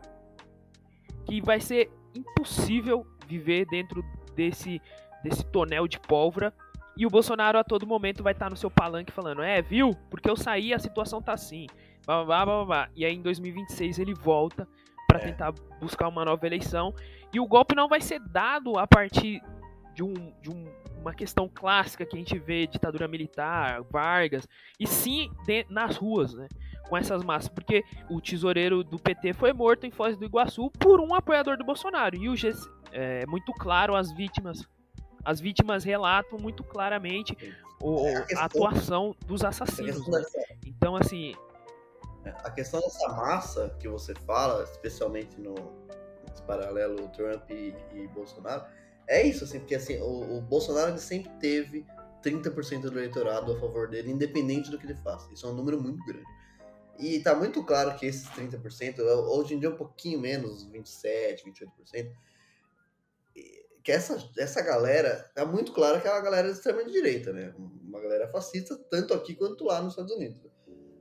que 1.25 1.41
vai 1.41 1.59
ser 1.59 1.89
impossível 2.15 3.05
viver 3.27 3.65
dentro 3.65 4.03
desse, 4.35 4.81
desse 5.23 5.45
tonel 5.45 5.87
de 5.87 5.99
pólvora. 5.99 6.53
E 6.95 7.05
o 7.05 7.09
Bolsonaro 7.09 7.59
a 7.59 7.63
todo 7.63 7.85
momento 7.85 8.23
vai 8.23 8.33
estar 8.33 8.49
no 8.49 8.57
seu 8.57 8.71
palanque 8.71 9.11
falando: 9.11 9.43
É, 9.43 9.61
viu? 9.61 9.91
Porque 10.09 10.29
eu 10.29 10.35
saí, 10.35 10.73
a 10.73 10.79
situação 10.79 11.21
tá 11.21 11.33
assim. 11.33 11.67
Blá, 12.05 12.23
blá, 12.23 12.45
blá, 12.45 12.65
blá. 12.65 12.89
E 12.95 13.05
aí 13.05 13.13
em 13.13 13.21
2026 13.21 13.99
ele 13.99 14.13
volta 14.13 14.67
para 15.07 15.19
é. 15.19 15.25
tentar 15.25 15.53
buscar 15.79 16.07
uma 16.07 16.25
nova 16.25 16.45
eleição. 16.47 16.93
E 17.31 17.39
o 17.39 17.45
golpe 17.45 17.75
não 17.75 17.87
vai 17.87 18.01
ser 18.01 18.19
dado 18.19 18.79
a 18.79 18.87
partir 18.87 19.41
de, 19.93 20.03
um, 20.03 20.13
de 20.41 20.49
um, 20.49 20.65
uma 21.01 21.13
questão 21.13 21.49
clássica 21.53 22.05
que 22.05 22.15
a 22.15 22.19
gente 22.19 22.37
vê 22.39 22.65
ditadura 22.65 23.07
militar, 23.07 23.81
Vargas, 23.91 24.47
e 24.79 24.87
sim 24.87 25.31
de, 25.45 25.65
nas 25.69 25.97
ruas, 25.97 26.33
né? 26.33 26.47
com 26.87 26.97
essas 26.97 27.23
massas, 27.23 27.49
porque 27.49 27.83
o 28.09 28.19
tesoureiro 28.21 28.83
do 28.83 28.97
PT 28.97 29.33
foi 29.33 29.53
morto 29.53 29.85
em 29.85 29.91
Foz 29.91 30.17
do 30.17 30.25
Iguaçu 30.25 30.71
por 30.79 30.99
um 30.99 31.13
apoiador 31.13 31.57
do 31.57 31.65
Bolsonaro. 31.65 32.15
E 32.15 32.29
o 32.29 32.35
é 32.91 33.25
muito 33.25 33.53
claro 33.53 33.95
as 33.95 34.11
vítimas. 34.11 34.67
As 35.23 35.39
vítimas 35.39 35.83
relatam 35.83 36.39
muito 36.39 36.63
claramente 36.63 37.35
o, 37.81 38.07
é, 38.07 38.25
a, 38.35 38.41
a, 38.41 38.45
atuação 38.45 39.15
dos 39.25 39.43
assassinos. 39.43 40.07
Né? 40.07 40.23
Então, 40.65 40.95
assim. 40.95 41.35
É, 42.23 42.29
a 42.29 42.51
questão 42.51 42.79
dessa 42.79 43.07
massa 43.09 43.75
que 43.79 43.87
você 43.87 44.13
fala, 44.25 44.63
especialmente 44.63 45.39
no 45.39 45.55
paralelo 46.47 47.09
Trump 47.09 47.49
e, 47.51 47.75
e, 47.93 48.07
Bolsonaro, 48.07 48.65
é 49.07 49.21
isso, 49.25 49.43
assim, 49.43 49.59
porque 49.59 49.75
assim, 49.75 49.99
o, 49.99 50.37
o 50.37 50.41
Bolsonaro 50.41 50.91
ele 50.91 50.99
sempre 50.99 51.29
teve 51.39 51.85
30% 52.23 52.81
do 52.81 52.97
eleitorado 52.97 53.51
a 53.51 53.59
favor 53.59 53.89
dele, 53.89 54.11
independente 54.11 54.71
do 54.71 54.77
que 54.77 54.85
ele 54.85 54.95
faça. 54.95 55.31
Isso 55.33 55.45
é 55.45 55.49
um 55.49 55.53
número 55.53 55.81
muito 55.81 56.03
grande. 56.05 56.25
E 56.97 57.19
tá 57.19 57.35
muito 57.35 57.63
claro 57.63 57.95
que 57.95 58.05
esses 58.05 58.27
30%, 58.29 58.99
hoje 58.99 59.53
em 59.53 59.59
dia 59.59 59.69
é 59.69 59.71
um 59.71 59.75
pouquinho 59.75 60.19
menos, 60.19 60.67
27%, 60.67 61.43
28%, 61.45 62.11
que 63.87 63.91
essa, 63.93 64.21
essa 64.37 64.61
galera, 64.61 65.31
é 65.33 65.45
muito 65.45 65.71
claro 65.71 66.01
que 66.01 66.07
é 66.09 66.11
uma 66.11 66.19
galera 66.19 66.49
de 66.49 66.55
extrema 66.55 66.83
direita, 66.83 67.31
né? 67.31 67.53
Uma 67.57 68.01
galera 68.01 68.27
fascista, 68.27 68.77
tanto 68.91 69.13
aqui 69.13 69.33
quanto 69.33 69.63
lá 69.63 69.81
nos 69.81 69.93
Estados 69.93 70.11
Unidos. 70.11 70.41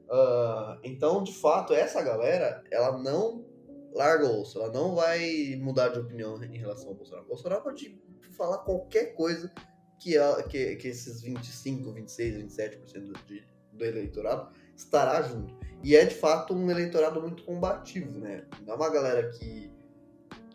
Uh, 0.08 0.78
então, 0.84 1.24
de 1.24 1.34
fato, 1.34 1.74
essa 1.74 2.00
galera, 2.00 2.62
ela 2.70 2.96
não 2.96 3.44
larga 3.92 4.26
o 4.26 4.40
osso, 4.40 4.62
ela 4.62 4.72
não 4.72 4.94
vai 4.94 5.56
mudar 5.60 5.88
de 5.88 5.98
opinião 5.98 6.40
em 6.44 6.58
relação 6.58 6.90
ao 6.90 6.94
Bolsonaro. 6.94 7.24
O 7.24 7.28
Bolsonaro 7.28 7.64
pode 7.64 8.00
falar 8.36 8.58
qualquer 8.58 9.16
coisa 9.16 9.52
que, 9.98 10.14
que, 10.48 10.76
que 10.76 10.86
esses 10.86 11.20
25, 11.22 11.92
26, 11.92 12.36
27% 12.36 13.26
de, 13.26 13.44
do 13.72 13.84
eleitorado 13.84 14.52
estará 14.76 15.22
junto. 15.22 15.52
E 15.82 15.96
é 15.96 16.04
de 16.04 16.14
fato 16.14 16.54
um 16.54 16.70
eleitorado 16.70 17.20
muito 17.20 17.42
combativo, 17.42 18.20
né? 18.20 18.46
Não 18.64 18.74
é 18.74 18.76
uma 18.76 18.90
galera 18.90 19.28
que, 19.30 19.72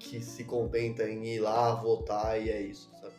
que 0.02 0.22
se 0.22 0.44
contenta 0.44 1.08
em 1.08 1.26
ir 1.26 1.40
lá 1.40 1.74
votar 1.76 2.42
e 2.42 2.50
é 2.50 2.62
isso, 2.62 2.90
sabe? 3.00 3.14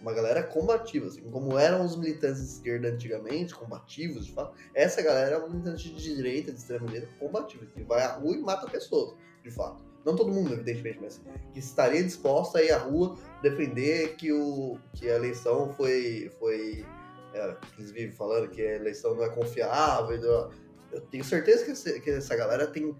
Uma 0.00 0.12
galera 0.12 0.44
combativa, 0.44 1.08
assim, 1.08 1.22
como 1.22 1.58
eram 1.58 1.84
os 1.84 1.96
militantes 1.96 2.40
de 2.40 2.48
esquerda 2.48 2.88
antigamente, 2.88 3.54
combativos, 3.54 4.26
de 4.26 4.32
fato, 4.32 4.54
essa 4.72 5.02
galera 5.02 5.34
é 5.34 5.38
uma 5.38 5.48
militante 5.48 5.92
de 5.92 6.14
direita, 6.14 6.52
de 6.52 6.58
extrema 6.58 6.86
direita, 6.86 7.08
combativa, 7.18 7.66
que 7.66 7.82
vai 7.82 8.02
à 8.02 8.12
rua 8.12 8.36
e 8.36 8.40
mata 8.40 8.70
pessoas, 8.70 9.16
de 9.42 9.50
fato. 9.50 9.82
Não 10.04 10.14
todo 10.14 10.32
mundo, 10.32 10.54
evidentemente, 10.54 11.00
mas 11.02 11.20
que 11.52 11.58
estaria 11.58 12.02
disposta 12.02 12.58
a 12.58 12.62
ir 12.62 12.70
à 12.70 12.78
rua 12.78 13.16
defender 13.42 14.14
que, 14.16 14.32
o, 14.32 14.78
que 14.94 15.10
a 15.10 15.16
eleição 15.16 15.72
foi. 15.74 16.30
foi 16.38 16.86
é, 17.34 17.56
eles 17.76 17.90
vivem 17.90 18.12
falando 18.12 18.48
que 18.48 18.62
a 18.62 18.76
eleição 18.76 19.14
não 19.14 19.24
é 19.24 19.28
confiável. 19.28 20.50
Eu 20.92 21.00
tenho 21.10 21.24
certeza 21.24 21.64
que 22.00 22.10
essa 22.10 22.36
galera 22.36 22.68
tem 22.68 22.96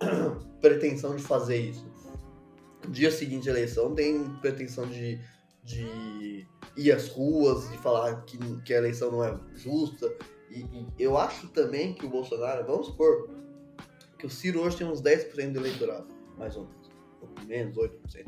pretensão 0.60 1.16
de 1.16 1.22
fazer 1.22 1.56
isso. 1.56 1.93
Dia 2.88 3.10
seguinte 3.10 3.48
à 3.48 3.52
eleição 3.52 3.94
tem 3.94 4.28
pretensão 4.40 4.86
de, 4.86 5.18
de 5.62 6.46
ir 6.76 6.92
às 6.92 7.08
ruas, 7.08 7.70
de 7.70 7.78
falar 7.78 8.22
que, 8.24 8.38
que 8.62 8.74
a 8.74 8.78
eleição 8.78 9.10
não 9.10 9.24
é 9.24 9.38
justa. 9.54 10.12
E, 10.50 10.60
e 10.60 10.88
eu 10.98 11.16
acho 11.16 11.48
também 11.48 11.94
que 11.94 12.06
o 12.06 12.10
Bolsonaro, 12.10 12.64
vamos 12.66 12.86
supor, 12.86 13.28
que 14.18 14.26
o 14.26 14.30
Ciro 14.30 14.60
hoje 14.60 14.76
tem 14.76 14.86
uns 14.86 15.02
10% 15.02 15.52
do 15.52 15.60
eleitorado, 15.60 16.08
mais 16.38 16.56
ou 16.56 16.64
menos, 16.64 16.88
pouco 17.18 17.46
menos, 17.46 17.76
8%. 17.76 18.26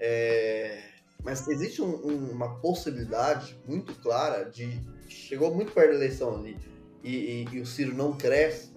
É, 0.00 0.82
mas 1.22 1.46
existe 1.48 1.82
um, 1.82 1.94
um, 2.06 2.30
uma 2.30 2.60
possibilidade 2.60 3.58
muito 3.66 3.94
clara 3.96 4.44
de. 4.44 4.80
Chegou 5.08 5.54
muito 5.54 5.72
perto 5.72 5.90
da 5.90 5.96
eleição 5.96 6.36
ali 6.36 6.56
e, 7.02 7.44
e, 7.50 7.56
e 7.56 7.60
o 7.60 7.66
Ciro 7.66 7.94
não 7.94 8.16
cresce, 8.16 8.72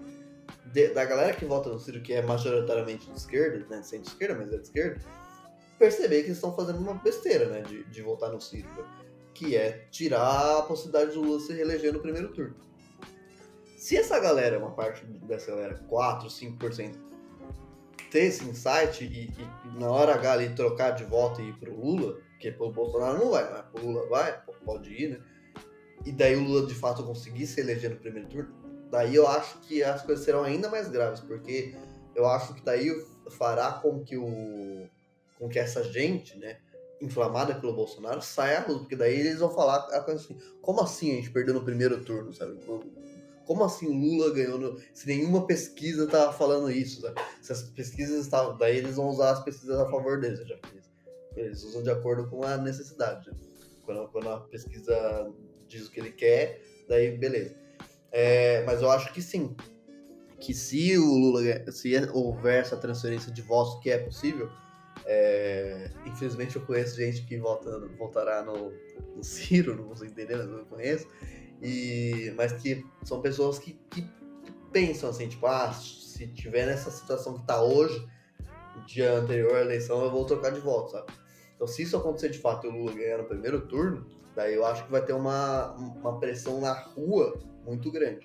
de, 0.74 0.90
da 0.90 1.06
galera 1.06 1.34
que 1.34 1.46
vota 1.46 1.70
no 1.70 1.80
Ciro, 1.80 2.02
que 2.02 2.14
é 2.14 2.22
majoritariamente 2.22 3.10
de 3.10 3.18
esquerda, 3.18 3.66
né, 3.70 3.82
centro-esquerda, 3.84 4.36
mas 4.36 4.54
é 4.54 4.58
de 4.58 4.64
esquerda, 4.64 5.02
perceber 5.78 6.22
que 6.22 6.28
eles 6.28 6.38
estão 6.38 6.56
fazendo 6.56 6.80
uma 6.80 6.94
besteira, 6.94 7.46
né, 7.48 7.62
de, 7.62 7.84
de 7.84 8.02
votar 8.02 8.32
no 8.32 8.40
Ciro, 8.40 8.68
que 9.34 9.56
é 9.56 9.88
tirar 9.92 10.60
a 10.60 10.62
possibilidade 10.64 11.14
do 11.14 11.22
Lula 11.22 11.40
se 11.40 11.54
reeleger 11.54 11.94
no 11.94 12.00
primeiro 12.00 12.32
turno. 12.34 12.56
Se 13.78 13.98
essa 13.98 14.20
galera, 14.20 14.60
uma 14.60 14.72
parte 14.72 15.04
dessa 15.06 15.52
galera, 15.52 15.76
4, 15.90 16.28
5%, 16.28 16.96
ter 18.12 18.26
esse 18.26 18.44
insight 18.44 19.04
e, 19.04 19.32
e, 19.32 19.80
na 19.80 19.90
hora 19.90 20.14
H 20.14 20.32
ali 20.34 20.50
trocar 20.54 20.92
de 20.92 21.04
voto 21.04 21.42
e 21.42 21.50
ir 21.50 21.54
pro 21.54 21.74
Lula, 21.74 22.20
porque 22.32 22.52
pelo 22.52 22.72
Bolsonaro 22.72 23.18
não 23.18 23.32
vai, 23.32 23.50
mas 23.50 23.66
pro 23.72 23.86
Lula 23.86 24.08
vai, 24.08 24.40
pode 24.64 24.94
ir, 24.94 25.10
né? 25.12 25.22
e 26.06 26.12
daí 26.12 26.36
o 26.36 26.44
Lula 26.44 26.68
de 26.68 26.76
fato 26.76 27.04
conseguir 27.04 27.48
se 27.48 27.62
eleger 27.62 27.90
no 27.90 27.98
primeiro 27.98 28.28
turno, 28.28 28.54
daí 28.92 29.16
eu 29.16 29.26
acho 29.26 29.58
que 29.62 29.82
as 29.82 30.02
coisas 30.04 30.24
serão 30.24 30.44
ainda 30.44 30.70
mais 30.70 30.90
graves, 30.90 31.22
porque 31.22 31.74
eu 32.14 32.28
acho 32.28 32.54
que 32.54 32.62
daí 32.62 32.92
fará 33.32 33.72
com 33.74 34.04
que 34.04 34.18
o 34.18 34.88
com 35.40 35.50
que 35.50 35.58
essa 35.58 35.84
gente, 35.84 36.38
né, 36.38 36.60
inflamada 37.02 37.56
pelo 37.56 37.74
Bolsonaro, 37.74 38.22
saia 38.22 38.60
à 38.60 38.68
luz, 38.68 38.82
porque 38.82 38.96
daí 38.96 39.20
eles 39.20 39.40
vão 39.40 39.50
falar 39.50 39.78
a 39.92 40.02
coisa 40.02 40.22
assim, 40.24 40.38
como 40.62 40.82
assim 40.82 41.14
a 41.14 41.16
gente 41.16 41.32
perdeu 41.32 41.56
no 41.56 41.64
primeiro 41.64 42.04
turno, 42.04 42.32
sabe? 42.32 42.60
Como 43.48 43.64
assim 43.64 43.88
Lula 43.88 44.32
ganhou 44.36 44.60
no... 44.60 44.80
se 44.94 45.08
nenhuma 45.08 45.48
pesquisa 45.48 46.06
tava 46.06 46.32
falando 46.32 46.70
isso, 46.70 47.02
sabe? 47.02 47.20
Se 47.42 47.52
as 47.52 47.64
pesquisas 47.64 48.24
estavam, 48.24 48.56
daí 48.56 48.78
eles 48.78 48.98
vão 48.98 49.10
usar 49.10 49.32
as 49.32 49.44
pesquisas 49.44 49.80
a 49.80 49.90
favor 49.90 50.20
deles, 50.20 50.48
já 50.48 50.60
eles, 50.72 50.92
eles 51.36 51.64
usam 51.64 51.82
de 51.82 51.90
acordo 51.90 52.30
com 52.30 52.44
a 52.44 52.58
necessidade. 52.58 53.32
Né? 53.32 53.38
Quando, 53.84 54.08
quando 54.10 54.30
a 54.30 54.42
pesquisa 54.42 55.34
diz 55.68 55.88
o 55.88 55.92
que 55.92 56.00
ele 56.00 56.12
quer, 56.12 56.62
daí 56.88 57.18
beleza. 57.18 57.61
É, 58.12 58.64
mas 58.66 58.82
eu 58.82 58.92
acho 58.92 59.12
que 59.14 59.22
sim. 59.22 59.56
Que 60.40 60.54
se 60.54 60.98
o 60.98 61.06
Lula, 61.06 61.72
se 61.72 61.96
houver 62.14 62.62
essa 62.62 62.76
transferência 62.76 63.32
de 63.32 63.42
votos 63.42 63.82
que 63.82 63.90
é 63.90 63.98
possível, 63.98 64.50
é, 65.06 65.92
infelizmente 66.06 66.56
eu 66.56 66.66
conheço 66.66 66.98
gente 66.98 67.24
que 67.24 67.38
vota, 67.38 67.88
votará 67.98 68.44
no, 68.44 68.72
no 69.16 69.24
Ciro, 69.24 69.76
não 69.76 69.94
vou 69.94 70.06
entender, 70.06 70.36
mas 70.36 70.48
eu 70.48 70.66
conheço. 70.66 71.08
E, 71.62 72.34
mas 72.36 72.54
que 72.54 72.84
são 73.04 73.22
pessoas 73.22 73.60
que, 73.60 73.74
que, 73.92 74.10
pensam 74.72 75.10
assim, 75.10 75.28
tipo, 75.28 75.46
ah, 75.46 75.72
se 75.74 76.28
tiver 76.28 76.66
nessa 76.66 76.90
situação 76.90 77.34
que 77.34 77.42
está 77.42 77.62
hoje, 77.62 78.08
dia 78.88 79.14
anterior 79.14 79.56
à 79.56 79.62
eleição, 79.62 80.02
eu 80.02 80.10
vou 80.10 80.26
trocar 80.26 80.52
de 80.52 80.62
voto, 80.62 80.92
sabe? 80.92 81.12
Então, 81.54 81.68
se 81.68 81.84
isso 81.84 81.98
acontecer 81.98 82.30
de 82.30 82.40
fato 82.40 82.66
e 82.66 82.70
o 82.70 82.72
Lula 82.72 82.94
ganhar 82.94 83.18
no 83.18 83.26
primeiro 83.26 83.68
turno, 83.68 84.08
Daí 84.36 84.56
eu 84.56 84.66
acho 84.66 84.86
que 84.86 84.92
vai 84.92 85.04
ter 85.04 85.14
uma, 85.14 85.72
uma 85.74 86.20
pressão 86.20 86.62
na 86.62 86.74
rua 86.74 87.38
muito 87.66 87.92
grande. 87.92 88.22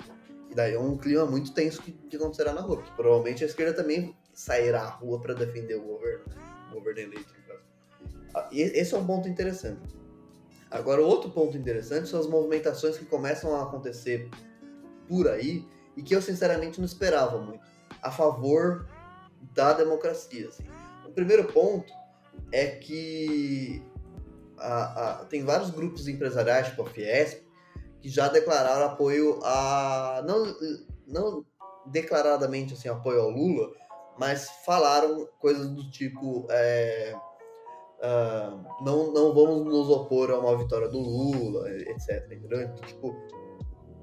E 0.51 0.55
daí 0.55 0.74
é 0.74 0.78
um 0.78 0.97
clima 0.97 1.26
muito 1.26 1.53
tenso 1.53 1.82
que, 1.82 1.93
que 1.93 2.16
acontecerá 2.16 2.53
na 2.53 2.61
rua, 2.61 2.82
provavelmente 2.95 3.43
a 3.43 3.47
esquerda 3.47 3.74
também 3.74 4.16
sairá 4.32 4.82
à 4.82 4.89
rua 4.89 5.20
para 5.20 5.34
defender 5.34 5.74
o 5.74 5.82
governo, 5.82 6.24
o 6.70 6.74
governo 6.74 7.01
eleito. 7.01 7.37
Ah, 8.34 8.49
e 8.53 8.61
esse 8.61 8.95
é 8.95 8.99
um 8.99 9.07
ponto 9.07 9.28
interessante. 9.28 9.97
Agora, 10.70 11.01
outro 11.01 11.30
ponto 11.30 11.57
interessante 11.57 12.09
são 12.09 12.20
as 12.20 12.26
movimentações 12.26 12.99
que 12.99 13.07
começam 13.07 13.57
a 13.57 13.62
acontecer 13.62 14.28
por 15.09 15.26
aí 15.26 15.66
e 15.97 16.03
que 16.03 16.14
eu 16.14 16.20
sinceramente 16.20 16.78
não 16.78 16.84
esperava 16.84 17.41
muito, 17.41 17.64
a 18.03 18.11
favor 18.11 18.87
da 19.55 19.72
democracia. 19.72 20.49
Assim. 20.49 20.64
O 21.07 21.12
primeiro 21.12 21.51
ponto 21.51 21.91
é 22.53 22.66
que 22.66 23.82
a, 24.59 25.20
a, 25.20 25.24
tem 25.24 25.43
vários 25.43 25.70
grupos 25.70 26.07
empresariais, 26.07 26.68
tipo 26.68 26.82
a 26.82 26.91
Fiesp, 26.91 27.45
que 28.01 28.09
já 28.09 28.28
declararam 28.28 28.86
apoio 28.86 29.40
a. 29.42 30.22
Não, 30.26 30.55
não 31.07 31.44
declaradamente 31.86 32.74
assim, 32.74 32.88
apoio 32.88 33.20
ao 33.20 33.30
Lula, 33.30 33.70
mas 34.18 34.49
falaram 34.64 35.28
coisas 35.38 35.68
do 35.68 35.90
tipo. 35.90 36.47
É, 36.51 37.14
uh, 37.99 38.84
não, 38.84 39.12
não 39.12 39.34
vamos 39.34 39.64
nos 39.64 39.88
opor 39.88 40.30
a 40.30 40.38
uma 40.38 40.57
vitória 40.57 40.88
do 40.88 40.99
Lula, 40.99 41.70
etc. 41.70 42.26
Entendeu? 42.30 42.62
Então, 42.62 42.86
tipo, 42.86 43.14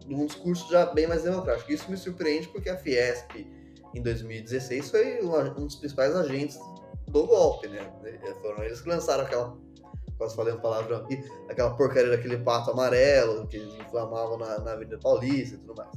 num 0.08 0.26
discurso 0.26 0.70
já 0.72 0.86
bem 0.88 1.08
mais 1.08 1.24
democrático. 1.24 1.72
Isso 1.72 1.90
me 1.90 1.98
surpreende 1.98 2.48
porque 2.50 2.70
a 2.70 2.78
Fiesp, 2.78 3.48
em 3.94 4.02
2016, 4.02 4.90
foi 4.90 5.24
um 5.24 5.66
dos 5.66 5.76
principais 5.76 6.16
agentes 6.16 6.60
do 7.08 7.28
golpe, 7.28 7.68
né? 7.68 7.92
Foram 8.42 8.64
eles 8.64 8.82
que 8.82 8.90
lançaram 8.90 9.24
aquela 9.24 9.56
quase 10.24 10.36
falei 10.36 10.54
um 10.54 10.60
palavrão 10.60 10.98
aqui, 10.98 11.24
aquela 11.50 11.76
porcaria 11.76 12.10
daquele 12.10 12.38
pato 12.38 12.72
amarelo 12.72 13.46
que 13.48 13.58
eles 13.58 13.74
inflamavam 13.76 14.38
na, 14.38 14.60
na 14.60 14.72
Avenida 14.72 14.98
Paulista 14.98 15.56
e 15.56 15.60
tudo 15.60 15.76
mais. 15.76 15.92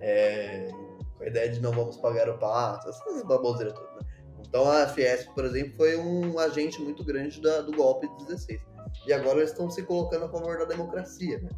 É, 0.00 0.68
com 1.16 1.24
a 1.24 1.26
ideia 1.26 1.50
de 1.50 1.60
não 1.60 1.72
vamos 1.72 1.96
pagar 1.96 2.28
o 2.28 2.38
pato, 2.38 2.88
essas 2.88 3.22
baboseiras 3.24 3.74
todas. 3.74 3.94
Né? 3.94 4.00
Então 4.46 4.70
a 4.70 4.86
Fiesp, 4.86 5.30
por 5.34 5.44
exemplo, 5.44 5.74
foi 5.76 5.96
um 5.96 6.38
agente 6.38 6.80
muito 6.80 7.02
grande 7.04 7.40
da, 7.40 7.60
do 7.62 7.72
golpe 7.72 8.08
de 8.18 8.26
16. 8.26 8.60
E 9.06 9.12
agora 9.12 9.38
eles 9.38 9.50
estão 9.50 9.68
se 9.68 9.82
colocando 9.82 10.26
a 10.26 10.28
favor 10.28 10.58
da 10.58 10.64
democracia. 10.64 11.40
Né? 11.40 11.50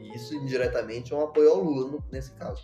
E 0.00 0.16
isso 0.16 0.34
indiretamente 0.34 1.12
é 1.12 1.16
um 1.16 1.24
apoio 1.24 1.50
ao 1.50 1.60
Lula 1.62 1.98
nesse 2.10 2.32
caso. 2.32 2.62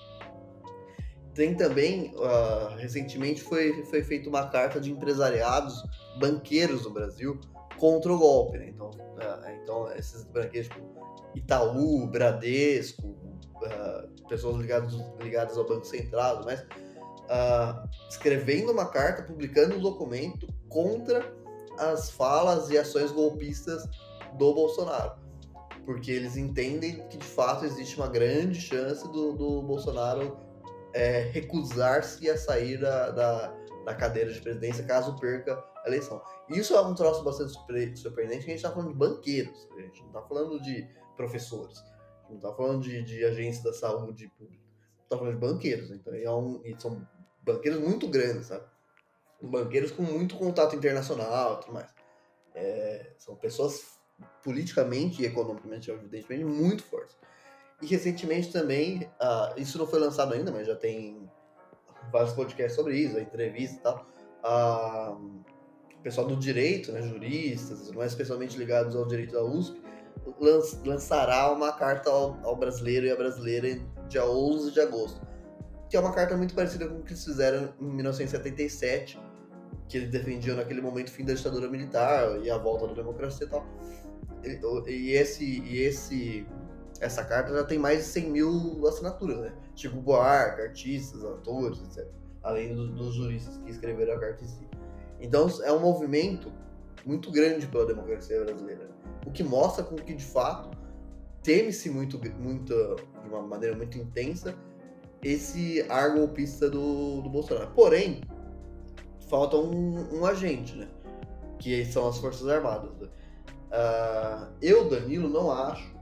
Tem 1.34 1.54
também, 1.54 2.14
uh, 2.14 2.76
recentemente 2.76 3.42
foi, 3.42 3.84
foi 3.86 4.04
feita 4.04 4.28
uma 4.28 4.48
carta 4.48 4.80
de 4.80 4.92
empresariados, 4.92 5.82
banqueiros 6.20 6.84
no 6.84 6.90
Brasil, 6.90 7.40
contra 7.78 8.12
o 8.12 8.18
golpe, 8.18 8.58
né? 8.58 8.68
Então, 8.68 8.90
uh, 8.90 9.50
então 9.62 9.92
esses 9.92 10.24
banqueiros 10.24 10.68
tipo 10.68 10.94
Itaú, 11.34 12.06
Bradesco, 12.06 13.08
uh, 13.08 14.26
pessoas 14.28 14.56
ligadas, 14.56 14.92
ligadas 15.20 15.56
ao 15.58 15.66
Banco 15.66 15.84
Central, 15.84 16.42
mas 16.44 16.60
uh, 16.60 17.88
escrevendo 18.08 18.72
uma 18.72 18.86
carta, 18.86 19.22
publicando 19.22 19.76
um 19.76 19.80
documento 19.80 20.46
contra 20.68 21.34
as 21.78 22.10
falas 22.10 22.70
e 22.70 22.78
ações 22.78 23.10
golpistas 23.10 23.84
do 24.38 24.54
Bolsonaro. 24.54 25.22
Porque 25.84 26.10
eles 26.10 26.36
entendem 26.36 27.06
que 27.08 27.18
de 27.18 27.26
fato 27.26 27.64
existe 27.64 27.96
uma 27.96 28.08
grande 28.08 28.60
chance 28.60 29.04
do, 29.10 29.32
do 29.32 29.62
Bolsonaro 29.62 30.38
é, 30.94 31.28
recusar-se 31.32 32.30
a 32.30 32.38
sair 32.38 32.78
da, 32.80 33.10
da, 33.10 33.54
da 33.84 33.94
cadeira 33.94 34.32
de 34.32 34.40
presidência 34.40 34.84
caso 34.84 35.16
perca 35.16 35.62
eleição. 35.86 36.22
Isso 36.48 36.74
é 36.74 36.80
um 36.80 36.94
troço 36.94 37.22
bastante 37.22 37.52
surpreendente, 37.98 38.44
a 38.44 38.48
gente 38.48 38.54
está 38.56 38.70
falando 38.70 38.92
de 38.92 38.98
banqueiros, 38.98 39.68
a 39.76 39.80
gente 39.80 40.00
não 40.00 40.08
está 40.08 40.22
falando 40.22 40.60
de 40.60 40.88
professores, 41.16 41.78
a 41.78 42.20
gente 42.22 42.30
não 42.30 42.36
está 42.36 42.54
falando 42.54 42.82
de, 42.82 43.02
de 43.02 43.24
agentes 43.24 43.62
da 43.62 43.72
saúde 43.72 44.28
pública, 44.38 44.64
está 45.02 45.16
falando 45.16 45.34
de 45.34 45.40
banqueiros, 45.40 45.90
então 45.90 46.14
é 46.14 46.30
um, 46.30 46.62
são 46.78 47.06
banqueiros 47.42 47.80
muito 47.80 48.08
grandes, 48.08 48.46
sabe? 48.46 48.64
Banqueiros 49.42 49.90
com 49.90 50.02
muito 50.02 50.36
contato 50.36 50.74
internacional 50.74 51.54
e 51.54 51.60
tudo 51.60 51.74
mais. 51.74 51.92
É, 52.54 53.12
são 53.18 53.36
pessoas 53.36 53.98
politicamente 54.42 55.22
e 55.22 55.26
economicamente, 55.26 55.90
evidentemente, 55.90 56.44
muito 56.44 56.82
fortes. 56.84 57.16
E 57.82 57.86
recentemente 57.86 58.50
também, 58.50 59.10
isso 59.56 59.76
não 59.76 59.86
foi 59.86 59.98
lançado 59.98 60.32
ainda, 60.32 60.50
mas 60.50 60.66
já 60.66 60.76
tem 60.76 61.28
vários 62.10 62.32
podcasts 62.32 62.76
sobre 62.76 62.96
isso, 62.96 63.18
entrevista 63.18 63.76
e 63.76 63.80
tal. 63.80 64.06
Pessoal 66.04 66.26
do 66.26 66.36
direito, 66.36 66.92
né, 66.92 67.00
juristas, 67.02 67.90
mais 67.92 68.12
especialmente 68.12 68.58
ligados 68.58 68.94
ao 68.94 69.06
direito 69.06 69.32
da 69.32 69.42
USP, 69.42 69.82
lançará 70.84 71.50
uma 71.50 71.72
carta 71.72 72.10
ao, 72.10 72.38
ao 72.44 72.54
brasileiro 72.54 73.06
e 73.06 73.10
à 73.10 73.16
brasileira 73.16 73.80
dia 74.08 74.24
11 74.28 74.70
de 74.70 74.80
agosto. 74.80 75.20
que 75.88 75.96
é 75.96 76.00
uma 76.00 76.12
carta 76.12 76.36
muito 76.36 76.54
parecida 76.54 76.86
com 76.86 76.98
o 76.98 77.02
que 77.02 77.12
eles 77.12 77.24
fizeram 77.24 77.72
em 77.80 77.86
1977, 77.86 79.18
que 79.88 79.96
eles 79.96 80.10
defendiam 80.10 80.56
naquele 80.56 80.82
momento 80.82 81.08
o 81.08 81.10
fim 81.10 81.24
da 81.24 81.32
ditadura 81.32 81.68
militar 81.68 82.38
e 82.42 82.50
a 82.50 82.58
volta 82.58 82.86
da 82.88 82.94
democracia 82.94 83.46
e 83.46 83.50
tal. 83.50 83.66
E, 84.44 84.90
e 84.90 85.12
esse, 85.12 85.60
e 85.60 85.82
esse, 85.82 86.46
essa 87.00 87.24
carta 87.24 87.54
já 87.54 87.64
tem 87.64 87.78
mais 87.78 88.00
de 88.00 88.04
100 88.04 88.30
mil 88.30 88.86
assinaturas, 88.86 89.38
né? 89.38 89.54
Chico 89.74 89.96
Buarque, 89.96 90.62
artistas, 90.62 91.24
atores, 91.24 91.80
etc. 91.82 92.06
Além 92.42 92.74
do, 92.74 92.88
dos 92.88 93.14
juristas 93.14 93.56
que 93.58 93.70
escreveram 93.70 94.14
a 94.14 94.20
carta 94.20 94.44
em 94.44 94.48
si. 94.48 94.73
Então 95.24 95.48
é 95.62 95.72
um 95.72 95.80
movimento 95.80 96.52
muito 97.04 97.30
grande 97.30 97.66
pela 97.66 97.86
democracia 97.86 98.44
brasileira. 98.44 98.90
O 99.26 99.30
que 99.30 99.42
mostra 99.42 99.82
com 99.82 99.96
que, 99.96 100.14
de 100.14 100.24
fato, 100.24 100.70
teme-se 101.42 101.88
muito, 101.88 102.20
muito, 102.38 102.74
de 103.22 103.28
uma 103.28 103.40
maneira 103.40 103.74
muito 103.74 103.96
intensa, 103.96 104.54
esse 105.22 105.80
ar 105.88 106.14
golpista 106.14 106.68
do, 106.68 107.22
do 107.22 107.30
Bolsonaro. 107.30 107.70
Porém, 107.74 108.20
falta 109.30 109.56
um, 109.56 110.18
um 110.18 110.26
agente, 110.26 110.76
né? 110.76 110.88
Que 111.58 111.86
são 111.86 112.06
as 112.06 112.18
Forças 112.18 112.46
Armadas. 112.46 112.90
Uh, 112.90 114.46
eu, 114.60 114.90
Danilo, 114.90 115.28
não 115.30 115.50
acho 115.50 115.94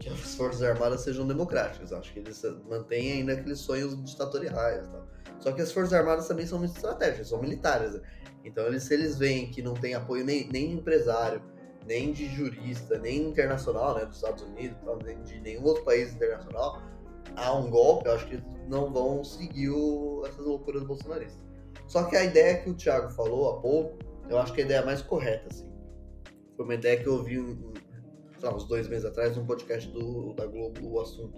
que 0.00 0.08
as 0.08 0.34
Forças 0.34 0.62
Armadas 0.62 1.02
sejam 1.02 1.24
democráticas. 1.24 1.92
Acho 1.92 2.12
que 2.12 2.18
eles 2.18 2.42
mantêm 2.68 3.12
ainda 3.12 3.34
aqueles 3.34 3.60
sonhos 3.60 3.94
ditatoriais. 4.04 4.88
Tal. 4.88 5.06
Só 5.42 5.50
que 5.52 5.60
as 5.60 5.72
Forças 5.72 5.92
Armadas 5.92 6.28
também 6.28 6.46
são 6.46 6.58
muito 6.58 6.76
estratégicas, 6.76 7.28
são 7.28 7.40
militares. 7.40 7.94
Né? 7.94 8.00
Então, 8.44 8.66
eles, 8.66 8.84
se 8.84 8.94
eles 8.94 9.18
veem 9.18 9.50
que 9.50 9.60
não 9.60 9.74
tem 9.74 9.94
apoio 9.94 10.24
nem, 10.24 10.48
nem 10.48 10.72
empresário, 10.72 11.42
nem 11.84 12.12
de 12.12 12.26
jurista, 12.28 12.96
nem 12.98 13.28
internacional, 13.28 13.96
né, 13.96 14.06
dos 14.06 14.16
Estados 14.16 14.44
Unidos, 14.44 14.76
nem 15.04 15.20
de 15.22 15.40
nenhum 15.40 15.64
outro 15.64 15.82
país 15.82 16.14
internacional, 16.14 16.80
há 17.36 17.52
um 17.54 17.68
golpe, 17.70 18.06
eu 18.06 18.12
acho 18.12 18.26
que 18.28 18.34
eles 18.34 18.44
não 18.68 18.92
vão 18.92 19.24
seguir 19.24 19.70
o, 19.70 20.22
essas 20.26 20.44
loucuras 20.44 20.84
bolsonaristas. 20.84 21.42
Só 21.88 22.04
que 22.04 22.16
a 22.16 22.24
ideia 22.24 22.62
que 22.62 22.70
o 22.70 22.74
Thiago 22.74 23.10
falou 23.10 23.50
há 23.50 23.60
pouco, 23.60 23.98
eu 24.28 24.38
acho 24.38 24.52
que 24.52 24.62
a 24.62 24.64
ideia 24.64 24.84
mais 24.84 25.02
correta, 25.02 25.48
assim. 25.50 25.68
Foi 26.56 26.64
uma 26.64 26.74
ideia 26.74 27.00
que 27.00 27.06
eu 27.08 27.14
ouvi 27.14 27.38
lá, 28.40 28.54
uns 28.54 28.64
dois 28.64 28.88
meses 28.88 29.04
atrás 29.04 29.36
num 29.36 29.44
podcast 29.44 29.90
do, 29.90 30.32
da 30.34 30.46
Globo, 30.46 30.80
o 30.88 31.00
assunto, 31.00 31.36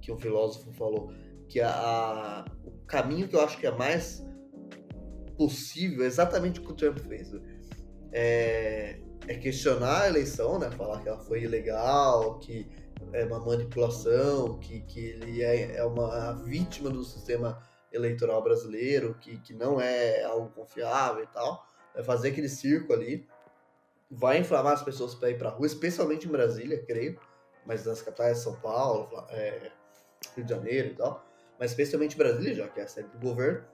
que 0.00 0.10
um 0.10 0.18
filósofo 0.18 0.72
falou, 0.72 1.12
que 1.48 1.60
a, 1.60 1.70
a, 1.70 2.44
caminho 2.88 3.28
que 3.28 3.36
eu 3.36 3.40
acho 3.40 3.58
que 3.58 3.66
é 3.66 3.70
mais 3.70 4.26
possível, 5.36 6.04
exatamente 6.04 6.58
o 6.58 6.64
que 6.64 6.72
o 6.72 6.74
Trump 6.74 6.98
fez, 6.98 7.30
é, 8.10 8.98
é 9.28 9.34
questionar 9.34 10.02
a 10.02 10.08
eleição, 10.08 10.58
né? 10.58 10.70
Falar 10.72 11.00
que 11.00 11.08
ela 11.08 11.20
foi 11.20 11.42
ilegal, 11.42 12.38
que 12.40 12.68
é 13.12 13.24
uma 13.24 13.38
manipulação, 13.38 14.58
que, 14.58 14.80
que 14.80 15.00
ele 15.00 15.42
é, 15.42 15.76
é 15.76 15.84
uma 15.84 16.32
vítima 16.44 16.90
do 16.90 17.04
sistema 17.04 17.62
eleitoral 17.92 18.42
brasileiro, 18.42 19.14
que, 19.20 19.38
que 19.38 19.54
não 19.54 19.80
é 19.80 20.24
algo 20.24 20.50
confiável 20.50 21.22
e 21.22 21.26
tal. 21.28 21.64
É 21.94 22.02
fazer 22.02 22.30
aquele 22.30 22.48
circo 22.48 22.92
ali. 22.92 23.28
Vai 24.10 24.38
inflamar 24.38 24.72
as 24.72 24.82
pessoas 24.82 25.14
para 25.14 25.30
ir 25.30 25.38
para 25.38 25.50
rua, 25.50 25.66
especialmente 25.66 26.26
em 26.26 26.30
Brasília, 26.30 26.82
creio, 26.82 27.20
mas 27.66 27.84
nas 27.84 28.00
capitais, 28.00 28.38
São 28.38 28.54
Paulo, 28.56 29.08
é, 29.28 29.70
Rio 30.34 30.44
de 30.44 30.50
Janeiro 30.50 30.88
e 30.88 30.94
tal. 30.94 31.27
Mas 31.58 31.70
especialmente 31.70 32.16
Brasília, 32.16 32.54
já 32.54 32.68
que 32.68 32.80
é 32.80 32.84
a 32.84 32.88
sede 32.88 33.08
do 33.08 33.18
governo. 33.18 33.64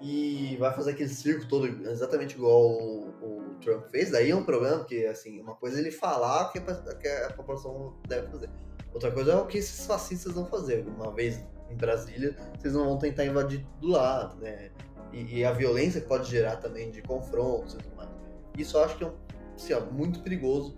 E 0.00 0.56
vai 0.58 0.74
fazer 0.74 0.90
aquele 0.90 1.08
circo 1.08 1.48
todo 1.48 1.66
exatamente 1.88 2.34
igual 2.34 2.70
o, 2.70 3.08
o 3.22 3.54
Trump 3.62 3.86
fez. 3.86 4.10
Daí 4.10 4.30
é 4.30 4.36
um 4.36 4.44
problema, 4.44 4.78
porque 4.78 5.06
assim, 5.10 5.40
uma 5.40 5.54
coisa 5.54 5.78
é 5.78 5.80
ele 5.80 5.90
falar 5.90 6.50
que 6.52 6.58
a, 6.58 6.94
que 6.94 7.08
a 7.08 7.32
população 7.32 7.96
deve 8.06 8.28
fazer. 8.28 8.50
Outra 8.92 9.10
coisa 9.10 9.32
é 9.32 9.36
o 9.36 9.46
que 9.46 9.58
esses 9.58 9.86
fascistas 9.86 10.34
vão 10.34 10.46
fazer. 10.46 10.86
Uma 10.86 11.12
vez 11.12 11.42
em 11.70 11.76
Brasília, 11.76 12.36
vocês 12.58 12.74
não 12.74 12.84
vão 12.84 12.98
tentar 12.98 13.24
invadir 13.24 13.66
do 13.80 13.88
lado, 13.88 14.36
né? 14.40 14.70
E, 15.12 15.38
e, 15.38 15.44
a 15.44 15.52
violência 15.52 16.00
que 16.00 16.06
pode 16.06 16.28
gerar 16.30 16.56
também 16.56 16.90
de 16.90 17.00
confrontos 17.00 17.74
e 17.74 17.78
tudo 17.78 17.96
mais. 17.96 18.10
Isso 18.58 18.76
eu 18.76 18.84
acho 18.84 18.96
que 18.98 19.04
é 19.04 19.06
um, 19.06 19.14
assim, 19.54 19.72
ó, 19.72 19.80
muito 19.80 20.20
perigoso 20.20 20.76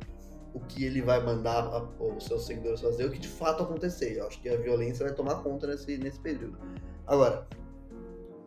o 0.54 0.60
que 0.60 0.84
ele 0.84 1.02
vai 1.02 1.22
mandar 1.22 1.88
os 2.00 2.24
seus 2.24 2.46
seguidores 2.46 2.80
fazer, 2.80 3.04
o 3.04 3.10
que 3.10 3.18
de 3.18 3.28
fato 3.28 3.62
acontecer. 3.62 4.18
Eu 4.18 4.26
acho 4.26 4.40
que 4.40 4.48
a 4.48 4.56
violência 4.56 5.04
vai 5.04 5.14
tomar 5.14 5.42
conta 5.42 5.66
nesse, 5.66 5.98
nesse 5.98 6.18
período. 6.20 6.58
Agora, 7.06 7.46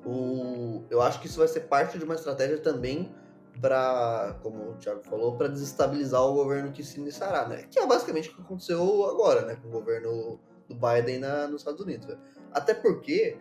o, 0.05 0.83
eu 0.89 1.01
acho 1.01 1.19
que 1.19 1.27
isso 1.27 1.39
vai 1.39 1.47
ser 1.47 1.61
parte 1.61 1.97
de 1.97 2.03
uma 2.03 2.15
estratégia 2.15 2.57
também 2.57 3.13
para, 3.59 4.39
como 4.41 4.71
o 4.71 4.73
Thiago 4.75 5.03
falou, 5.03 5.35
para 5.35 5.47
desestabilizar 5.47 6.21
o 6.23 6.33
governo 6.33 6.71
que 6.71 6.83
se 6.83 6.99
iniciará, 6.99 7.47
né? 7.47 7.67
Que 7.69 7.79
é 7.79 7.85
basicamente 7.85 8.29
o 8.29 8.35
que 8.35 8.41
aconteceu 8.41 9.05
agora, 9.05 9.45
né? 9.45 9.55
Com 9.55 9.67
o 9.67 9.71
governo 9.71 10.39
do 10.67 10.75
Biden 10.75 11.19
na, 11.19 11.47
nos 11.47 11.61
Estados 11.61 11.81
Unidos. 11.81 12.07
Né? 12.07 12.17
Até 12.51 12.73
porque, 12.73 13.37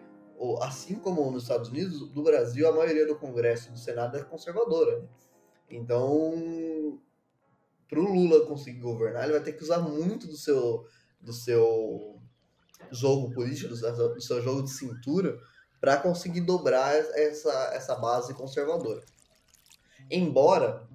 assim 0.61 0.97
como 0.97 1.31
nos 1.31 1.45
Estados 1.45 1.71
Unidos, 1.71 2.15
no 2.15 2.23
Brasil 2.23 2.69
a 2.69 2.73
maioria 2.73 3.07
do 3.07 3.17
Congresso 3.17 3.69
e 3.69 3.73
do 3.73 3.79
Senado 3.79 4.19
é 4.19 4.23
conservadora. 4.23 4.99
Né? 4.99 5.09
Então, 5.71 6.99
para 7.91 7.99
o 7.99 8.05
Lula 8.05 8.47
conseguir 8.47 8.79
governar, 8.79 9.25
ele 9.25 9.33
vai 9.33 9.43
ter 9.43 9.53
que 9.53 9.65
usar 9.65 9.81
muito 9.81 10.29
do 10.29 10.37
seu, 10.37 10.87
do 11.21 11.33
seu 11.33 12.21
jogo 12.93 13.35
político, 13.35 13.69
do 13.69 14.21
seu 14.21 14.41
jogo 14.41 14.63
de 14.63 14.71
cintura, 14.71 15.37
para 15.81 15.97
conseguir 15.97 16.43
dobrar 16.43 16.95
essa, 16.95 17.53
essa 17.75 17.97
base 17.97 18.33
conservadora. 18.35 19.03
Embora, 20.09 20.87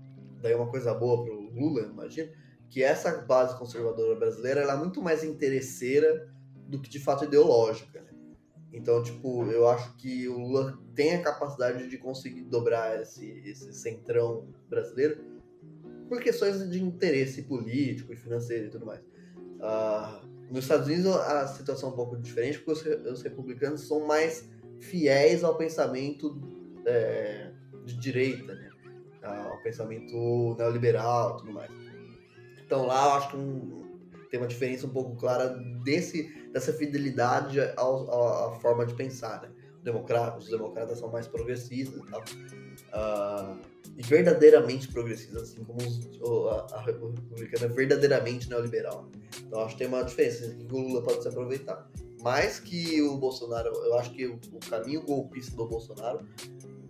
daí 0.42 0.56
uma 0.56 0.70
coisa 0.70 0.94
boa 0.94 1.24
para 1.24 1.34
o 1.34 1.50
Lula, 1.52 1.82
imagino, 1.82 2.32
que 2.70 2.82
essa 2.82 3.12
base 3.22 3.58
conservadora 3.58 4.16
brasileira 4.16 4.62
é 4.62 4.76
muito 4.76 5.02
mais 5.02 5.24
interesseira 5.24 6.32
do 6.68 6.82
que 6.82 6.90
de 6.90 7.00
fato 7.00 7.26
ideológica. 7.26 8.02
Né? 8.02 8.10
Então, 8.72 9.04
tipo, 9.04 9.46
eu 9.46 9.68
acho 9.68 9.96
que 9.98 10.28
o 10.28 10.38
Lula 10.38 10.78
tem 10.94 11.16
a 11.16 11.22
capacidade 11.22 11.90
de 11.90 11.98
conseguir 11.98 12.44
dobrar 12.44 13.02
esse, 13.02 13.26
esse 13.46 13.74
centrão 13.74 14.48
brasileiro 14.70 15.35
por 16.08 16.22
questões 16.22 16.70
de 16.70 16.82
interesse 16.82 17.44
político 17.44 18.14
e 18.14 18.16
financeiro 18.16 18.68
e 18.68 18.70
tudo 18.70 18.86
mais. 18.86 19.02
Uh, 19.02 20.26
nos 20.50 20.64
Estados 20.64 20.88
Unidos 20.88 21.08
a 21.08 21.48
situação 21.48 21.90
é 21.90 21.92
um 21.92 21.96
pouco 21.96 22.18
diferente, 22.18 22.60
porque 22.60 22.90
os, 22.90 23.14
os 23.14 23.22
republicanos 23.22 23.82
são 23.82 24.06
mais 24.06 24.50
fiéis 24.80 25.44
ao 25.44 25.56
pensamento 25.56 26.40
é, 26.86 27.52
de 27.86 27.98
direita, 27.98 28.54
né? 28.54 28.70
ao 29.24 29.62
pensamento 29.64 30.56
neoliberal 30.58 31.36
e 31.36 31.38
tudo 31.40 31.52
mais. 31.52 31.72
Então 32.64 32.86
lá 32.86 33.06
eu 33.06 33.12
acho 33.14 33.30
que 33.32 33.38
um, 33.38 34.00
tem 34.30 34.40
uma 34.40 34.48
diferença 34.48 34.86
um 34.86 34.90
pouco 34.90 35.16
clara 35.16 35.50
desse, 35.84 36.24
dessa 36.52 36.72
fidelidade 36.74 37.60
à 37.60 38.60
forma 38.62 38.86
de 38.86 38.94
pensar, 38.94 39.42
né? 39.42 39.50
Democratas, 39.86 40.46
os 40.46 40.50
democratas 40.50 40.98
são 40.98 41.10
mais 41.10 41.28
progressistas 41.28 42.02
e 42.02 42.06
tal. 42.12 42.22
Uh, 42.22 43.58
e 43.96 44.02
verdadeiramente 44.02 44.88
progressistas, 44.90 45.44
assim 45.44 45.64
como 45.64 45.80
os, 45.82 46.00
a, 46.50 46.76
a 46.76 46.82
republicana 46.82 47.66
é 47.66 47.68
verdadeiramente 47.68 48.50
neoliberal. 48.50 49.08
Então 49.46 49.62
acho 49.62 49.76
que 49.76 49.80
tem 49.80 49.88
uma 49.88 50.04
diferença 50.04 50.50
que 50.50 50.64
o 50.64 50.68
Lula 50.68 51.04
pode 51.04 51.22
se 51.22 51.30
aproveitar. 51.30 51.90
Mais 52.22 52.60
que 52.60 53.02
o 53.04 53.16
Bolsonaro, 53.16 53.70
eu 53.70 53.94
acho 54.00 54.12
que 54.12 54.26
o, 54.26 54.40
o 54.52 54.60
caminho 54.70 55.04
golpista 55.04 55.56
do 55.56 55.68
Bolsonaro 55.68 56.26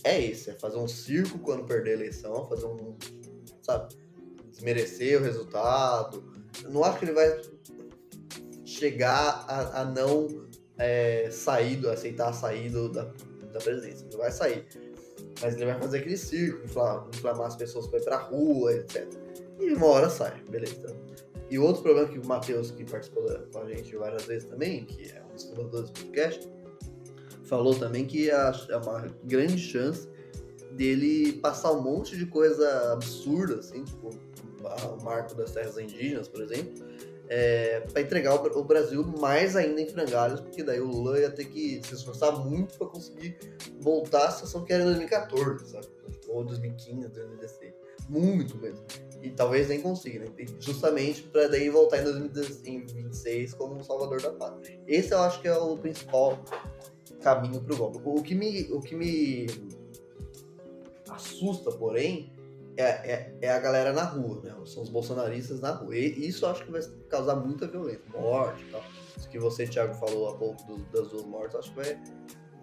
é 0.04 0.22
esse, 0.24 0.50
é 0.50 0.54
fazer 0.54 0.78
um 0.78 0.88
circo 0.88 1.38
quando 1.40 1.66
perder 1.66 1.92
a 1.92 1.94
eleição, 1.94 2.48
fazer 2.48 2.66
um, 2.66 2.96
sabe, 3.62 3.94
desmerecer 4.52 5.20
o 5.20 5.24
resultado. 5.24 6.24
Eu 6.64 6.72
não 6.72 6.84
acho 6.84 7.00
que 7.00 7.06
ele 7.06 7.12
vai 7.12 7.42
chegar 8.64 9.46
a, 9.48 9.82
a 9.82 9.86
não 9.86 10.45
é, 10.78 11.30
aceitar 11.92 12.34
sair 12.34 12.70
do, 12.70 12.90
da, 12.90 13.04
da 13.52 13.60
presidência. 13.60 14.06
Ele 14.06 14.18
vai 14.18 14.32
sair. 14.32 14.66
Mas 15.42 15.56
ele 15.56 15.66
vai 15.66 15.80
fazer 15.80 16.00
aquele 16.00 16.18
circo, 16.18 16.64
inflamar, 16.66 17.08
inflamar 17.14 17.48
as 17.48 17.56
pessoas 17.56 17.88
para 17.88 18.00
ir 18.00 18.04
pra 18.04 18.18
rua, 18.18 18.74
etc. 18.74 19.08
E 19.60 19.74
uma 19.74 19.88
hora 19.88 20.10
sai, 20.10 20.42
beleza. 20.50 20.96
E 21.50 21.60
outro 21.60 21.84
problema 21.84 22.08
que 22.08 22.20
o 22.20 22.26
Matheus, 22.26 22.72
que 22.72 22.84
participou 22.84 23.24
com 23.52 23.60
a 23.60 23.66
gente 23.66 23.96
várias 23.96 24.26
vezes 24.26 24.48
também, 24.48 24.86
que 24.86 25.12
é 25.12 25.22
um 25.24 25.34
dos 25.34 25.44
fundadores 25.44 25.90
do 25.90 26.00
podcast, 26.00 26.50
falou 27.44 27.76
também 27.76 28.06
que 28.06 28.30
é 28.30 28.38
uma 28.84 29.08
grande 29.24 29.58
chance 29.58 30.08
dele 30.72 31.34
passar 31.34 31.72
um 31.72 31.82
monte 31.82 32.18
de 32.18 32.26
coisa 32.26 32.94
absurda, 32.94 33.60
assim, 33.60 33.84
tipo 33.84 34.10
o 34.66 35.04
marco 35.04 35.36
das 35.36 35.52
terras 35.52 35.78
indígenas, 35.78 36.28
por 36.28 36.42
exemplo, 36.42 36.84
é, 37.28 37.82
para 37.92 38.02
entregar 38.02 38.36
o, 38.36 38.64
Brasil 38.64 39.04
mais 39.20 39.56
ainda 39.56 39.82
em 39.82 39.88
frangalhos, 39.88 40.42
porque 40.42 40.64
daí 40.64 40.80
o 40.80 40.88
Lula 40.88 41.20
ia 41.20 41.32
ter 41.32 41.46
que 41.46 41.82
se 41.84 41.96
esforçar 41.96 42.38
muito 42.46 42.78
para 42.78 42.88
conseguir 42.88 43.38
voltar 43.80 44.28
à 44.28 44.32
situação 44.32 44.64
que 44.64 44.74
era 44.74 44.84
em 44.84 44.88
2014, 44.88 45.72
sabe? 45.72 45.88
Ou 46.28 46.44
2015, 46.44 47.08
2016. 47.08 47.74
Muito 48.08 48.58
mesmo. 48.58 48.86
E 49.22 49.32
talvez 49.32 49.70
nem 49.70 49.82
consiga, 49.82 50.20
né? 50.20 50.32
Justamente 50.60 51.24
para 51.24 51.48
daí 51.48 51.70
voltar 51.70 52.00
em 52.00 52.28
2026 52.28 53.54
como 53.56 53.76
um 53.76 53.84
salvador 53.84 54.22
da 54.22 54.32
pátria. 54.32 54.80
Esse 54.88 55.14
eu 55.14 55.20
acho 55.20 55.42
que 55.42 55.48
é 55.48 55.58
o 55.58 55.78
principal 55.78 56.40
caminho 57.22 57.60
para 57.62 57.74
o 57.74 57.78
golpe. 57.78 58.00
O 58.04 58.22
que 58.22 58.36
me, 58.36 58.72
o 58.72 58.80
que 58.80 58.96
me 58.96 59.48
assusta, 61.10 61.72
porém, 61.72 62.32
é, 62.78 62.84
é, 62.84 63.38
é, 63.42 63.52
a 63.52 63.60
galera 63.60 63.94
na 63.94 64.04
rua, 64.04 64.42
né? 64.44 64.54
São 64.66 64.84
os 64.84 64.90
bolsonaristas 64.90 65.62
na 65.62 65.72
rua. 65.72 65.96
E 65.96 66.28
isso 66.28 66.46
acho 66.46 66.66
que 66.66 66.72
vai 66.72 66.82
causar 67.10 67.36
muita 67.36 67.68
violência, 67.68 68.04
morte 68.12 68.64
e 68.64 68.72
tal. 68.72 68.84
Isso 69.18 69.30
que 69.30 69.40
você, 69.40 69.66
Thiago, 69.66 69.94
falou 69.96 70.30
há 70.30 70.38
pouco 70.38 70.64
do, 70.66 70.78
das 70.92 71.10
duas 71.10 71.26
mortes, 71.26 71.56
acho 71.56 71.70
que 71.70 71.76
vai. 71.76 72.00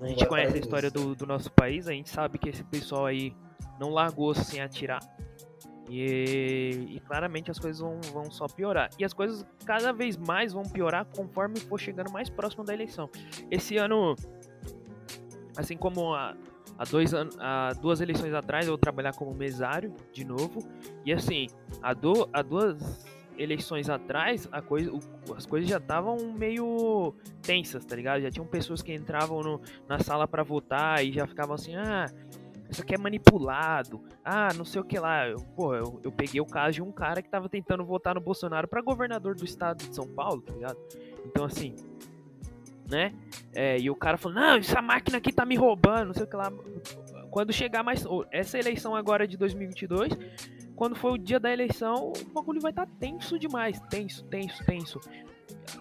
A 0.00 0.06
gente 0.06 0.26
conhece 0.26 0.56
a 0.56 0.60
história 0.60 0.90
do, 0.90 1.14
do, 1.14 1.26
nosso 1.26 1.50
país, 1.52 1.86
a 1.86 1.92
gente 1.92 2.10
sabe 2.10 2.36
que 2.36 2.48
esse 2.48 2.64
pessoal 2.64 3.06
aí 3.06 3.34
não 3.78 3.90
largou 3.90 4.34
sem 4.34 4.60
atirar. 4.60 5.00
E, 5.88 6.86
e, 6.90 7.00
claramente 7.00 7.50
as 7.50 7.58
coisas 7.58 7.80
vão, 7.80 8.00
vão 8.12 8.30
só 8.30 8.46
piorar. 8.46 8.90
E 8.98 9.04
as 9.04 9.12
coisas 9.12 9.46
cada 9.64 9.92
vez 9.92 10.16
mais 10.16 10.52
vão 10.52 10.62
piorar 10.62 11.06
conforme 11.16 11.60
for 11.60 11.78
chegando 11.78 12.10
mais 12.10 12.28
próximo 12.28 12.64
da 12.64 12.72
eleição. 12.72 13.08
Esse 13.50 13.76
ano, 13.76 14.16
assim 15.56 15.76
como 15.76 16.14
há, 16.14 16.34
há, 16.78 16.84
dois 16.84 17.14
anos, 17.14 17.36
há 17.38 17.72
duas 17.74 18.00
eleições 18.00 18.34
atrás, 18.34 18.66
eu 18.66 18.72
vou 18.72 18.78
trabalhar 18.78 19.14
como 19.14 19.34
mesário 19.34 19.94
de 20.12 20.24
novo. 20.24 20.60
E 21.04 21.12
assim, 21.12 21.46
há, 21.82 21.92
do, 21.94 22.28
há 22.32 22.42
duas 22.42 23.06
eleições 23.38 23.88
atrás, 23.88 24.48
a 24.52 24.60
coisa, 24.60 24.92
as 25.36 25.46
coisas 25.46 25.68
já 25.68 25.78
estavam 25.78 26.32
meio 26.32 27.14
tensas, 27.40 27.84
tá 27.84 27.96
ligado? 27.96 28.20
Já 28.22 28.30
tinham 28.30 28.46
pessoas 28.46 28.82
que 28.82 28.92
entravam 28.94 29.40
no, 29.40 29.60
na 29.88 29.98
sala 29.98 30.28
para 30.28 30.42
votar 30.42 31.04
e 31.04 31.12
já 31.12 31.26
ficavam 31.26 31.54
assim, 31.54 31.74
ah, 31.74 32.06
isso 32.70 32.82
aqui 32.82 32.94
é 32.94 32.98
manipulado, 32.98 34.00
ah, 34.24 34.48
não 34.54 34.64
sei 34.64 34.80
o 34.80 34.84
que 34.84 34.98
lá. 34.98 35.28
Eu, 35.28 35.36
pô, 35.54 35.74
eu, 35.74 36.00
eu 36.02 36.10
peguei 36.10 36.40
o 36.40 36.46
caso 36.46 36.72
de 36.72 36.82
um 36.82 36.90
cara 36.90 37.20
que 37.20 37.28
tava 37.28 37.48
tentando 37.48 37.84
votar 37.84 38.14
no 38.14 38.20
Bolsonaro 38.20 38.66
para 38.66 38.80
governador 38.80 39.34
do 39.34 39.44
estado 39.44 39.86
de 39.86 39.94
São 39.94 40.06
Paulo, 40.06 40.40
tá 40.42 40.54
ligado? 40.54 40.78
Então, 41.26 41.44
assim, 41.44 41.74
né? 42.92 43.12
É, 43.52 43.78
e 43.78 43.90
o 43.90 43.96
cara 43.96 44.16
falou, 44.16 44.38
não, 44.38 44.56
essa 44.56 44.80
máquina 44.80 45.18
aqui 45.18 45.32
tá 45.32 45.44
me 45.44 45.56
roubando, 45.56 46.08
não 46.08 46.14
sei 46.14 46.22
o 46.22 46.26
que 46.26 46.36
lá. 46.36 46.52
Quando 47.30 47.52
chegar 47.52 47.82
mais. 47.82 48.04
Essa 48.30 48.58
eleição 48.58 48.94
agora 48.94 49.26
de 49.26 49.36
2022 49.36 50.12
quando 50.82 50.96
for 50.96 51.12
o 51.12 51.18
dia 51.18 51.38
da 51.38 51.52
eleição, 51.52 52.12
o 52.12 52.32
bagulho 52.32 52.60
vai 52.60 52.72
estar 52.72 52.86
tá 52.86 52.92
tenso 52.98 53.38
demais. 53.38 53.78
Tenso, 53.88 54.24
tenso, 54.24 54.64
tenso. 54.64 55.00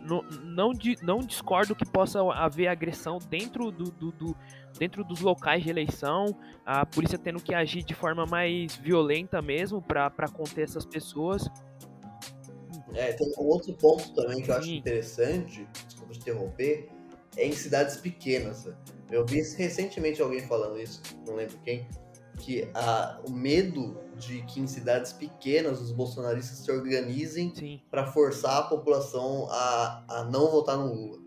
Não, 0.02 0.22
não, 0.44 0.72
não 1.02 1.20
discordo 1.20 1.76
que 1.76 1.86
possa 1.86 2.22
haver 2.34 2.68
agressão 2.68 3.18
dentro, 3.18 3.72
do, 3.72 3.86
do, 3.86 4.12
do, 4.12 4.38
dentro 4.78 5.04
dos 5.04 5.22
locais 5.22 5.64
de 5.64 5.72
eleição, 5.72 6.26
a 6.64 6.86
polícia 6.86 7.18
tendo 7.18 7.42
que 7.42 7.52
agir 7.54 7.84
de 7.84 7.96
forma 7.96 8.26
mais 8.28 8.76
violenta 8.76 9.42
mesmo 9.42 9.82
para 9.82 10.28
conter 10.32 10.66
essas 10.66 10.86
pessoas. 10.86 11.50
É, 12.94 13.14
tem 13.14 13.28
um 13.40 13.48
outro 13.48 13.74
ponto 13.74 14.14
também 14.14 14.44
que 14.44 14.52
eu 14.52 14.56
Sim. 14.56 14.60
acho 14.60 14.72
interessante, 14.72 15.68
desculpa 15.88 16.14
te 16.14 16.20
interromper, 16.20 16.90
é 17.38 17.46
em 17.46 17.54
cidades 17.54 17.98
pequenas. 17.98 18.68
Eu 19.10 19.26
vi 19.26 19.42
recentemente 19.58 20.22
alguém 20.22 20.42
falando 20.42 20.80
isso, 20.80 21.02
não 21.26 21.36
lembro 21.36 21.58
quem, 21.64 21.88
que 22.38 22.70
a, 22.74 23.20
o 23.28 23.32
medo 23.32 23.98
de 24.18 24.42
que 24.44 24.60
em 24.60 24.68
cidades 24.68 25.12
pequenas 25.12 25.82
os 25.82 25.92
bolsonaristas 25.92 26.60
se 26.60 26.72
organizem 26.72 27.84
para 27.90 28.08
forçar 28.08 28.60
a 28.60 28.64
população 28.64 29.48
a, 29.50 30.04
a 30.08 30.24
não 30.26 30.50
votar 30.50 30.78
no 30.78 30.94
Lula. 30.94 31.22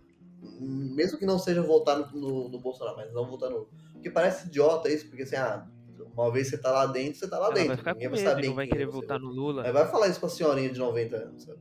Mesmo 0.61 1.19
que 1.19 1.27
não 1.27 1.39
seja 1.39 1.63
votar 1.63 1.99
no, 1.99 2.21
no, 2.21 2.49
no 2.49 2.61
Bolsonaro, 2.61 2.97
mas 2.97 3.13
não 3.13 3.27
votar 3.27 3.51
no 3.51 3.57
Lula. 3.57 3.69
Porque 3.93 4.11
parece 4.11 4.47
idiota 4.47 4.91
isso, 4.91 5.09
porque 5.09 5.23
assim, 5.23 5.37
ah, 5.37 5.67
uma 6.15 6.31
vez 6.31 6.49
você 6.49 6.59
tá 6.59 6.71
lá 6.71 6.87
dentro, 6.87 7.19
você 7.19 7.29
tá 7.29 7.39
lá 7.39 7.47
Ela 7.47 7.55
dentro. 7.55 7.69
Vai 7.69 7.77
ficar 7.77 7.95
Ninguém 7.95 8.09
vai 8.09 8.19
saber 8.19 8.47
não 8.47 8.55
vai 8.55 8.67
querer 8.67 8.87
votar 8.87 9.19
no 9.19 9.29
Lula. 9.29 9.65
Aí 9.65 9.73
vai 9.73 9.89
falar 9.89 10.09
isso 10.09 10.21
pra 10.21 10.29
senhorinha 10.29 10.71
de 10.71 10.79
90 10.79 11.17
anos, 11.17 11.43
sabe? 11.43 11.59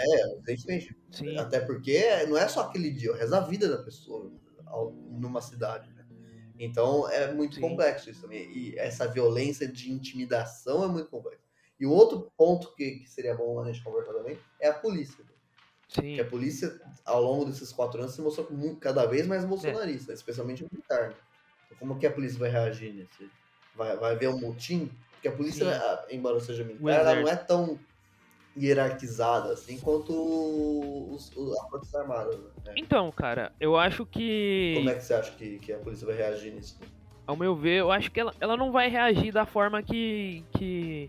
É, 0.00 0.32
evidentemente. 0.32 0.96
Sim. 1.10 1.36
Até 1.36 1.60
porque 1.60 2.24
não 2.26 2.36
é 2.36 2.48
só 2.48 2.62
aquele 2.62 2.90
dia, 2.90 3.10
é 3.10 3.12
o 3.12 3.16
resto 3.16 3.30
da 3.30 3.40
vida 3.40 3.68
da 3.68 3.82
pessoa 3.82 4.32
numa 5.10 5.40
cidade. 5.40 5.90
Né? 5.92 6.04
Então 6.58 7.08
é 7.08 7.32
muito 7.32 7.56
Sim. 7.56 7.60
complexo 7.60 8.10
isso 8.10 8.22
também. 8.22 8.50
E 8.50 8.78
essa 8.78 9.06
violência 9.06 9.66
de 9.66 9.90
intimidação 9.90 10.84
é 10.84 10.88
muito 10.88 11.10
complexo. 11.10 11.44
E 11.78 11.86
o 11.86 11.90
outro 11.90 12.30
ponto 12.36 12.74
que, 12.74 13.00
que 13.00 13.10
seria 13.10 13.34
bom 13.34 13.60
a 13.60 13.66
gente 13.66 13.82
conversar 13.82 14.12
também 14.12 14.38
é 14.60 14.68
a 14.68 14.74
polícia. 14.74 15.24
Sim. 15.88 16.14
Que 16.14 16.20
a 16.20 16.24
polícia, 16.24 16.80
ao 17.04 17.22
longo 17.22 17.46
desses 17.46 17.72
quatro 17.72 18.00
anos, 18.00 18.14
se 18.14 18.20
mostrou 18.20 18.46
cada 18.76 19.06
vez 19.06 19.26
mais 19.26 19.44
bolsonarista, 19.44 20.12
é. 20.12 20.14
especialmente 20.14 20.62
militar. 20.70 21.08
Né? 21.08 21.16
Então, 21.66 21.78
como 21.78 21.98
que 21.98 22.06
a 22.06 22.12
polícia 22.12 22.38
vai 22.38 22.50
reagir 22.50 22.92
nesse? 22.92 23.30
Vai, 23.74 23.96
vai 23.96 24.12
haver 24.12 24.28
um 24.28 24.38
motim? 24.38 24.90
Porque 25.12 25.28
a 25.28 25.32
polícia, 25.32 25.66
Sim. 25.66 26.16
embora 26.16 26.38
seja 26.40 26.62
militar, 26.62 27.00
ela 27.00 27.14
não 27.16 27.28
é 27.28 27.36
tão 27.36 27.78
hierarquizada, 28.56 29.52
assim, 29.52 29.78
quanto 29.78 30.12
os, 30.12 31.30
os, 31.36 31.52
as 31.58 31.70
Forças 31.70 31.94
Armadas. 31.94 32.38
Né? 32.64 32.74
Então, 32.76 33.10
cara, 33.12 33.52
eu 33.60 33.76
acho 33.76 34.04
que. 34.04 34.74
Como 34.76 34.90
é 34.90 34.94
que 34.94 35.04
você 35.04 35.14
acha 35.14 35.32
que, 35.32 35.58
que 35.58 35.72
a 35.72 35.78
polícia 35.78 36.06
vai 36.06 36.16
reagir 36.16 36.52
nisso? 36.52 36.78
Ao 37.26 37.36
meu 37.36 37.54
ver, 37.54 37.78
eu 37.78 37.92
acho 37.92 38.10
que 38.10 38.18
ela, 38.18 38.34
ela 38.40 38.56
não 38.56 38.72
vai 38.72 38.88
reagir 38.88 39.32
da 39.32 39.46
forma 39.46 39.82
que, 39.82 40.44
que, 40.52 41.08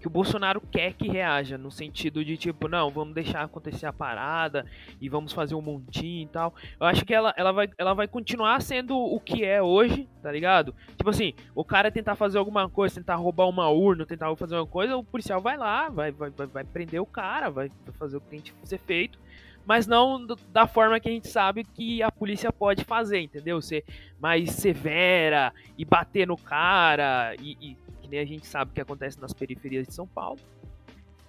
que 0.00 0.06
o 0.06 0.10
Bolsonaro 0.10 0.60
quer 0.60 0.92
que 0.92 1.08
reaja, 1.08 1.56
no 1.56 1.70
sentido 1.70 2.24
de 2.24 2.36
tipo, 2.36 2.68
não, 2.68 2.90
vamos 2.90 3.14
deixar 3.14 3.42
acontecer 3.42 3.86
a 3.86 3.92
parada 3.92 4.64
e 5.00 5.08
vamos 5.08 5.32
fazer 5.32 5.54
um 5.54 5.62
montinho 5.62 6.24
e 6.24 6.28
tal. 6.28 6.54
Eu 6.78 6.86
acho 6.86 7.04
que 7.04 7.14
ela, 7.14 7.34
ela, 7.36 7.52
vai, 7.52 7.68
ela 7.78 7.94
vai 7.94 8.06
continuar 8.06 8.60
sendo 8.62 8.96
o 8.96 9.18
que 9.20 9.44
é 9.44 9.62
hoje, 9.62 10.08
tá 10.22 10.30
ligado? 10.30 10.74
Tipo 10.96 11.10
assim, 11.10 11.34
o 11.54 11.64
cara 11.64 11.90
tentar 11.90 12.14
fazer 12.14 12.38
alguma 12.38 12.68
coisa, 12.68 12.96
tentar 12.96 13.16
roubar 13.16 13.48
uma 13.48 13.68
urna, 13.68 14.06
tentar 14.06 14.34
fazer 14.36 14.56
uma 14.56 14.66
coisa, 14.66 14.96
o 14.96 15.04
policial 15.04 15.40
vai 15.40 15.56
lá, 15.56 15.88
vai, 15.88 16.12
vai, 16.12 16.30
vai, 16.30 16.46
vai 16.46 16.64
prender 16.64 17.00
o 17.00 17.06
cara, 17.06 17.50
vai 17.50 17.70
fazer 17.98 18.16
o 18.16 18.20
que 18.20 18.28
tem 18.28 18.40
que 18.40 18.52
ser 18.64 18.78
feito 18.78 19.18
mas 19.66 19.84
não 19.84 20.24
da 20.52 20.66
forma 20.68 21.00
que 21.00 21.08
a 21.08 21.12
gente 21.12 21.26
sabe 21.26 21.64
que 21.64 22.00
a 22.00 22.10
polícia 22.10 22.52
pode 22.52 22.84
fazer, 22.84 23.18
entendeu? 23.18 23.60
Ser 23.60 23.84
mais 24.20 24.52
severa 24.52 25.52
e 25.76 25.84
bater 25.84 26.24
no 26.24 26.36
cara 26.36 27.34
e, 27.40 27.56
e 27.60 27.76
que 28.06 28.10
nem 28.10 28.20
a 28.20 28.24
gente 28.24 28.46
sabe 28.46 28.70
que 28.72 28.80
acontece 28.80 29.20
nas 29.20 29.32
periferias 29.32 29.86
de 29.86 29.92
São 29.92 30.06
Paulo 30.06 30.38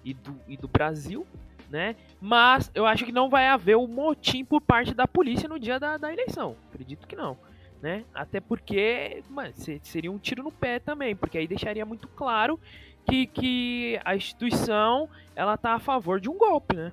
e 0.06 0.14
do, 0.14 0.40
e 0.48 0.56
do 0.56 0.68
Brasil, 0.68 1.26
né? 1.70 1.96
Mas 2.22 2.72
eu 2.74 2.86
acho 2.86 3.04
que 3.04 3.12
não 3.12 3.30
vai 3.30 3.48
haver 3.48 3.76
um 3.76 3.88
motim 3.88 4.46
por 4.46 4.62
parte 4.62 4.94
da 4.94 5.08
polícia 5.08 5.50
no 5.50 5.60
dia 5.60 5.80
da, 5.80 5.98
da 5.98 6.14
eleição. 6.14 6.56
Acredito 6.72 7.08
que 7.08 7.16
não. 7.16 7.38
Né? 7.82 8.06
Até 8.14 8.40
porque 8.40 9.24
mano, 9.30 9.54
seria 9.84 10.12
um 10.12 10.18
tiro 10.18 10.42
no 10.44 10.52
pé 10.52 10.80
também, 10.80 11.16
porque 11.16 11.38
aí 11.38 11.48
deixaria 11.48 11.86
muito 11.86 12.08
claro 12.08 12.60
que, 13.06 13.28
que 13.28 14.00
a 14.04 14.16
instituição 14.16 15.10
ela 15.36 15.58
tá 15.58 15.74
a 15.74 15.80
favor 15.80 16.20
de 16.20 16.30
um 16.30 16.38
golpe, 16.38 16.76
né? 16.76 16.92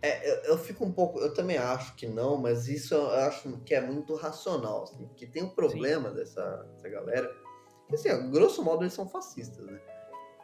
É, 0.00 0.30
eu, 0.30 0.52
eu, 0.52 0.58
fico 0.58 0.84
um 0.84 0.92
pouco, 0.92 1.18
eu 1.18 1.34
também 1.34 1.56
acho 1.56 1.94
que 1.94 2.06
não, 2.06 2.36
mas 2.36 2.68
isso 2.68 2.94
eu 2.94 3.10
acho 3.10 3.58
que 3.64 3.74
é 3.74 3.80
muito 3.80 4.14
racional, 4.14 4.84
assim, 4.84 5.04
porque 5.06 5.26
tem 5.26 5.42
um 5.42 5.48
problema 5.48 6.10
dessa, 6.10 6.42
dessa 6.72 6.88
galera 6.88 7.34
assim, 7.94 8.30
grosso 8.30 8.62
modo, 8.62 8.82
eles 8.82 8.92
são 8.92 9.08
fascistas, 9.08 9.64
né? 9.64 9.80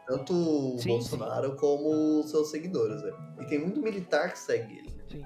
Tanto 0.07 0.33
o 0.33 0.77
sim, 0.79 0.89
Bolsonaro 0.89 1.51
sim. 1.51 1.57
como 1.57 2.23
seus 2.23 2.49
seguidores, 2.51 3.01
né? 3.01 3.11
E 3.41 3.45
tem 3.45 3.59
muito 3.59 3.81
militar 3.81 4.31
que 4.31 4.39
segue 4.39 4.79
ele. 4.79 4.91
Né? 4.91 5.03
Sim. 5.09 5.25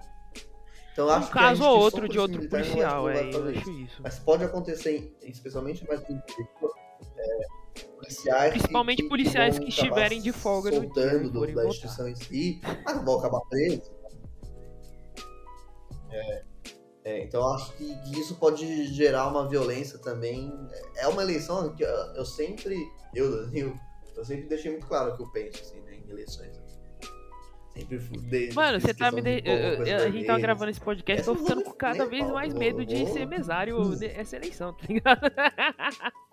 Então, 0.94 1.10
acho 1.10 1.28
um 1.28 1.32
caso 1.32 1.64
ou 1.64 1.80
outro 1.80 2.10
de 2.10 2.18
outro 2.18 2.50
policial, 2.50 3.08
é, 3.10 3.32
eu 3.32 3.50
acho 3.50 3.70
isso. 3.72 4.02
Mas 4.02 4.18
pode 4.18 4.44
acontecer, 4.44 5.16
especialmente 5.22 5.88
mais 5.88 6.02
é, 6.02 7.48
policiais 7.98 8.52
Principalmente 8.54 9.04
que, 9.04 9.10
policiais 9.10 9.60
que, 9.60 9.66
que 9.66 9.70
estiverem 9.70 10.20
de 10.20 10.32
folga 10.32 10.72
no 10.72 10.92
dia, 10.92 11.20
do, 11.20 11.54
da 11.54 11.68
instituição 11.68 12.08
em 12.08 12.16
si, 12.16 12.60
mas 12.84 13.04
vão 13.04 13.20
acabar 13.20 13.42
presos. 13.42 13.92
É, 16.10 16.44
é, 17.08 17.24
então 17.24 17.54
acho 17.54 17.72
que 17.78 17.86
isso 18.20 18.36
pode 18.36 18.88
gerar 18.88 19.30
uma 19.30 19.48
violência 19.48 19.98
também. 19.98 20.54
É 20.98 21.08
uma 21.08 21.24
eleição 21.24 21.74
que 21.74 21.82
eu 21.82 22.26
sempre, 22.26 22.76
eu, 23.16 23.46
Danilo, 23.46 23.80
eu 24.14 24.26
sempre 24.26 24.50
deixei 24.50 24.72
muito 24.72 24.86
claro 24.88 25.14
o 25.14 25.16
que 25.16 25.24
eu 25.24 25.32
penso 25.32 25.62
assim, 25.62 25.80
né, 25.84 25.96
em 26.06 26.12
eleições. 26.12 26.62
Sempre 27.74 27.98
fui 27.98 28.52
Mano, 28.54 28.82
você 28.82 28.94
tá 28.94 29.10
me. 29.10 29.22
De... 29.22 29.42
Eu, 29.46 30.04
a 30.04 30.10
gente 30.10 30.26
tava 30.26 30.40
gravando 30.40 30.70
esse 30.70 30.82
podcast, 30.82 31.24
tô 31.24 31.36
ficando 31.36 31.64
com 31.64 31.72
cada 31.72 32.06
vez 32.06 32.30
mais 32.30 32.54
medo 32.54 32.86
de 32.86 33.06
ser 33.06 33.26
mesário 33.26 33.88
nessa 33.96 34.36
eleição, 34.36 34.74
tá 34.74 34.86
ligado? 34.90 35.22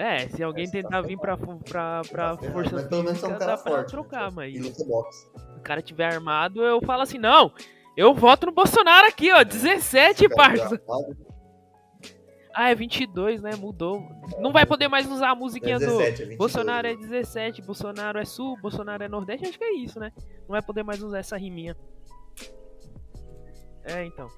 É, 0.00 0.28
se 0.28 0.40
alguém 0.44 0.70
tentar 0.70 1.00
vir 1.00 1.18
pra, 1.18 1.36
pra, 1.36 2.02
pra 2.08 2.36
força 2.36 2.88
física, 2.88 3.28
dá 3.30 3.36
pra 3.36 3.56
forte, 3.56 3.90
trocar, 3.90 4.30
mas... 4.30 4.54
Se 4.64 4.84
o 4.84 5.60
cara 5.60 5.82
tiver 5.82 6.14
armado, 6.14 6.62
eu 6.62 6.80
falo 6.80 7.02
assim, 7.02 7.18
não, 7.18 7.52
eu 7.98 8.14
voto 8.14 8.46
no 8.46 8.52
Bolsonaro 8.52 9.08
aqui, 9.08 9.32
ó. 9.32 9.42
17, 9.42 10.28
parça. 10.28 10.80
Ah, 12.54 12.70
é 12.70 12.74
22, 12.74 13.42
né? 13.42 13.56
Mudou. 13.56 14.08
Não 14.38 14.52
vai 14.52 14.64
poder 14.64 14.86
mais 14.86 15.10
usar 15.10 15.30
a 15.30 15.34
musiquinha 15.34 15.74
é 15.74 15.78
17, 15.80 16.24
do 16.24 16.32
é 16.32 16.36
Bolsonaro 16.36 16.86
é 16.86 16.94
17, 16.94 17.60
Bolsonaro 17.60 18.18
é 18.20 18.24
Sul, 18.24 18.56
Bolsonaro 18.62 19.02
é 19.02 19.08
Nordeste. 19.08 19.48
Acho 19.48 19.58
que 19.58 19.64
é 19.64 19.74
isso, 19.74 19.98
né? 19.98 20.12
Não 20.42 20.50
vai 20.50 20.62
poder 20.62 20.84
mais 20.84 21.02
usar 21.02 21.18
essa 21.18 21.36
riminha. 21.36 21.76
É, 23.82 24.04
então. 24.04 24.28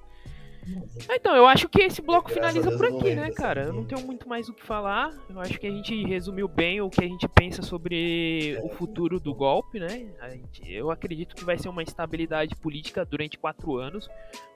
Então, 1.09 1.35
eu 1.35 1.47
acho 1.47 1.67
que 1.67 1.81
esse 1.81 2.01
bloco 2.01 2.31
finaliza 2.31 2.71
por 2.71 2.85
aqui, 2.85 3.15
né, 3.15 3.31
cara? 3.31 3.63
Eu 3.63 3.73
não 3.73 3.83
tenho 3.83 4.05
muito 4.05 4.27
mais 4.29 4.47
o 4.47 4.53
que 4.53 4.63
falar. 4.63 5.11
Eu 5.29 5.39
acho 5.39 5.59
que 5.59 5.67
a 5.67 5.71
gente 5.71 6.03
resumiu 6.05 6.47
bem 6.47 6.81
o 6.81 6.89
que 6.89 7.03
a 7.03 7.07
gente 7.07 7.27
pensa 7.27 7.61
sobre 7.61 8.59
o 8.63 8.69
futuro 8.69 9.19
do 9.19 9.33
golpe, 9.33 9.79
né? 9.79 10.07
Gente, 10.29 10.71
eu 10.71 10.91
acredito 10.91 11.35
que 11.35 11.43
vai 11.43 11.57
ser 11.57 11.69
uma 11.69 11.83
estabilidade 11.83 12.55
política 12.55 13.03
durante 13.03 13.37
quatro 13.37 13.77
anos 13.77 14.07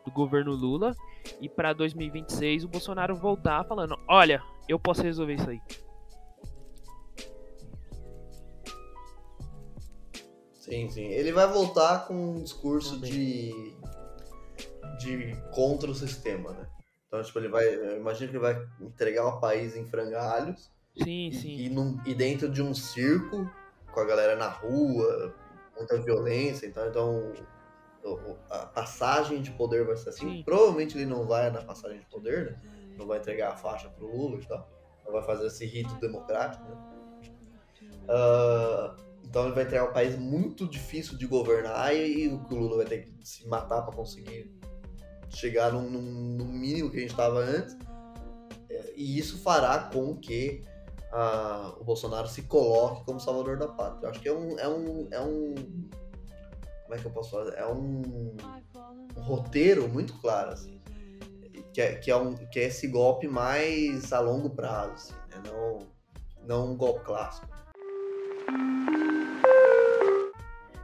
do 0.06 0.12
governo 0.12 0.52
Lula 0.52 0.96
e 1.42 1.50
para 1.50 1.74
2026 1.74 2.64
o 2.64 2.68
Bolsonaro 2.68 3.16
voltar 3.16 3.64
falando: 3.66 3.98
olha, 4.08 4.42
eu 4.70 4.80
posso 4.80 5.02
resolver 5.02 5.34
isso 5.34 5.50
aí. 5.50 5.62
Sim, 10.66 10.90
sim. 10.90 11.06
Ele 11.06 11.32
vai 11.32 11.48
voltar 11.48 12.08
com 12.08 12.16
um 12.16 12.42
discurso 12.42 13.00
de, 13.00 13.76
de 14.98 15.36
contra 15.54 15.90
o 15.90 15.96
sistema, 15.96 16.52
né? 16.52 16.68
Então, 17.08 17.24
tipo, 17.24 17.40
ele 17.40 17.48
vai. 17.48 17.98
Imagina 17.98 18.30
que 18.30 18.38
ele 18.38 18.44
vai 18.44 18.68
entregar 18.82 19.26
o 19.26 19.40
país 19.40 19.76
em 19.76 19.86
frangalhos. 19.86 20.70
Sim, 20.98 21.32
sim. 21.32 21.58
E, 21.58 21.70
num, 21.70 22.00
e 22.06 22.14
dentro 22.14 22.50
de 22.50 22.62
um 22.62 22.74
circo, 22.74 23.50
com 23.94 24.00
a 24.00 24.06
galera 24.06 24.36
na 24.36 24.50
rua, 24.50 25.34
muita 25.76 25.98
violência. 26.02 26.66
Então, 26.66 26.88
então 26.88 27.34
a 28.50 28.66
passagem 28.66 29.42
de 29.42 29.52
poder 29.52 29.86
vai 29.86 29.96
ser 29.98 30.10
assim. 30.10 30.30
Sim. 30.30 30.44
Provavelmente 30.44 30.98
ele 30.98 31.06
não 31.06 31.26
vai 31.26 31.50
na 31.52 31.62
passagem 31.62 32.00
de 32.00 32.06
poder, 32.06 32.52
né? 32.52 32.62
Não 32.98 33.06
vai 33.08 33.20
entregar 33.20 33.52
a 33.52 33.56
faixa 33.56 33.90
pro 33.90 34.08
Lula 34.08 34.42
e 34.42 34.46
tal. 34.46 34.70
Não 35.06 35.12
vai 35.12 35.24
fazer 35.24 35.48
esse 35.48 35.66
rito 35.66 35.94
democrático, 35.96 36.64
né? 36.64 36.78
Uh, 38.04 38.96
então 39.24 39.46
ele 39.46 39.54
vai 39.54 39.64
entregar 39.64 39.90
um 39.90 39.94
país 39.94 40.16
muito 40.18 40.68
difícil 40.68 41.18
de 41.18 41.26
governar 41.26 41.96
e, 41.96 42.26
e 42.26 42.28
o 42.28 42.48
Lula 42.50 42.78
vai 42.78 42.86
ter 42.86 43.04
que 43.04 43.28
se 43.28 43.48
matar 43.48 43.82
para 43.82 43.96
conseguir 43.96 44.55
chegar 45.36 45.72
no, 45.72 45.82
no, 45.82 46.46
mínimo 46.46 46.90
que 46.90 46.98
a 46.98 47.02
gente 47.02 47.12
estava 47.12 47.40
antes. 47.40 47.78
É, 48.70 48.94
e 48.96 49.18
isso 49.18 49.38
fará 49.40 49.80
com 49.80 50.16
que 50.18 50.62
uh, 51.12 51.80
o 51.80 51.84
Bolsonaro 51.84 52.28
se 52.28 52.44
coloque 52.44 53.06
como 53.06 53.20
salvador 53.20 53.58
da 53.58 53.68
pátria. 53.68 54.10
Acho 54.10 54.20
que 54.20 54.28
é 54.28 54.34
um, 54.34 54.60
é 54.60 54.68
um, 54.68 55.08
é 55.12 55.22
um 55.22 55.56
como 56.86 56.96
é 56.96 56.98
que 57.00 57.06
eu 57.06 57.12
posso 57.12 57.32
falar? 57.32 57.54
É 57.54 57.66
um, 57.66 58.36
um 59.18 59.22
roteiro 59.22 59.90
muito 59.90 60.14
claro, 60.22 60.52
assim, 60.52 60.80
que 61.74 61.82
é, 61.82 61.96
que, 61.96 62.12
é 62.12 62.16
um, 62.16 62.36
que 62.36 62.60
é 62.60 62.66
esse 62.66 62.88
golpe 62.88 63.28
mais 63.28 64.14
a 64.14 64.20
longo 64.20 64.52
prazo, 64.52 64.94
assim, 64.94 65.14
né? 65.14 65.52
não, 65.52 65.80
não 66.46 66.72
um 66.72 66.78
golpe 66.78 67.04
clássico. 67.04 67.48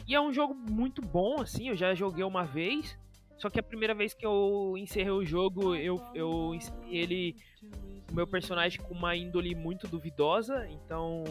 e 0.07 0.14
é 0.14 0.20
um 0.20 0.32
jogo 0.32 0.54
muito 0.54 1.02
bom, 1.02 1.40
assim, 1.40 1.68
eu 1.68 1.76
já 1.76 1.94
joguei 1.94 2.24
uma 2.24 2.44
vez. 2.44 2.96
Só 3.36 3.50
que 3.50 3.61
a 3.61 3.62
primeira 3.62 3.94
vez 3.94 4.14
que 4.14 4.24
eu 4.24 4.74
encerrei 4.78 5.11
o 5.11 5.24
jogo, 5.24 5.74
eu, 5.74 6.00
eu 6.14 6.54
encerrei 6.54 6.98
ele, 6.98 7.36
o 8.11 8.14
meu 8.14 8.26
personagem 8.26 8.80
com 8.80 8.94
uma 8.94 9.14
índole 9.14 9.54
muito 9.54 9.86
duvidosa. 9.86 10.66
Então, 10.70 11.24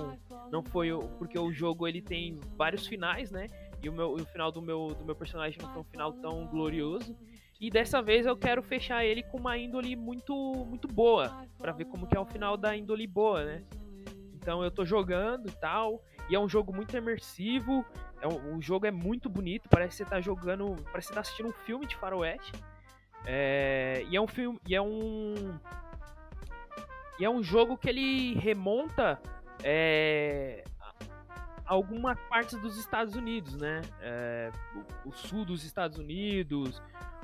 não 0.52 0.64
foi. 0.64 0.90
Porque 1.18 1.38
o 1.40 1.52
jogo 1.52 1.88
ele 1.88 2.02
tem 2.02 2.40
vários 2.56 2.86
finais, 2.86 3.32
né? 3.32 3.48
E 3.82 3.90
o, 3.90 3.94
meu, 3.94 4.14
o 4.14 4.26
final 4.26 4.52
do 4.52 4.62
meu, 4.62 4.96
do 4.98 5.04
meu 5.04 5.16
personagem 5.16 5.60
não 5.60 5.72
foi 5.72 5.82
um 5.82 5.86
final 5.86 6.14
tão 6.14 6.46
glorioso. 6.46 7.16
E 7.60 7.72
dessa 7.72 8.02
vez 8.02 8.26
eu 8.26 8.36
quero 8.36 8.62
fechar 8.62 9.04
ele 9.06 9.24
com 9.24 9.38
uma 9.38 9.58
índole 9.58 9.96
muito 9.96 10.36
muito 10.66 10.88
boa, 10.88 11.48
para 11.58 11.72
ver 11.72 11.86
como 11.86 12.06
que 12.06 12.16
é 12.16 12.20
o 12.20 12.26
final 12.26 12.58
da 12.58 12.76
índole 12.76 13.08
boa, 13.08 13.46
né? 13.46 13.64
Então 14.34 14.64
eu 14.64 14.70
tô 14.70 14.86
jogando 14.86 15.48
e 15.48 15.52
tal, 15.54 16.04
e 16.30 16.36
é 16.36 16.40
um 16.40 16.50
jogo 16.50 16.76
muito 16.76 16.96
imersivo, 16.96 17.86
é 18.26 18.28
o 18.28 18.62
jogo 18.62 18.86
é 18.88 18.92
muito 18.92 19.30
bonito, 19.30 19.70
parece 19.70 19.92
que 19.92 20.04
você 20.04 20.10
tá 20.10 20.20
jogando, 20.20 20.76
parece 20.92 21.08
que 21.08 21.14
você 21.14 21.14
tá 21.14 21.22
assistindo 21.22 21.50
um 21.50 21.54
filme 21.54 21.86
de 21.86 21.96
faroeste. 21.96 22.52
É, 23.26 24.04
e 24.10 24.16
é 24.16 24.22
um 24.22 24.28
filme, 24.28 24.60
e 24.68 24.76
é 24.76 24.82
um 24.82 25.58
e 27.20 27.26
é 27.26 27.30
um 27.30 27.42
jogo 27.42 27.78
que 27.78 27.88
ele 27.88 28.34
remonta 28.36 29.22
é, 29.64 30.64
algumas 31.66 32.20
partes 32.28 32.60
dos 32.60 32.78
Estados 32.78 33.16
Unidos, 33.16 33.56
né? 33.56 33.82
É, 34.02 34.52
o, 35.06 35.10
o, 35.10 35.12
sul 35.14 35.46
dos 35.46 35.64
Estados 35.64 35.98
Unidos, 35.98 36.82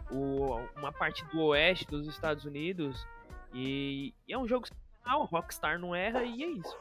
o, 0.10 0.56
uma 0.78 0.92
parte 0.92 1.26
do 1.26 1.42
oeste 1.42 1.86
dos 1.88 2.08
Estados 2.08 2.46
Unidos. 2.46 3.06
E, 3.54 4.14
e 4.28 4.34
é 4.34 4.38
um 4.38 4.48
jogo 4.48 4.68
o 5.06 5.26
Rockstar 5.26 5.78
não 5.78 5.94
erra 5.96 6.24
e 6.24 6.44
é 6.44 6.48
isso. 6.48 6.78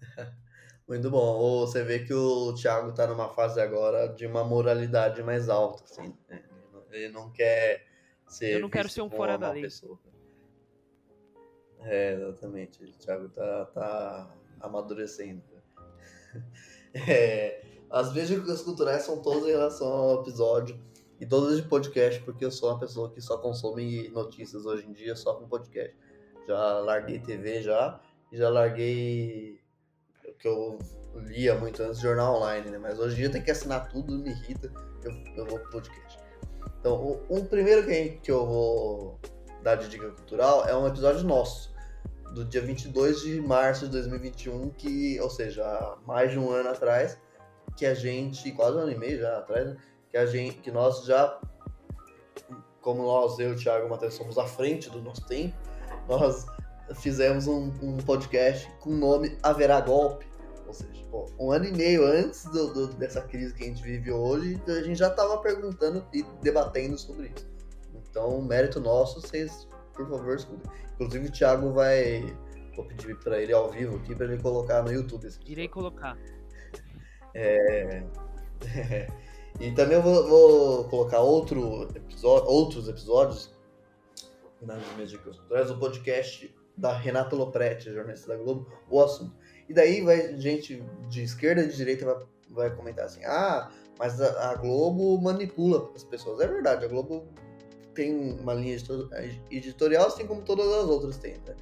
Muito 0.88 1.10
bom. 1.10 1.60
Você 1.60 1.84
vê 1.84 1.98
que 1.98 2.14
o 2.14 2.54
Thiago 2.54 2.92
tá 2.92 3.06
numa 3.06 3.28
fase 3.28 3.60
agora 3.60 4.08
de 4.08 4.26
uma 4.26 4.42
moralidade 4.42 5.22
mais 5.22 5.50
alta, 5.50 5.84
assim. 5.84 6.16
Né? 6.28 6.42
Ele 6.90 7.12
não 7.12 7.30
quer 7.30 7.84
ser. 8.26 8.54
Eu 8.54 8.60
não 8.60 8.70
quero 8.70 8.88
ser 8.88 9.02
um 9.02 9.10
fora 9.10 9.36
da 9.36 9.50
lei. 9.50 9.62
Pessoa. 9.62 9.98
É, 11.80 12.14
exatamente. 12.14 12.82
O 12.82 12.92
Thiago 12.92 13.28
tá, 13.28 13.66
tá 13.66 14.34
amadurecendo. 14.60 15.42
É, 17.06 17.62
as 17.90 18.14
dicas 18.14 18.62
culturais 18.62 19.02
são 19.02 19.20
todas 19.20 19.46
em 19.46 19.50
relação 19.50 19.86
ao 19.86 20.22
episódio 20.22 20.80
e 21.20 21.26
todas 21.26 21.56
de 21.56 21.68
podcast, 21.68 22.20
porque 22.22 22.44
eu 22.44 22.50
sou 22.50 22.70
uma 22.70 22.80
pessoa 22.80 23.12
que 23.12 23.20
só 23.20 23.36
consome 23.36 24.08
notícias 24.08 24.64
hoje 24.64 24.86
em 24.86 24.92
dia 24.92 25.14
só 25.14 25.34
com 25.34 25.46
podcast. 25.46 25.94
Já 26.46 26.78
larguei 26.78 27.18
TV 27.18 27.62
já, 27.62 28.00
e 28.32 28.38
já 28.38 28.48
larguei 28.48 29.57
que 30.38 30.46
eu 30.46 30.78
lia 31.14 31.54
muito 31.54 31.82
antes, 31.82 32.00
jornal 32.00 32.36
online, 32.36 32.70
né? 32.70 32.78
Mas 32.78 32.98
hoje 32.98 33.14
em 33.14 33.18
dia 33.18 33.30
tem 33.30 33.42
que 33.42 33.50
assinar 33.50 33.88
tudo, 33.88 34.18
me 34.18 34.30
irrita, 34.30 34.72
eu, 35.02 35.12
eu 35.36 35.46
vou 35.46 35.58
pro 35.58 35.70
podcast. 35.70 36.18
Então, 36.80 37.20
o, 37.28 37.44
primeiro 37.44 37.84
que, 37.84 38.10
que 38.22 38.30
eu 38.30 38.46
vou 38.46 39.20
dar 39.62 39.74
de 39.74 39.88
dica 39.88 40.10
cultural 40.10 40.66
é 40.66 40.76
um 40.76 40.86
episódio 40.86 41.24
nosso, 41.24 41.74
do 42.32 42.44
dia 42.44 42.60
22 42.60 43.20
de 43.20 43.40
março 43.40 43.86
de 43.86 43.92
2021, 43.92 44.70
que, 44.70 45.20
ou 45.20 45.30
seja, 45.30 45.96
mais 46.06 46.30
de 46.30 46.38
um 46.38 46.50
ano 46.50 46.70
atrás, 46.70 47.18
que 47.76 47.84
a 47.84 47.94
gente, 47.94 48.52
quase 48.52 48.76
um 48.76 48.80
ano 48.80 48.92
e 48.92 48.96
meio 48.96 49.18
já 49.18 49.38
atrás, 49.38 49.66
né? 49.66 49.76
que 50.10 50.16
a 50.16 50.26
gente, 50.26 50.58
que 50.58 50.70
nós 50.70 51.04
já, 51.04 51.40
como 52.80 53.02
nós, 53.02 53.38
eu, 53.38 53.52
o 53.52 53.56
Thiago 53.56 53.84
e 53.84 53.86
o 53.86 53.90
Matheus, 53.90 54.14
somos 54.14 54.38
à 54.38 54.46
frente 54.46 54.88
do 54.88 55.02
nosso 55.02 55.26
tempo, 55.26 55.56
nós 56.08 56.46
fizemos 56.94 57.46
um, 57.46 57.72
um 57.82 57.96
podcast 57.98 58.70
com 58.80 58.90
o 58.90 58.96
nome 58.96 59.36
Haverá 59.42 59.80
Golpe, 59.80 60.26
ou 60.66 60.72
seja, 60.72 61.02
pô, 61.10 61.30
um 61.38 61.50
ano 61.50 61.66
e 61.66 61.72
meio 61.72 62.06
antes 62.06 62.44
do, 62.44 62.72
do, 62.72 62.86
dessa 62.94 63.22
crise 63.22 63.54
que 63.54 63.64
a 63.64 63.66
gente 63.66 63.82
vive 63.82 64.10
hoje, 64.12 64.60
a 64.66 64.82
gente 64.82 64.98
já 64.98 65.08
estava 65.08 65.38
perguntando 65.38 66.04
e 66.12 66.22
debatendo 66.42 66.98
sobre 66.98 67.32
isso. 67.34 67.48
Então, 67.94 68.40
mérito 68.42 68.80
nosso, 68.80 69.20
vocês, 69.20 69.68
por 69.94 70.08
favor, 70.08 70.36
escutem. 70.36 70.70
Inclusive, 70.94 71.28
o 71.28 71.32
Thiago 71.32 71.72
vai. 71.72 72.36
Vou 72.74 72.84
pedir 72.84 73.18
para 73.18 73.40
ele 73.40 73.52
ao 73.52 73.70
vivo 73.70 73.96
aqui 73.96 74.14
para 74.14 74.26
ele 74.26 74.42
colocar 74.42 74.82
no 74.82 74.92
YouTube. 74.92 75.28
Irei 75.46 75.68
colocar. 75.68 76.16
É... 77.34 78.02
e 79.60 79.70
também 79.72 79.96
eu 79.96 80.02
vou, 80.02 80.28
vou, 80.28 80.84
colocar 80.88 81.20
outro 81.20 81.88
episódio, 81.94 82.48
outros 82.48 82.88
episódios 82.88 83.56
nas 84.62 84.82
minhas 84.94 85.10
dicas 85.10 85.36
culturais 85.38 85.68
do 85.68 85.78
podcast 85.78 86.54
da 86.78 86.96
Renata 86.96 87.34
Lopretti, 87.34 87.92
jornalista 87.92 88.28
da 88.28 88.36
Globo, 88.36 88.66
o 88.88 89.02
assunto. 89.02 89.36
E 89.68 89.74
daí 89.74 90.00
vai 90.00 90.38
gente 90.38 90.82
de 91.08 91.22
esquerda 91.22 91.62
e 91.62 91.68
de 91.68 91.76
direita 91.76 92.06
vai, 92.06 92.16
vai 92.50 92.76
comentar 92.76 93.04
assim: 93.04 93.24
ah, 93.24 93.70
mas 93.98 94.20
a, 94.20 94.52
a 94.52 94.54
Globo 94.54 95.20
manipula 95.20 95.90
as 95.94 96.04
pessoas. 96.04 96.40
É 96.40 96.46
verdade, 96.46 96.84
a 96.84 96.88
Globo 96.88 97.26
tem 97.94 98.38
uma 98.40 98.54
linha 98.54 98.76
editorial, 99.50 100.06
assim 100.06 100.26
como 100.26 100.42
todas 100.42 100.66
as 100.68 100.84
outras 100.84 101.18
têm, 101.18 101.34
né? 101.46 101.56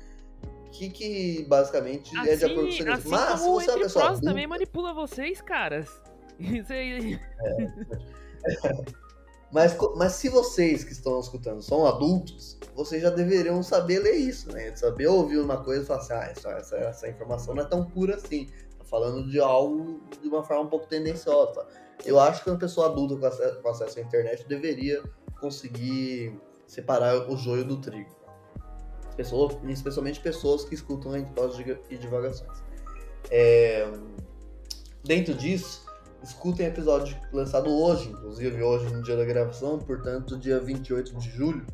que, 0.70 0.90
que 0.90 1.46
basicamente 1.48 2.16
assim, 2.18 2.28
é 2.28 2.36
de 2.36 2.44
acordo 2.44 2.76
com 2.76 2.84
o 2.84 2.92
assim 2.92 3.08
Mas 3.08 3.40
se 3.40 3.48
você 3.48 3.70
é 3.70 3.74
uma 3.74 3.82
pessoa 3.82 4.04
adulta, 4.06 4.26
também 4.26 4.46
manipula 4.46 4.92
vocês, 4.92 5.40
caras. 5.40 6.02
Isso 6.38 6.72
aí. 6.72 7.18
É. 7.40 7.66
mas, 9.56 9.74
mas 9.96 10.12
se 10.12 10.28
vocês 10.28 10.84
que 10.84 10.92
estão 10.92 11.18
escutando 11.18 11.62
são 11.62 11.86
adultos, 11.86 12.58
vocês 12.74 13.00
já 13.00 13.08
deveriam 13.08 13.62
saber 13.62 14.00
ler 14.00 14.16
isso, 14.16 14.52
né? 14.52 14.76
Saber 14.76 15.06
ouvir 15.06 15.38
uma 15.38 15.64
coisa 15.64 15.82
e 15.82 15.86
falar 15.86 16.00
assim, 16.00 16.12
ah, 16.12 16.52
essa, 16.52 16.76
essa, 16.76 17.08
informação 17.08 17.54
não 17.54 17.62
é 17.62 17.66
tão 17.66 17.82
pura 17.82 18.16
assim. 18.16 18.50
Tá 18.78 18.84
falando 18.84 19.26
de 19.30 19.40
algo 19.40 20.02
de 20.20 20.28
uma 20.28 20.44
forma 20.44 20.64
um 20.64 20.68
pouco 20.68 20.86
tendenciosa. 20.86 21.66
Eu 22.04 22.20
acho 22.20 22.44
que 22.44 22.50
uma 22.50 22.58
pessoa 22.58 22.88
adulta 22.88 23.16
com 23.16 23.24
acesso, 23.24 23.62
com 23.62 23.68
acesso 23.70 23.98
à 23.98 24.02
internet 24.02 24.46
deveria 24.46 25.02
conseguir 25.40 26.38
separar 26.66 27.30
o 27.30 27.34
joio 27.38 27.64
do 27.64 27.78
trigo. 27.78 28.14
Pessoas, 29.16 29.56
especialmente 29.70 30.20
pessoas 30.20 30.66
que 30.66 30.74
escutam 30.74 31.16
episódios 31.16 31.78
e 31.88 31.96
divagações. 31.96 32.62
É, 33.30 33.90
dentro 35.02 35.32
disso, 35.32 35.85
escutem 36.22 36.66
o 36.66 36.70
episódio 36.70 37.16
lançado 37.32 37.70
hoje, 37.70 38.08
inclusive 38.08 38.62
hoje 38.62 38.92
no 38.92 39.02
dia 39.02 39.16
da 39.16 39.24
gravação, 39.24 39.78
portanto, 39.78 40.38
dia 40.38 40.58
28 40.58 41.16
de 41.16 41.30
julho, 41.30 41.66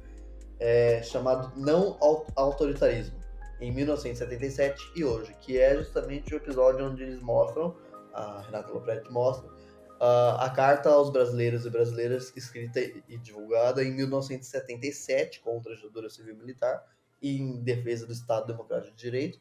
é, 0.59 1.03
chamado 1.03 1.53
Não 1.57 1.97
Autoritarismo, 2.37 3.17
em 3.61 3.73
1977 3.73 4.93
e 4.97 5.05
hoje, 5.05 5.35
que 5.41 5.59
é 5.59 5.77
justamente 5.77 6.35
o 6.35 6.37
episódio 6.37 6.87
onde 6.87 7.03
eles 7.03 7.23
mostram, 7.23 7.77
a 8.13 8.43
Renata 8.43 8.73
Lopretti 8.73 9.11
mostra, 9.11 9.49
uh, 9.49 10.37
a 10.39 10.51
carta 10.51 10.91
aos 10.91 11.11
brasileiros 11.11 11.65
e 11.65 11.71
brasileiras 11.71 12.33
escrita 12.37 12.81
e 12.81 13.17
divulgada 13.19 13.83
em 13.83 13.93
1977 13.93 15.41
contra 15.41 15.73
a 15.73 15.77
ditadura 15.77 16.11
civil 16.11 16.37
militar 16.37 16.85
e 17.21 17.41
em 17.41 17.63
defesa 17.63 18.07
do 18.07 18.13
Estado 18.13 18.49
Democrático 18.49 18.95
de 18.97 19.03
Direito. 19.03 19.41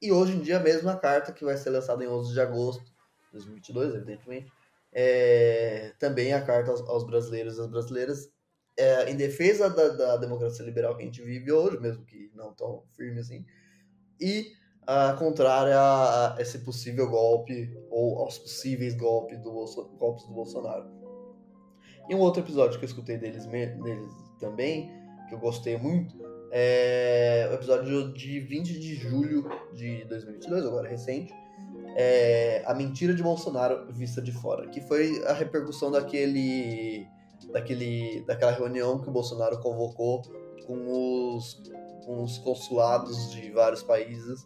E 0.00 0.10
hoje 0.10 0.34
em 0.34 0.40
dia 0.40 0.58
mesmo 0.58 0.90
a 0.90 0.96
carta 0.96 1.32
que 1.32 1.44
vai 1.44 1.56
ser 1.56 1.70
lançada 1.70 2.04
em 2.04 2.08
11 2.08 2.32
de 2.32 2.40
agosto 2.40 2.91
2022, 3.32 3.94
evidentemente, 3.94 4.52
é, 4.92 5.92
também 5.98 6.32
a 6.32 6.42
carta 6.42 6.70
aos, 6.70 6.80
aos 6.82 7.04
brasileiros 7.04 7.56
e 7.56 7.60
às 7.60 7.66
brasileiras 7.66 8.30
é, 8.76 9.10
em 9.10 9.16
defesa 9.16 9.68
da, 9.68 9.88
da, 9.88 10.16
democracia 10.16 10.64
liberal 10.64 10.96
que 10.96 11.02
a 11.02 11.06
gente 11.06 11.22
vive 11.22 11.50
hoje, 11.50 11.78
mesmo 11.78 12.04
que 12.04 12.30
não 12.34 12.52
tão 12.52 12.84
firme 12.96 13.20
assim, 13.20 13.44
e 14.20 14.52
a 14.86 15.14
contrária 15.14 15.78
a 15.78 16.36
esse 16.40 16.58
possível 16.60 17.08
golpe 17.08 17.72
ou 17.90 18.18
aos 18.18 18.38
possíveis 18.38 18.94
golpes 18.94 19.38
do, 19.40 19.52
golpes 19.98 20.26
do 20.26 20.32
Bolsonaro. 20.32 20.90
E 22.08 22.14
um 22.14 22.18
outro 22.18 22.42
episódio 22.42 22.78
que 22.78 22.84
eu 22.84 22.88
escutei 22.88 23.16
deles, 23.16 23.46
deles 23.46 24.12
também, 24.40 24.90
que 25.28 25.34
eu 25.34 25.38
gostei 25.38 25.78
muito, 25.78 26.16
é 26.50 27.48
o 27.50 27.54
episódio 27.54 28.12
de 28.12 28.40
20 28.40 28.78
de 28.78 28.94
julho 28.96 29.48
de 29.72 30.04
2022, 30.04 30.66
agora 30.66 30.88
recente, 30.88 31.32
é 31.96 32.62
A 32.66 32.74
Mentira 32.74 33.14
de 33.14 33.22
Bolsonaro 33.22 33.86
Vista 33.92 34.20
de 34.20 34.32
Fora, 34.32 34.68
que 34.68 34.80
foi 34.80 35.22
a 35.26 35.32
repercussão 35.32 35.90
daquele, 35.90 37.06
daquele, 37.52 38.24
daquela 38.26 38.52
reunião 38.52 38.98
que 38.98 39.08
o 39.08 39.12
Bolsonaro 39.12 39.58
convocou 39.60 40.22
com 40.66 41.36
os, 41.36 41.62
com 42.04 42.22
os 42.22 42.38
consulados 42.38 43.30
de 43.32 43.50
vários 43.50 43.82
países 43.82 44.42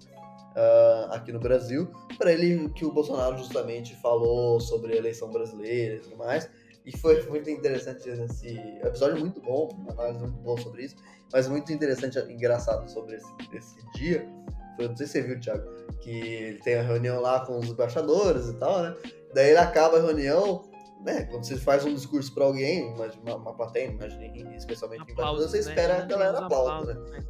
uh, 0.56 1.12
aqui 1.12 1.32
no 1.32 1.38
Brasil, 1.38 1.90
para 2.18 2.32
ele 2.32 2.68
que 2.70 2.84
o 2.84 2.92
Bolsonaro 2.92 3.36
justamente 3.38 3.94
falou 3.96 4.60
sobre 4.60 4.94
a 4.94 4.96
eleição 4.96 5.30
brasileira 5.30 5.96
e 5.96 6.00
tudo 6.00 6.16
mais. 6.16 6.48
E 6.84 6.96
foi 6.96 7.20
muito 7.28 7.50
interessante 7.50 8.08
esse 8.08 8.56
episódio, 8.84 9.18
muito 9.18 9.40
bom, 9.40 9.68
uma 9.76 9.92
análise 9.92 10.20
muito 10.20 10.38
boa 10.38 10.60
sobre 10.60 10.84
isso, 10.84 10.94
mas 11.32 11.48
muito 11.48 11.72
interessante, 11.72 12.16
engraçado 12.30 12.88
sobre 12.88 13.16
esse, 13.16 13.26
esse 13.52 13.76
dia. 13.94 14.24
Foi, 14.76 14.86
não 14.86 14.96
sei 14.96 15.06
se 15.06 15.12
você 15.14 15.22
viu, 15.22 15.40
Thiago, 15.40 15.68
que 16.00 16.10
ele 16.10 16.58
tem 16.58 16.76
a 16.76 16.82
reunião 16.82 17.20
lá 17.20 17.44
com 17.44 17.58
os 17.58 17.68
embaixadores 17.68 18.48
e 18.48 18.54
tal, 18.54 18.82
né? 18.82 18.94
Daí 19.34 19.50
ele 19.50 19.58
acaba 19.58 19.98
a 19.98 20.02
reunião, 20.02 20.62
né? 21.04 21.24
Quando 21.30 21.44
você 21.44 21.56
faz 21.56 21.84
um 21.84 21.94
discurso 21.94 22.34
para 22.34 22.44
alguém, 22.44 22.94
uma, 22.94 23.36
uma 23.36 23.54
plateia, 23.54 23.88
imagine, 23.88 24.56
especialmente 24.56 25.04
em 25.08 25.12
embaixador, 25.12 25.48
você 25.48 25.56
né? 25.56 25.62
espera 25.62 26.02
a 26.02 26.06
galera 26.06 26.38
aplauda, 26.38 26.94
né? 26.94 27.20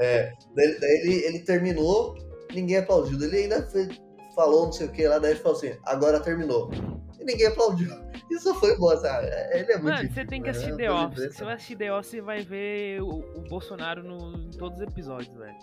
É, 0.00 0.32
daí, 0.54 0.80
daí 0.80 1.00
ele, 1.04 1.24
ele 1.24 1.38
terminou 1.40 2.16
ninguém 2.54 2.76
aplaudiu. 2.78 3.20
Ele 3.22 3.36
ainda 3.36 3.62
fez, 3.68 4.00
falou 4.34 4.66
não 4.66 4.72
sei 4.72 4.86
o 4.86 4.92
que 4.92 5.06
lá, 5.06 5.18
daí 5.18 5.32
ele 5.32 5.40
falou 5.40 5.58
assim, 5.58 5.74
agora 5.84 6.20
terminou. 6.20 6.70
E 7.18 7.24
ninguém 7.24 7.46
aplaudiu. 7.46 7.90
Isso 8.30 8.54
foi 8.54 8.76
bom, 8.76 8.96
sabe? 8.96 9.26
Ele 9.52 9.72
é 9.72 9.78
muito. 9.78 9.94
Mano, 9.94 10.12
você 10.12 10.24
tem 10.24 10.42
que 10.42 10.48
assistir 10.48 10.76
The 10.76 10.90
Office. 10.90 11.20
Se 11.20 11.32
você 11.32 11.44
vai 11.44 11.54
assistir 11.54 11.76
The 11.76 11.92
Office, 11.92 12.10
você 12.10 12.20
vai 12.20 12.42
ver 12.42 13.02
o, 13.02 13.08
o 13.08 13.42
Bolsonaro 13.48 14.02
no, 14.02 14.46
em 14.46 14.50
todos 14.50 14.78
os 14.78 14.86
episódios, 14.86 15.36
velho. 15.36 15.56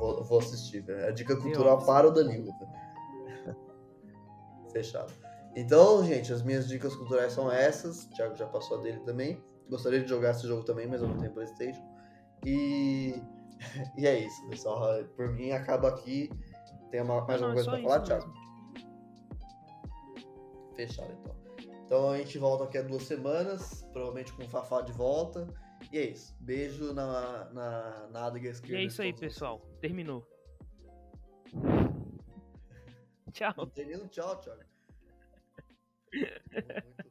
Vou, 0.00 0.24
vou 0.24 0.38
assistir, 0.38 0.80
velho. 0.80 1.06
A 1.06 1.10
dica 1.10 1.36
cultural 1.36 1.84
para 1.84 2.08
o 2.08 2.10
Danilo. 2.10 2.50
Fechado. 4.72 5.12
Então, 5.54 6.02
gente, 6.06 6.32
as 6.32 6.42
minhas 6.42 6.66
dicas 6.66 6.96
culturais 6.96 7.34
são 7.34 7.52
essas. 7.52 8.04
O 8.04 8.10
Thiago 8.14 8.34
já 8.34 8.46
passou 8.46 8.78
a 8.78 8.82
dele 8.82 9.00
também. 9.00 9.44
Gostaria 9.68 10.00
de 10.00 10.08
jogar 10.08 10.30
esse 10.30 10.46
jogo 10.46 10.64
também, 10.64 10.86
mas 10.86 11.02
eu 11.02 11.08
não 11.08 11.18
tenho 11.18 11.32
Playstation. 11.32 11.82
E 12.46 13.22
e 13.94 14.06
é 14.06 14.20
isso, 14.20 14.48
pessoal. 14.48 15.04
Por 15.16 15.28
mim, 15.28 15.50
acaba 15.50 15.88
aqui. 15.88 16.30
Tem 16.90 17.02
uma, 17.02 17.20
mais 17.26 17.42
alguma 17.42 17.54
coisa 17.54 17.70
pra 17.70 17.82
falar, 17.82 18.00
Thiago? 18.00 18.32
Fechado, 20.74 21.12
então. 21.12 21.36
Então 21.84 22.10
a 22.10 22.16
gente 22.16 22.38
volta 22.38 22.64
aqui 22.64 22.78
a 22.78 22.82
duas 22.82 23.02
semanas, 23.02 23.86
provavelmente 23.92 24.32
com 24.32 24.44
o 24.44 24.48
Fafá 24.48 24.80
de 24.80 24.92
volta. 24.92 25.46
E 25.92 25.98
é 25.98 26.10
isso. 26.10 26.34
Beijo 26.40 26.92
na, 26.92 27.50
na 27.52 28.08
nádega 28.08 28.50
esquerda. 28.50 28.76
E 28.76 28.80
é 28.80 28.84
isso 28.84 29.02
aí, 29.02 29.12
pessoal. 29.12 29.60
Terminou. 29.80 30.26
tchau. 33.32 33.66
Termina 33.68 34.06
tchau, 34.08 34.40
Thiago. 34.40 34.62